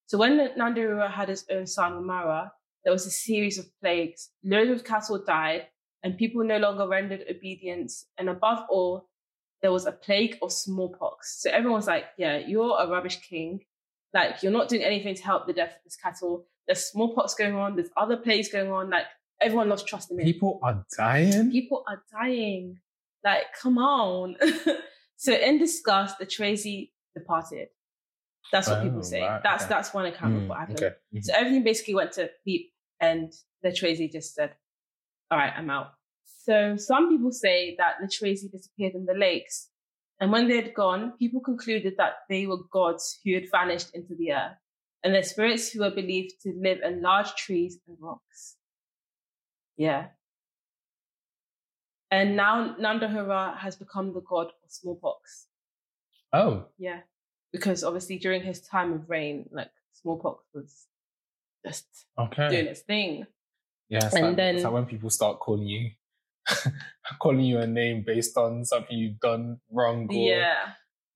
So 0.07 0.19
when 0.19 0.39
Nandahura 0.57 1.11
had 1.11 1.29
his 1.29 1.45
own 1.51 1.67
son, 1.67 1.93
Umara, 1.93 2.51
there 2.85 2.93
was 2.93 3.07
a 3.07 3.11
series 3.11 3.59
of 3.59 3.67
plagues. 3.81 4.31
Loads 4.45 4.71
of 4.71 4.85
cattle 4.85 5.23
died, 5.25 5.67
and 6.03 6.17
people 6.17 6.45
no 6.45 6.59
longer 6.59 6.87
rendered 6.87 7.25
obedience. 7.29 8.07
And 8.17 8.29
above 8.29 8.61
all, 8.71 9.09
there 9.63 9.73
was 9.73 9.87
a 9.87 9.93
plague 9.93 10.39
of 10.43 10.53
smallpox. 10.53 11.43
So 11.43 11.51
everyone's 11.51 11.89
like, 11.89 12.05
yeah, 12.17 12.39
you're 12.39 12.79
a 12.79 12.89
rubbish 12.89 13.19
king. 13.29 13.61
Like, 14.15 14.43
you're 14.43 14.53
not 14.53 14.69
doing 14.69 14.83
anything 14.83 15.17
to 15.17 15.23
help 15.25 15.47
the 15.47 15.53
death 15.53 15.71
of 15.71 15.85
this 15.85 15.97
cattle. 15.97 16.47
There's 16.67 16.85
smallpox 16.85 17.35
going 17.35 17.57
on. 17.57 17.75
There's 17.75 17.91
other 17.97 18.17
plagues 18.17 18.49
going 18.49 18.71
on. 18.71 18.91
Like, 18.91 19.07
everyone 19.41 19.69
lost 19.69 19.89
trust 19.89 20.13
in 20.13 20.21
him. 20.21 20.25
People 20.25 20.61
are 20.63 20.85
dying. 20.97 21.51
People 21.51 21.85
are 21.89 22.03
dying. 22.13 22.79
Like, 23.27 23.47
come 23.63 23.77
on. 23.79 24.37
so 25.17 25.33
in 25.49 25.59
disgust, 25.59 26.13
the 26.21 26.27
Chwezi 26.27 26.77
departed. 27.19 27.69
That's 28.53 28.69
what 28.69 28.79
Oh, 28.79 28.85
people 28.85 29.03
say. 29.03 29.21
right, 29.23 29.43
That's 29.43 29.65
okay. 29.65 29.75
that's 29.75 29.91
one 29.93 30.07
account 30.07 30.37
of 30.37 30.43
Mm, 30.43 30.49
what 30.51 30.59
happened. 30.61 30.81
okay. 30.83 30.95
Mhm. 31.13 31.25
So 31.25 31.33
everything 31.41 31.65
basically 31.71 31.97
went 32.01 32.13
to 32.19 32.31
beep, 32.45 32.65
and 33.09 33.33
the 33.63 33.71
Chwezi 33.79 34.07
just 34.19 34.35
said, 34.37 34.51
"All 35.31 35.39
right, 35.43 35.53
I'm 35.59 35.71
out." 35.77 35.89
So 36.47 36.77
some 36.77 37.05
people 37.13 37.33
say 37.33 37.75
that 37.81 37.95
the 38.01 38.07
Chwezi 38.07 38.47
disappeared 38.57 38.95
in 38.95 39.05
the 39.11 39.15
lakes, 39.27 39.57
and 40.21 40.31
when 40.35 40.47
they 40.49 40.57
had 40.63 40.73
gone, 40.75 41.03
people 41.23 41.41
concluded 41.41 41.95
that 41.99 42.15
they 42.31 42.47
were 42.47 42.63
gods 42.79 43.05
who 43.25 43.35
had 43.35 43.51
vanished 43.51 43.91
into 43.97 44.15
the 44.15 44.29
earth, 44.41 44.57
and 45.03 45.13
their 45.13 45.25
spirits 45.33 45.65
who 45.73 45.81
were 45.81 45.91
believed 46.03 46.33
to 46.43 46.53
live 46.67 46.81
in 46.89 47.03
large 47.03 47.31
trees 47.45 47.73
and 47.89 47.97
rocks. 48.01 48.57
Yeah. 49.77 50.03
And 52.17 52.35
now 52.37 52.75
Nandahura 52.81 53.57
has 53.59 53.77
become 53.77 54.13
the 54.15 54.21
god 54.23 54.47
of 54.65 54.71
smallpox. 54.71 55.47
Oh, 56.33 56.67
Yeah. 56.79 57.01
Because 57.53 57.85
obviously 57.85 58.19
during 58.19 58.43
his 58.43 58.61
time 58.61 58.93
of 58.93 59.09
reign, 59.09 59.49
like 59.53 59.71
smallpox 59.93 60.45
was 60.55 60.87
just 61.65 61.87
okay. 62.19 62.49
doing 62.49 62.67
its 62.67 62.81
thing. 62.81 63.27
Yeah, 63.89 64.11
And 64.13 64.27
like, 64.29 64.37
then- 64.37 64.55
it's 64.57 64.65
like 64.65 64.73
when 64.73 64.87
people 64.87 65.11
start 65.11 65.41
calling 65.41 65.67
you, 65.67 65.91
calling 67.23 67.41
you 67.41 67.59
a 67.59 67.67
name 67.67 68.03
based 68.07 68.37
on 68.37 68.65
something 68.65 68.97
you've 68.97 69.21
done 69.21 69.61
wrong. 69.71 70.07
Or, 70.11 70.15
Yeah. 70.15 70.55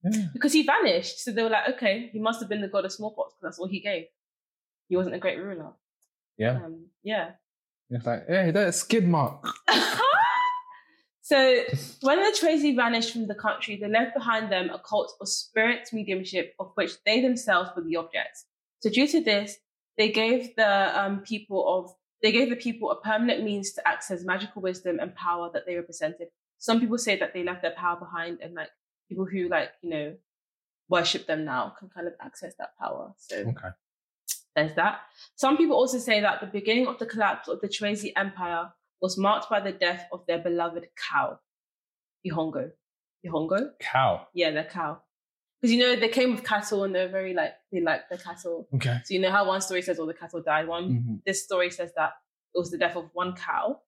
Yeah. 0.04 0.26
Because 0.32 0.52
he 0.52 0.62
vanished. 0.62 1.20
So 1.24 1.32
they 1.32 1.42
were 1.42 1.50
like, 1.50 1.68
okay, 1.76 2.08
he 2.12 2.18
must 2.18 2.40
have 2.40 2.48
been 2.48 2.62
the 2.62 2.68
god 2.68 2.84
of 2.84 2.92
smallpox 2.92 3.34
because 3.34 3.42
that's 3.42 3.58
all 3.58 3.68
he 3.68 3.80
gave. 3.80 4.04
He 4.88 4.96
wasn't 4.96 5.14
a 5.14 5.18
great 5.18 5.38
ruler. 5.38 5.72
Yeah. 6.38 6.56
Um, 6.64 6.86
yeah. 7.02 7.32
It's 7.90 8.06
like, 8.06 8.26
hey, 8.28 8.50
that's 8.52 8.78
skid 8.78 9.06
mark. 9.06 9.44
so 11.30 11.62
when 12.00 12.18
the 12.18 12.36
Chwezi 12.40 12.74
vanished 12.74 13.12
from 13.12 13.28
the 13.28 13.36
country, 13.36 13.76
they 13.76 13.86
left 13.88 14.14
behind 14.14 14.50
them 14.50 14.68
a 14.70 14.80
cult 14.80 15.12
of 15.20 15.28
spirit 15.28 15.88
mediumship 15.92 16.54
of 16.58 16.72
which 16.74 16.92
they 17.06 17.20
themselves 17.20 17.70
were 17.76 17.82
the 17.82 17.94
objects. 17.94 18.46
So 18.80 18.90
due 18.90 19.06
to 19.06 19.20
this, 19.22 19.58
they 19.96 20.10
gave 20.10 20.56
the 20.56 20.72
um, 21.00 21.20
people 21.20 21.60
of 21.74 21.94
they 22.20 22.32
gave 22.32 22.50
the 22.50 22.56
people 22.56 22.90
a 22.90 23.00
permanent 23.00 23.44
means 23.44 23.72
to 23.74 23.86
access 23.86 24.24
magical 24.24 24.60
wisdom 24.60 24.98
and 24.98 25.14
power 25.14 25.48
that 25.54 25.66
they 25.66 25.76
represented. 25.76 26.28
Some 26.58 26.80
people 26.80 26.98
say 26.98 27.16
that 27.20 27.32
they 27.32 27.44
left 27.44 27.62
their 27.62 27.76
power 27.82 27.96
behind, 27.96 28.40
and 28.42 28.54
like 28.54 28.70
people 29.08 29.24
who 29.24 29.48
like 29.48 29.70
you 29.82 29.90
know 29.90 30.16
worship 30.88 31.28
them 31.28 31.44
now 31.44 31.74
can 31.78 31.88
kind 31.90 32.08
of 32.08 32.14
access 32.20 32.54
that 32.58 32.76
power. 32.76 33.14
So 33.18 33.36
Okay. 33.36 33.68
there's 34.56 34.74
that. 34.74 35.02
Some 35.36 35.56
people 35.56 35.76
also 35.76 35.98
say 35.98 36.20
that 36.20 36.40
the 36.40 36.48
beginning 36.48 36.88
of 36.88 36.98
the 36.98 37.06
collapse 37.06 37.46
of 37.46 37.60
the 37.60 37.68
Chwezi 37.68 38.10
Empire 38.16 38.72
was 39.00 39.16
marked 39.18 39.48
by 39.50 39.60
the 39.60 39.72
death 39.72 40.06
of 40.12 40.24
their 40.26 40.38
beloved 40.38 40.86
cow, 41.10 41.38
Ihongo. 42.26 42.70
Ihongo? 43.26 43.70
Cow. 43.80 44.26
Yeah, 44.34 44.50
their 44.50 44.64
cow. 44.64 45.00
Because 45.60 45.74
you 45.74 45.80
know 45.80 45.94
they 45.96 46.08
came 46.08 46.30
with 46.34 46.44
cattle 46.44 46.84
and 46.84 46.94
they're 46.94 47.08
very 47.08 47.34
like 47.34 47.52
they 47.70 47.80
like 47.80 48.08
the 48.10 48.16
cattle. 48.16 48.66
Okay. 48.76 48.98
So 49.04 49.12
you 49.14 49.20
know 49.20 49.30
how 49.30 49.46
one 49.46 49.60
story 49.60 49.82
says 49.82 49.98
all 49.98 50.06
the 50.06 50.14
cattle 50.14 50.42
died. 50.42 50.66
One 50.66 50.84
Mhm. 50.90 51.24
this 51.26 51.44
story 51.44 51.70
says 51.70 51.92
that 51.96 52.12
it 52.54 52.58
was 52.58 52.70
the 52.70 52.78
death 52.78 52.96
of 52.96 53.10
one 53.12 53.34
cow 53.36 53.80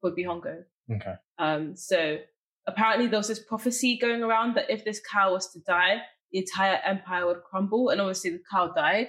called 0.00 0.16
Bihongo. 0.16 0.64
Okay. 0.92 1.14
Um, 1.38 1.76
so 1.76 2.18
apparently 2.66 3.06
there 3.06 3.18
was 3.20 3.28
this 3.28 3.38
prophecy 3.44 3.96
going 3.96 4.22
around 4.24 4.54
that 4.56 4.70
if 4.70 4.84
this 4.84 5.00
cow 5.00 5.32
was 5.32 5.52
to 5.52 5.60
die, 5.60 6.02
the 6.32 6.38
entire 6.40 6.80
empire 6.84 7.26
would 7.26 7.42
crumble. 7.44 7.90
And 7.90 8.00
obviously 8.00 8.30
the 8.30 8.42
cow 8.50 8.68
died. 8.72 9.08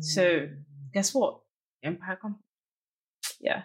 So 0.00 0.48
guess 0.92 1.14
what? 1.14 1.40
The 1.82 1.88
empire 1.88 2.16
crumbled. 2.16 2.42
Yeah. 3.40 3.62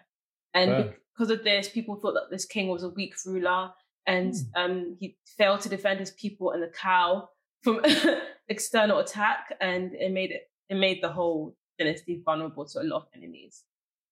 And 0.54 0.72
Fair. 0.72 0.96
because 1.14 1.32
of 1.32 1.44
this, 1.44 1.70
people 1.70 1.96
thought 1.96 2.14
that 2.14 2.30
this 2.32 2.46
king 2.46 2.68
was 2.68 2.84
a 2.84 2.90
weak 2.90 3.14
ruler 3.26 3.72
and 4.08 4.34
Hmm. 4.56 4.62
um, 4.62 4.98
he 5.00 5.18
failed 5.38 5.62
to 5.62 5.70
defend 5.70 6.00
his 6.00 6.12
people 6.12 6.52
and 6.52 6.62
the 6.64 6.68
cow 6.70 7.30
from 7.64 7.82
external 8.50 9.00
attack. 9.00 9.56
And 9.62 9.94
it 9.94 10.12
made 10.12 10.32
it, 10.32 10.50
it 10.70 10.76
made 10.76 11.02
the 11.02 11.10
whole 11.10 11.56
dynasty 11.80 12.22
vulnerable 12.26 12.66
to 12.66 12.82
a 12.82 12.84
lot 12.84 13.04
of 13.04 13.08
enemies. 13.16 13.64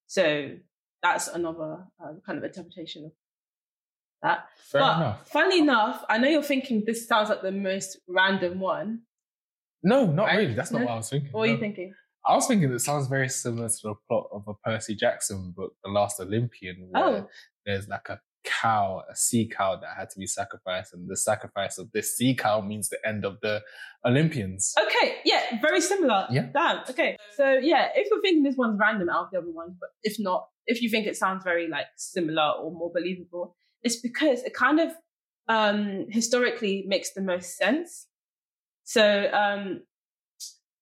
So 0.07 0.55
that's 1.03 1.27
another 1.27 1.85
um, 2.03 2.21
kind 2.25 2.37
of 2.37 2.43
interpretation 2.43 3.05
of 3.05 3.11
that. 4.21 4.45
Fair 4.57 4.81
but 4.81 4.97
enough. 4.97 5.27
funnily 5.29 5.59
enough, 5.59 6.03
I 6.09 6.17
know 6.17 6.27
you're 6.27 6.43
thinking 6.43 6.83
this 6.85 7.07
sounds 7.07 7.29
like 7.29 7.41
the 7.41 7.51
most 7.51 7.97
random 8.07 8.59
one. 8.59 9.01
No, 9.81 10.05
not 10.05 10.25
Right? 10.25 10.37
really. 10.39 10.53
That's 10.55 10.71
not 10.71 10.79
No? 10.79 10.85
what 10.85 10.91
I 10.93 10.97
was 10.97 11.09
thinking. 11.09 11.31
What 11.31 11.49
are 11.49 11.51
you 11.53 11.57
thinking? 11.57 11.93
I 12.29 12.35
was 12.35 12.47
thinking 12.47 12.71
it 12.71 12.79
sounds 12.79 13.07
very 13.07 13.27
similar 13.29 13.69
to 13.69 13.81
the 13.83 13.95
plot 14.07 14.27
of 14.31 14.43
a 14.47 14.53
Percy 14.53 14.95
Jackson 14.95 15.51
book, 15.57 15.73
The 15.83 15.89
Last 15.89 16.19
Olympian, 16.19 16.87
where 16.91 17.03
Oh. 17.03 17.27
there's 17.65 17.87
like 17.87 18.07
a 18.09 18.19
cow, 18.43 19.03
a 19.11 19.15
sea 19.15 19.47
cow 19.49 19.75
that 19.77 19.97
had 19.97 20.09
to 20.11 20.19
be 20.19 20.27
sacrificed, 20.27 20.93
and 20.93 21.09
the 21.09 21.17
sacrifice 21.17 21.77
of 21.79 21.91
this 21.91 22.15
sea 22.15 22.35
cow 22.35 22.61
means 22.61 22.89
the 22.89 22.99
end 23.05 23.25
of 23.25 23.39
the 23.41 23.61
Olympians. 24.05 24.73
Okay, 24.85 25.15
yeah, 25.25 25.59
very 25.61 25.81
similar. 25.81 26.27
Yeah. 26.31 26.47
Damn. 26.53 26.83
Okay. 26.89 27.17
So 27.35 27.45
yeah, 27.53 27.89
if 27.95 28.07
you're 28.09 28.21
thinking 28.21 28.43
this 28.43 28.55
one's 28.55 28.79
random 28.79 29.09
out 29.09 29.25
of 29.25 29.31
the 29.31 29.39
other 29.39 29.51
ones, 29.51 29.75
but 29.79 29.89
if 30.03 30.17
not, 30.19 30.47
if 30.67 30.81
you 30.83 30.89
think 30.89 31.07
it 31.07 31.17
sounds 31.17 31.43
very 31.43 31.67
like 31.67 31.87
similar 31.97 32.51
or 32.61 32.71
more 32.71 32.91
believable, 32.93 33.55
it's 33.81 33.97
because 33.99 34.43
it 34.43 34.53
kind 34.53 34.79
of 34.79 34.91
um 35.47 36.05
historically 36.09 36.85
makes 36.87 37.11
the 37.13 37.21
most 37.21 37.57
sense. 37.57 38.07
So 38.83 39.29
um 39.33 39.81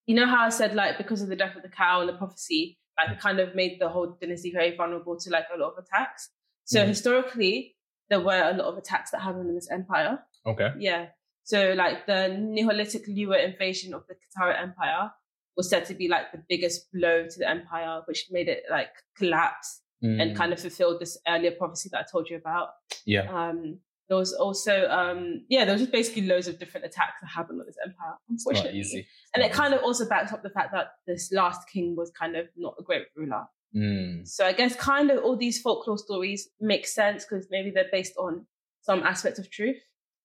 you 0.07 0.15
know 0.15 0.25
how 0.25 0.41
I 0.45 0.49
said 0.49 0.73
like 0.73 0.97
because 0.97 1.21
of 1.21 1.29
the 1.29 1.35
death 1.35 1.55
of 1.55 1.61
the 1.61 1.69
cow 1.69 1.99
and 2.01 2.09
the 2.09 2.13
prophecy, 2.13 2.79
like 2.97 3.09
it 3.15 3.19
kind 3.19 3.39
of 3.39 3.53
made 3.53 3.73
the 3.79 3.89
whole 3.89 4.17
dynasty 4.19 4.51
very 4.51 4.75
vulnerable 4.75 5.15
to 5.19 5.29
like 5.29 5.45
a 5.53 5.57
lot 5.57 5.73
of 5.73 5.83
attacks. 5.83 6.29
So 6.65 6.79
Mhm. 6.83 6.87
historically, 6.87 7.75
there 8.09 8.19
were 8.21 8.41
a 8.49 8.53
lot 8.53 8.67
of 8.71 8.77
attacks 8.77 9.11
that 9.11 9.21
happened 9.21 9.49
in 9.49 9.55
this 9.55 9.69
empire. 9.69 10.13
Okay. 10.45 10.69
Yeah. 10.79 11.09
So 11.43 11.73
like 11.83 12.05
the 12.07 12.19
Nilotic 12.55 13.05
Luo 13.07 13.37
invasion 13.51 13.93
of 13.93 14.03
the 14.07 14.15
Kitara 14.15 14.59
Empire 14.67 15.11
was 15.57 15.69
said 15.69 15.85
to 15.85 15.93
be 15.93 16.07
like 16.07 16.31
the 16.31 16.41
biggest 16.49 16.91
blow 16.93 17.17
to 17.27 17.39
the 17.39 17.49
empire, 17.49 18.01
which 18.07 18.27
made 18.31 18.47
it 18.47 18.63
like 18.69 18.91
collapse 19.17 19.81
and 20.01 20.31
Mm, 20.31 20.35
kind 20.35 20.53
of 20.53 20.59
fulfilled 20.59 20.99
this 21.01 21.17
earlier 21.27 21.51
prophecy 21.51 21.89
that 21.91 21.99
I 22.01 22.05
told 22.11 22.29
you 22.29 22.37
about. 22.37 22.69
yeah. 23.05 23.23
Um, 23.37 23.79
there 24.09 24.17
was 24.17 24.33
also 24.33 24.87
um, 24.89 25.43
yeah, 25.49 25.65
there 25.65 25.73
was 25.73 25.81
just 25.81 25.91
basically 25.91 26.23
loads 26.23 26.47
of 26.47 26.59
different 26.59 26.85
attacks 26.85 27.21
that 27.21 27.27
happened 27.27 27.59
on 27.59 27.65
this 27.65 27.77
empire, 27.83 28.15
unfortunately. 28.29 28.79
It's 28.79 28.93
And 29.33 29.43
it 29.43 29.51
kind 29.51 29.73
of 29.73 29.81
also 29.83 30.07
backs 30.07 30.31
up 30.31 30.43
the 30.43 30.49
fact 30.49 30.71
that 30.73 30.91
this 31.05 31.31
last 31.31 31.67
king 31.69 31.95
was 31.95 32.11
kind 32.11 32.35
of 32.35 32.47
not 32.55 32.75
a 32.79 32.83
great 32.83 33.07
ruler. 33.15 33.45
Mm, 33.75 34.27
So 34.27 34.45
I 34.45 34.53
guess 34.53 34.75
kind 34.75 35.11
of 35.11 35.23
all 35.23 35.35
these 35.35 35.61
folklore 35.61 35.97
stories 35.97 36.49
make 36.59 36.87
sense 36.87 37.25
because 37.25 37.47
maybe 37.51 37.69
they're 37.69 37.89
based 37.91 38.13
on 38.17 38.45
some 38.81 39.03
aspects 39.03 39.39
of 39.39 39.49
truth. 39.51 39.77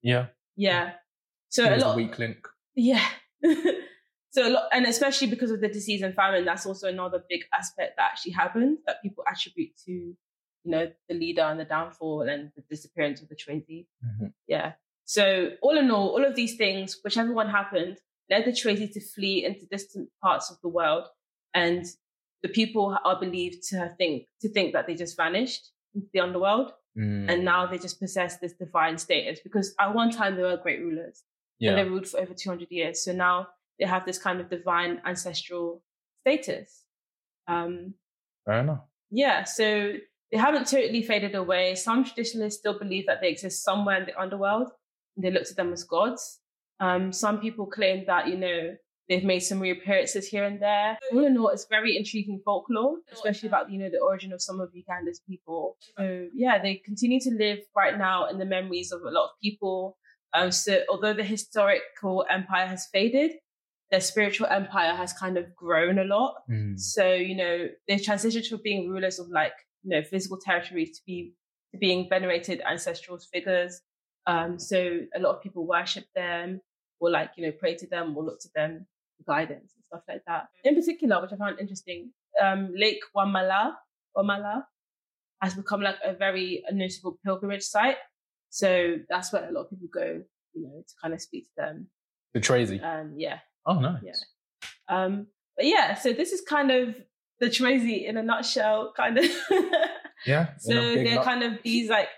yeah. 0.03 0.27
Yeah. 0.57 0.93
So 1.49 1.65
a 1.65 1.77
lot. 1.77 1.95
a 1.95 1.97
weak 1.97 2.19
link. 2.19 2.47
Yeah. 2.75 3.05
so 4.31 4.49
a 4.49 4.51
lot, 4.51 4.69
and 4.73 4.87
especially 4.87 5.27
because 5.27 5.51
of 5.51 5.61
the 5.61 5.69
disease 5.69 6.03
and 6.03 6.15
famine, 6.15 6.45
that's 6.45 6.67
also 6.67 6.89
another 6.89 7.23
big 7.29 7.43
aspect 7.53 7.95
that 7.97 8.11
actually 8.13 8.33
happened 8.33 8.79
that 8.87 9.03
people 9.03 9.25
attribute 9.31 9.71
to, 9.87 10.15
you 10.65 10.71
know, 10.71 10.91
the 11.09 11.15
leader 11.15 11.43
and 11.43 11.59
the 11.59 11.65
downfall 11.65 12.23
and 12.23 12.51
the 12.57 12.63
disappearance 12.71 13.21
of 13.21 13.29
the 13.29 13.37
Chwezi. 13.37 13.87
Mhm. 14.05 14.33
Yeah. 14.47 14.73
So 15.05 15.51
all 15.61 15.77
in 15.77 15.91
all, 15.91 16.11
all 16.11 16.25
of 16.25 16.35
these 16.37 16.57
things, 16.57 16.99
whichever 17.05 17.33
one 17.33 17.49
happened, 17.51 17.99
led 18.31 18.45
the 18.45 18.53
Chwezi 18.53 18.93
to 18.93 19.01
flee 19.01 19.45
into 19.45 19.67
distant 19.67 20.09
parts 20.23 20.51
of 20.51 20.61
the 20.63 20.69
world, 20.69 21.09
and 21.55 21.85
the 22.43 22.49
people 22.49 22.97
are 23.05 23.19
believed 23.19 23.63
to 23.71 23.95
think 23.99 24.27
to 24.41 24.49
think 24.49 24.73
that 24.73 24.87
they 24.87 24.95
just 24.95 25.17
vanished 25.17 25.71
into 25.95 26.09
the 26.13 26.21
underworld. 26.21 26.73
Mm. 26.95 27.31
and 27.31 27.43
now 27.43 27.65
they 27.65 27.79
just 27.79 27.99
possess 27.99 28.37
this 28.37 28.53
divine 28.53 28.99
status 28.99 29.41
because 29.43 29.75
at 29.81 29.95
one 29.95 30.11
time 30.11 30.37
they 30.37 30.43
were 30.43 30.59
great 30.59 30.79
rulers 30.79 31.25
yeah. 31.59 31.71
and 31.71 31.79
they 31.79 31.85
ruled 31.89 32.07
for 32.07 32.21
over 32.21 32.35
200 32.35 32.69
years. 32.71 33.03
So 33.03 33.13
now 33.15 33.49
they 33.79 33.87
have 33.87 34.05
this 34.05 34.19
kind 34.19 34.41
of 34.43 34.51
divine 34.51 35.01
ancestral 35.07 35.83
status. 36.21 36.85
Um, 37.49 37.95
Fair 38.45 38.61
enough. 38.61 38.85
yeah, 39.11 39.45
so 39.45 39.95
they 40.33 40.39
haven't 40.39 40.67
totally 40.67 41.03
faded 41.03 41.35
away. 41.35 41.75
Some 41.75 42.05
traditionalists 42.05 42.59
still 42.59 42.79
believe 42.79 43.07
that 43.07 43.21
they 43.21 43.29
exist 43.29 43.63
somewhere 43.63 43.99
in 43.99 44.07
the 44.07 44.19
underworld 44.19 44.69
and 45.17 45.25
they 45.25 45.31
look 45.31 45.45
to 45.45 45.55
them 45.55 45.73
as 45.73 45.85
gods. 45.85 46.41
Um, 46.81 47.13
some 47.13 47.39
people 47.39 47.67
claim 47.67 48.05
that, 48.07 48.29
you 48.29 48.39
know, 48.39 48.75
they've 49.09 49.25
made 49.25 49.41
some 49.41 49.61
reappearances 49.61 50.27
here 50.27 50.45
and 50.45 50.61
there. 50.61 50.97
All 51.13 51.27
in 51.27 51.37
all, 51.37 51.51
it's 51.51 51.67
very 51.69 51.99
intriguing 51.99 52.41
folklore, 52.45 52.97
especially 53.13 53.49
about, 53.49 53.71
you 53.71 53.79
know, 53.79 53.91
the 53.91 54.01
origin 54.01 54.33
of 54.33 54.41
some 54.41 54.59
of 54.59 54.71
Uganda's 54.75 55.21
people. 55.29 55.77
So 55.99 56.29
yeah, 56.35 56.63
they 56.63 56.77
continue 56.77 57.21
to 57.21 57.31
live 57.31 57.59
right 57.77 57.99
now 57.99 58.29
in 58.29 58.39
the 58.39 58.47
memories 58.47 58.91
of 58.91 59.03
a 59.03 59.11
lot 59.11 59.25
of 59.25 59.31
people. 59.43 59.99
Um, 60.33 60.51
so 60.51 60.81
although 60.89 61.13
the 61.13 61.25
historical 61.25 62.25
empire 62.31 62.67
has 62.67 62.87
faded, 62.91 63.33
their 63.91 64.01
spiritual 64.01 64.47
empire 64.47 64.95
has 64.95 65.13
kind 65.13 65.37
of 65.37 65.55
grown 65.55 65.99
a 65.99 66.05
lot. 66.05 66.37
Mm. 66.51 66.81
So, 66.81 67.13
you 67.13 67.37
know, 67.37 67.69
they've 67.87 68.01
transitioned 68.01 68.49
from 68.49 68.61
being 68.65 68.89
rulers 68.89 69.19
of 69.19 69.29
like, 69.29 69.53
you 69.83 69.91
know, 69.91 70.03
physical 70.03 70.39
territories 70.39 70.99
to 70.99 71.03
be 71.07 71.35
to 71.73 71.79
being 71.79 72.09
venerated 72.09 72.61
ancestral 72.69 73.19
figures. 73.19 73.81
Um, 74.27 74.59
so 74.59 75.01
a 75.15 75.19
lot 75.19 75.37
of 75.37 75.43
people 75.43 75.67
worship 75.67 76.05
them 76.15 76.61
or 77.01 77.11
like, 77.11 77.31
you 77.37 77.45
know, 77.45 77.53
pray 77.53 77.75
to 77.77 77.87
them 77.89 78.17
or 78.17 78.25
look 78.25 78.41
to 78.41 78.49
them 78.55 78.87
for 79.17 79.33
guidance 79.33 79.75
and 79.75 79.85
stuff 79.87 80.03
like 80.09 80.23
that. 80.27 80.49
In 80.65 80.75
particular, 80.75 81.21
which 81.21 81.33
I 81.33 81.37
found 81.37 81.59
interesting, 81.59 82.13
um, 82.43 82.73
Lake 82.77 83.01
Wamala, 83.17 83.75
Wamala 84.17 84.63
has 85.41 85.55
become 85.55 85.81
like 85.81 85.97
a 86.05 86.13
very 86.15 86.63
notable 86.71 87.19
pilgrimage 87.25 87.63
site. 87.63 87.97
So 88.51 88.99
that's 89.09 89.33
where 89.33 89.49
a 89.49 89.53
lot 89.53 89.63
of 89.63 89.71
people 89.71 89.89
go, 89.93 90.23
you 90.53 90.63
know, 90.63 90.83
to 90.87 90.95
kind 91.03 91.15
of 91.15 91.21
speak 91.21 91.45
to 91.47 91.51
them. 91.57 91.89
The 92.35 92.41
Chwezi. 92.41 92.83
Um, 92.85 93.15
yeah. 93.17 93.39
oh, 93.67 93.81
nice. 93.81 94.03
yeah. 94.05 94.13
Um, 94.89 95.27
but 95.57 95.67
yeah, 95.67 95.95
so 95.95 96.13
this 96.13 96.33
is 96.33 96.43
kind 96.43 96.71
of 96.71 96.95
the 97.43 97.49
Chwezi 97.49 98.07
in 98.09 98.17
a 98.17 98.23
nutshell, 98.23 98.93
kind 98.97 99.19
of. 99.19 99.27
Yeah. 100.25 100.51
so 100.59 100.71
in 100.71 100.79
a 100.79 100.95
big 100.95 101.07
they're 101.07 101.15
nut- 101.17 101.25
kind 101.25 101.43
of 101.43 101.53
these 101.65 101.91
like, 101.91 102.09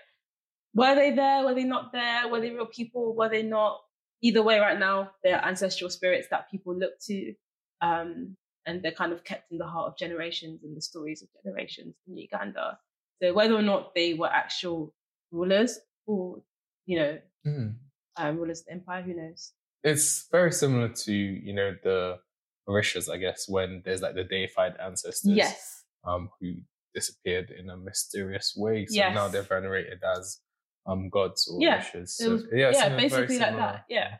were 0.75 0.93
they 0.93 1.11
there? 1.11 1.43
Were 1.43 1.55
they 1.55 1.63
not 1.63 1.91
there? 1.91 2.27
Were 2.29 2.39
they 2.39 2.51
real 2.51 2.67
people? 2.67 3.15
Were 3.15 3.29
they 3.29 3.41
not? 3.41 3.79
Either 4.21 4.43
way, 4.43 4.59
right 4.59 4.77
now, 4.77 5.09
they're 5.23 5.43
ancestral 5.43 5.89
spirits 5.89 6.27
that 6.29 6.49
people 6.51 6.75
look 6.77 6.93
to. 7.07 7.33
Um, 7.81 8.37
and 8.67 8.81
they're 8.83 8.91
kind 8.91 9.11
of 9.11 9.23
kept 9.23 9.51
in 9.51 9.57
the 9.57 9.65
heart 9.65 9.87
of 9.91 9.97
generations 9.97 10.61
and 10.63 10.77
the 10.77 10.81
stories 10.81 11.23
of 11.23 11.29
generations 11.43 11.95
in 12.07 12.15
Uganda. 12.17 12.77
So 13.21 13.33
whether 13.33 13.55
or 13.55 13.61
not 13.63 13.95
they 13.95 14.13
were 14.13 14.27
actual 14.31 14.93
rulers 15.31 15.79
or, 16.05 16.41
you 16.85 16.99
know, 16.99 17.17
Mm. 17.47 17.75
um, 18.17 18.37
rulers 18.37 18.59
of 18.61 18.65
the 18.67 18.71
empire, 18.73 19.01
who 19.01 19.13
knows? 19.15 19.53
It's 19.83 20.27
very 20.31 20.51
similar 20.51 20.89
to, 20.89 21.13
you 21.13 21.53
know, 21.53 21.71
the 21.83 22.19
Orishas, 22.67 23.09
I 23.11 23.17
guess, 23.17 23.47
when 23.47 23.81
there's 23.85 24.01
like 24.01 24.15
the 24.15 24.23
deified 24.23 24.75
ancestors 24.83 25.31
Yes. 25.35 25.83
um, 26.03 26.29
who 26.39 26.53
disappeared 26.93 27.51
in 27.51 27.69
a 27.69 27.77
mysterious 27.77 28.53
way. 28.55 28.85
So 28.87 28.95
Yes. 28.95 29.13
now 29.15 29.27
they're 29.27 29.41
venerated 29.43 29.99
as 30.17 30.39
um, 30.87 31.09
gods 31.09 31.47
or 31.51 31.61
Yeah, 31.61 31.81
Orishas. 31.81 32.09
So, 32.09 32.31
was- 32.31 32.45
yeah, 32.51 32.71
yeah, 32.71 32.85
in 32.87 32.93
a 32.93 32.95
very 32.95 33.09
basically 33.09 33.39
like 33.39 33.55
that, 33.57 33.85
yeah. 33.89 34.17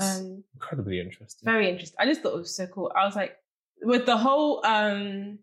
Um, 0.00 0.44
incredibly 0.54 1.00
interesting. 1.00 1.44
very 1.44 1.68
interesting. 1.68 1.96
I 1.98 2.06
just 2.06 2.22
thought 2.22 2.34
it 2.34 2.38
was 2.38 2.54
so 2.56 2.66
cool. 2.66 2.90
I 2.96 3.04
was 3.04 3.14
like, 3.14 3.36
with 3.82 4.06
the 4.06 4.16
whole 4.16 4.64
um, 4.64 5.38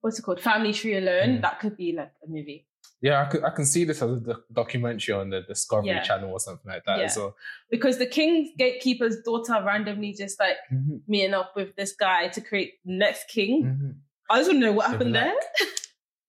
what's 0.00 0.18
it 0.18 0.22
called, 0.22 0.40
family 0.40 0.72
tree 0.72 0.96
alone, 0.96 1.38
Mm. 1.38 1.42
that 1.42 1.58
could 1.60 1.76
be 1.76 1.92
like 1.92 2.12
a 2.22 2.28
movie 2.28 2.66
Yeah, 3.04 3.20
I, 3.20 3.26
could, 3.26 3.44
I 3.44 3.50
can 3.50 3.66
see 3.66 3.84
this 3.84 4.00
as 4.00 4.10
a 4.10 4.16
doc- 4.16 4.44
documentary 4.50 5.14
on 5.14 5.28
the 5.28 5.42
Discovery 5.42 5.88
Yeah. 5.88 6.00
Channel 6.02 6.30
or 6.32 6.40
something 6.40 6.70
like 6.72 6.84
that 6.86 6.98
Yeah. 7.00 7.10
well. 7.16 7.36
because 7.70 7.98
the 7.98 8.06
king's 8.06 8.48
gatekeeper's 8.56 9.16
daughter 9.22 9.62
randomly 9.62 10.14
just 10.14 10.40
like 10.40 10.56
Mhm, 10.72 11.02
meeting 11.06 11.34
up 11.34 11.52
with 11.54 11.76
this 11.76 11.92
guy 11.94 12.28
to 12.28 12.40
create 12.40 12.74
next 12.86 13.28
king. 13.28 13.54
mhm. 13.64 13.94
I 14.30 14.38
just 14.38 14.48
want 14.50 14.62
to 14.62 14.66
know 14.66 14.72
what 14.72 14.86
The 14.86 14.92
happened 14.92 15.12
black. 15.12 15.24
there 15.26 15.68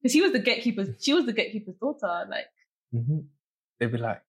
because 0.02 0.14
he 0.14 0.22
was 0.22 0.34
the 0.34 0.40
gatekeeper. 0.40 0.84
She 1.00 1.14
was 1.14 1.26
the 1.26 1.32
gatekeeper's 1.32 1.78
daughter. 1.78 2.28
Like, 2.30 2.48
Mhm. 2.94 3.28
They'd 3.80 3.92
be 3.94 3.98
like, 3.98 4.22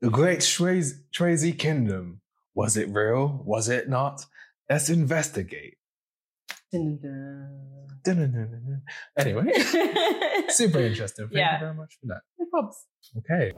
the 0.00 0.08
Great 0.08 0.38
Chwezi 0.40 1.58
Kingdom, 1.58 2.22
was 2.54 2.78
it 2.78 2.88
real? 2.88 3.42
Was 3.44 3.68
it 3.68 3.90
not? 3.90 4.24
Let's 4.70 4.88
investigate. 4.88 5.76
Anyway, 9.18 9.44
super 10.48 10.78
interesting. 10.80 11.26
Thank 11.26 11.36
Yeah. 11.36 11.54
you 11.54 11.60
very 11.60 11.74
much 11.74 11.98
for 12.00 12.06
that. 12.06 12.22
No 12.38 12.46
probs. 12.52 12.86
Okay. 13.18 13.52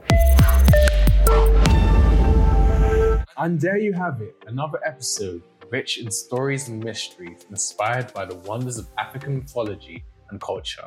And 3.37 3.59
there 3.59 3.77
you 3.77 3.93
have 3.93 4.21
it, 4.21 4.35
another 4.47 4.79
episode 4.85 5.41
rich 5.71 5.97
in 5.99 6.11
stories 6.11 6.67
and 6.69 6.83
mysteries 6.83 7.45
inspired 7.49 8.13
by 8.13 8.25
the 8.25 8.35
wonders 8.35 8.77
of 8.77 8.87
African 8.99 9.37
mythology 9.39 10.03
and 10.29 10.39
culture. 10.39 10.83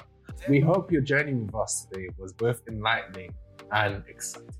We 0.49 0.61
hope 0.61 0.93
your 0.93 1.01
journey 1.03 1.35
with 1.35 1.55
us 1.57 1.87
today 1.91 2.09
was 2.19 2.33
both 2.33 2.63
enlightening 2.69 3.33
and 3.73 4.05
exciting. 4.09 4.51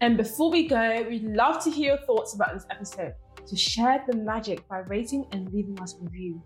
And 0.00 0.16
before 0.16 0.50
we 0.50 0.66
go, 0.68 1.04
we'd 1.08 1.24
love 1.24 1.62
to 1.64 1.70
hear 1.70 1.88
your 1.96 1.98
thoughts 2.06 2.34
about 2.34 2.54
this 2.54 2.64
episode. 2.70 3.12
So 3.44 3.56
share 3.56 4.02
the 4.08 4.16
magic 4.16 4.66
by 4.68 4.78
rating 4.78 5.26
and 5.32 5.52
leaving 5.52 5.78
us 5.80 5.94
a 6.00 6.04
review. 6.04 6.42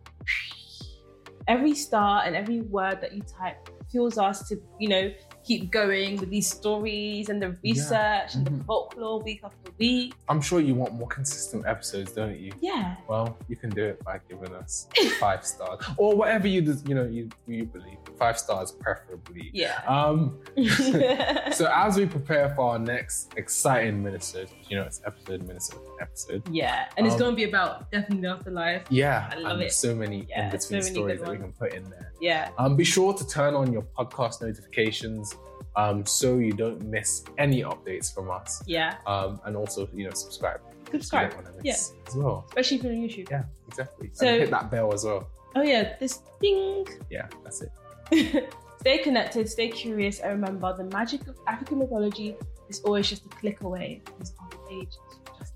Every 1.49 1.75
star 1.75 2.23
and 2.25 2.37
every 2.37 2.61
word 2.61 3.01
that 3.01 3.15
you 3.15 3.23
type 3.23 3.71
fuels 3.91 4.19
us 4.19 4.47
to, 4.49 4.57
you 4.79 4.89
know, 4.89 5.11
keep 5.49 5.71
going 5.71 6.11
with 6.21 6.31
these 6.37 6.49
stories 6.59 7.25
and 7.31 7.39
the 7.45 7.51
research 7.65 8.35
and 8.35 8.47
the 8.47 8.51
Mhm. 8.51 8.67
folklore 8.67 9.19
week 9.29 9.41
after 9.43 9.71
week. 9.79 10.13
I'm 10.29 10.43
sure 10.49 10.61
you 10.61 10.75
want 10.83 10.93
more 11.01 11.09
consistent 11.09 11.67
episodes, 11.67 12.13
don't 12.13 12.39
you? 12.39 12.53
Yeah. 12.61 12.97
Well, 13.09 13.27
you 13.49 13.57
can 13.57 13.71
do 13.71 13.85
it 13.93 13.97
by 14.05 14.21
giving 14.29 14.53
us 14.63 14.73
five 15.19 15.43
stars 15.53 15.79
or 15.97 16.15
whatever 16.21 16.47
you 16.55 16.61
des- 16.61 16.85
you 16.89 16.95
know 16.95 17.07
you, 17.17 17.23
you 17.47 17.65
believe. 17.65 17.97
Five 18.19 18.37
stars 18.39 18.73
preferably. 18.73 19.51
Yeah. 19.55 19.81
Um, 19.97 20.39
so 21.53 21.65
as 21.85 21.97
we 21.97 22.05
prepare 22.07 22.47
for 22.55 22.73
our 22.73 22.79
next 22.79 23.33
exciting 23.37 24.03
minisode, 24.03 24.49
you 24.69 24.77
know 24.77 24.83
it's 24.85 25.01
episode 25.07 25.41
minisode 25.49 25.81
episode. 26.01 26.43
yeah. 26.51 26.87
And 26.97 27.07
it's 27.07 27.15
Um, 27.15 27.21
going 27.21 27.33
to 27.33 27.37
be 27.37 27.49
about 27.53 27.91
definitely 27.91 28.23
the 28.23 28.29
afterlife. 28.37 28.83
Yeah, 28.91 29.31
I 29.33 29.37
love 29.39 29.53
and 29.55 29.63
it. 29.63 29.73
so 29.73 29.95
many 29.95 30.27
Yeah, 30.29 30.45
in 30.47 30.51
between 30.51 30.83
so 30.83 30.89
many 30.89 30.95
stories 30.95 31.21
that 31.21 31.31
we 31.31 31.39
can 31.39 31.53
put 31.53 31.73
in 31.75 31.85
there. 31.91 32.13
Yeah. 32.21 32.51
Um, 32.59 32.77
be 32.77 32.85
sure 32.85 33.13
to 33.15 33.25
turn 33.27 33.55
on 33.55 33.73
your 33.73 33.83
podcast 33.99 34.43
notifications 34.43 35.35
um, 35.79 36.05
so 36.05 36.37
you 36.39 36.53
don't 36.53 36.83
miss 36.97 37.25
any 37.39 37.63
updates 37.63 38.13
from 38.13 38.31
us. 38.31 38.63
Yeah. 38.67 38.97
Um, 39.07 39.41
and 39.45 39.57
also, 39.57 39.89
you 39.95 40.05
know, 40.07 40.15
subscribe. 40.15 40.61
Subscribe. 40.91 41.31
So 41.33 41.39
you 41.39 41.45
don't 41.45 41.55
wanna 41.57 41.69
as 41.71 41.93
well. 42.17 42.45
Especially 42.49 42.77
if 42.79 42.83
you're 42.85 42.93
on 42.93 42.99
YouTube. 42.99 43.31
Yeah, 43.31 43.45
exactly. 43.69 44.11
So- 44.13 44.27
and 44.27 44.41
hit 44.43 44.51
that 44.51 44.71
bell 44.71 44.93
as 44.93 45.05
well. 45.05 45.29
Oh, 45.57 45.63
yeah. 45.63 45.97
This 46.01 46.23
ding. 46.43 46.87
Yeah, 47.11 47.27
that's 47.45 47.63
it. 47.63 47.71
stay 48.81 48.99
connected, 48.99 49.49
stay 49.49 49.69
curious, 49.69 50.21
and 50.21 50.33
remember 50.33 50.77
the 50.77 50.85
magic 50.85 51.27
of 51.29 51.37
African 51.47 51.79
mythology 51.79 52.37
is 52.69 52.81
always 52.81 53.09
just 53.09 53.25
a 53.27 53.29
click 53.29 53.61
away. 53.63 54.03
It's 54.21 54.33
on 54.41 54.49
the 54.51 54.57
page. 54.69 54.93
Just 55.39 55.55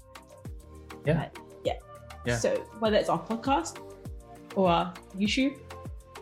Yeah. 1.04 1.18
Right. 1.18 1.38
yeah. 1.64 1.74
Yeah. 2.26 2.36
So 2.38 2.54
whether 2.78 2.96
it's 2.96 3.08
our 3.08 3.20
podcast 3.22 3.78
or 4.54 4.68
our 4.70 4.94
YouTube 5.16 5.56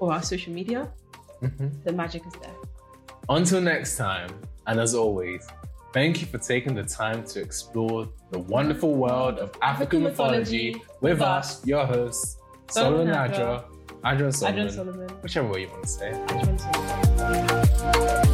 or 0.00 0.12
our 0.14 0.22
social 0.22 0.52
media, 0.52 0.90
Mhm. 1.42 1.84
the 1.84 1.92
magic 1.92 2.22
is 2.26 2.32
there. 2.42 2.54
Until 3.28 3.60
next 3.60 3.96
time, 3.96 4.30
and 4.66 4.80
as 4.80 4.94
always, 4.94 5.46
thank 5.92 6.20
you 6.20 6.26
for 6.26 6.38
taking 6.38 6.74
the 6.74 6.82
time 6.82 7.24
to 7.24 7.40
explore 7.40 8.08
the 8.30 8.38
wonderful 8.38 8.94
world 8.94 9.38
of 9.38 9.52
African 9.62 10.02
mythology 10.02 10.80
with 11.00 11.20
us, 11.20 11.64
your 11.66 11.86
hosts, 11.86 12.38
Solomon 12.70 13.08
Adra, 13.08 13.64
Adra 14.04 14.34
Solomon, 14.34 14.70
Solomon. 14.70 15.08
whichever 15.22 15.48
way 15.48 15.62
you 15.62 15.68
want 15.68 15.82
to 15.82 15.88
say. 15.88 16.10
it. 16.10 16.30
Adrian 16.30 16.58
Solomon. 16.58 18.29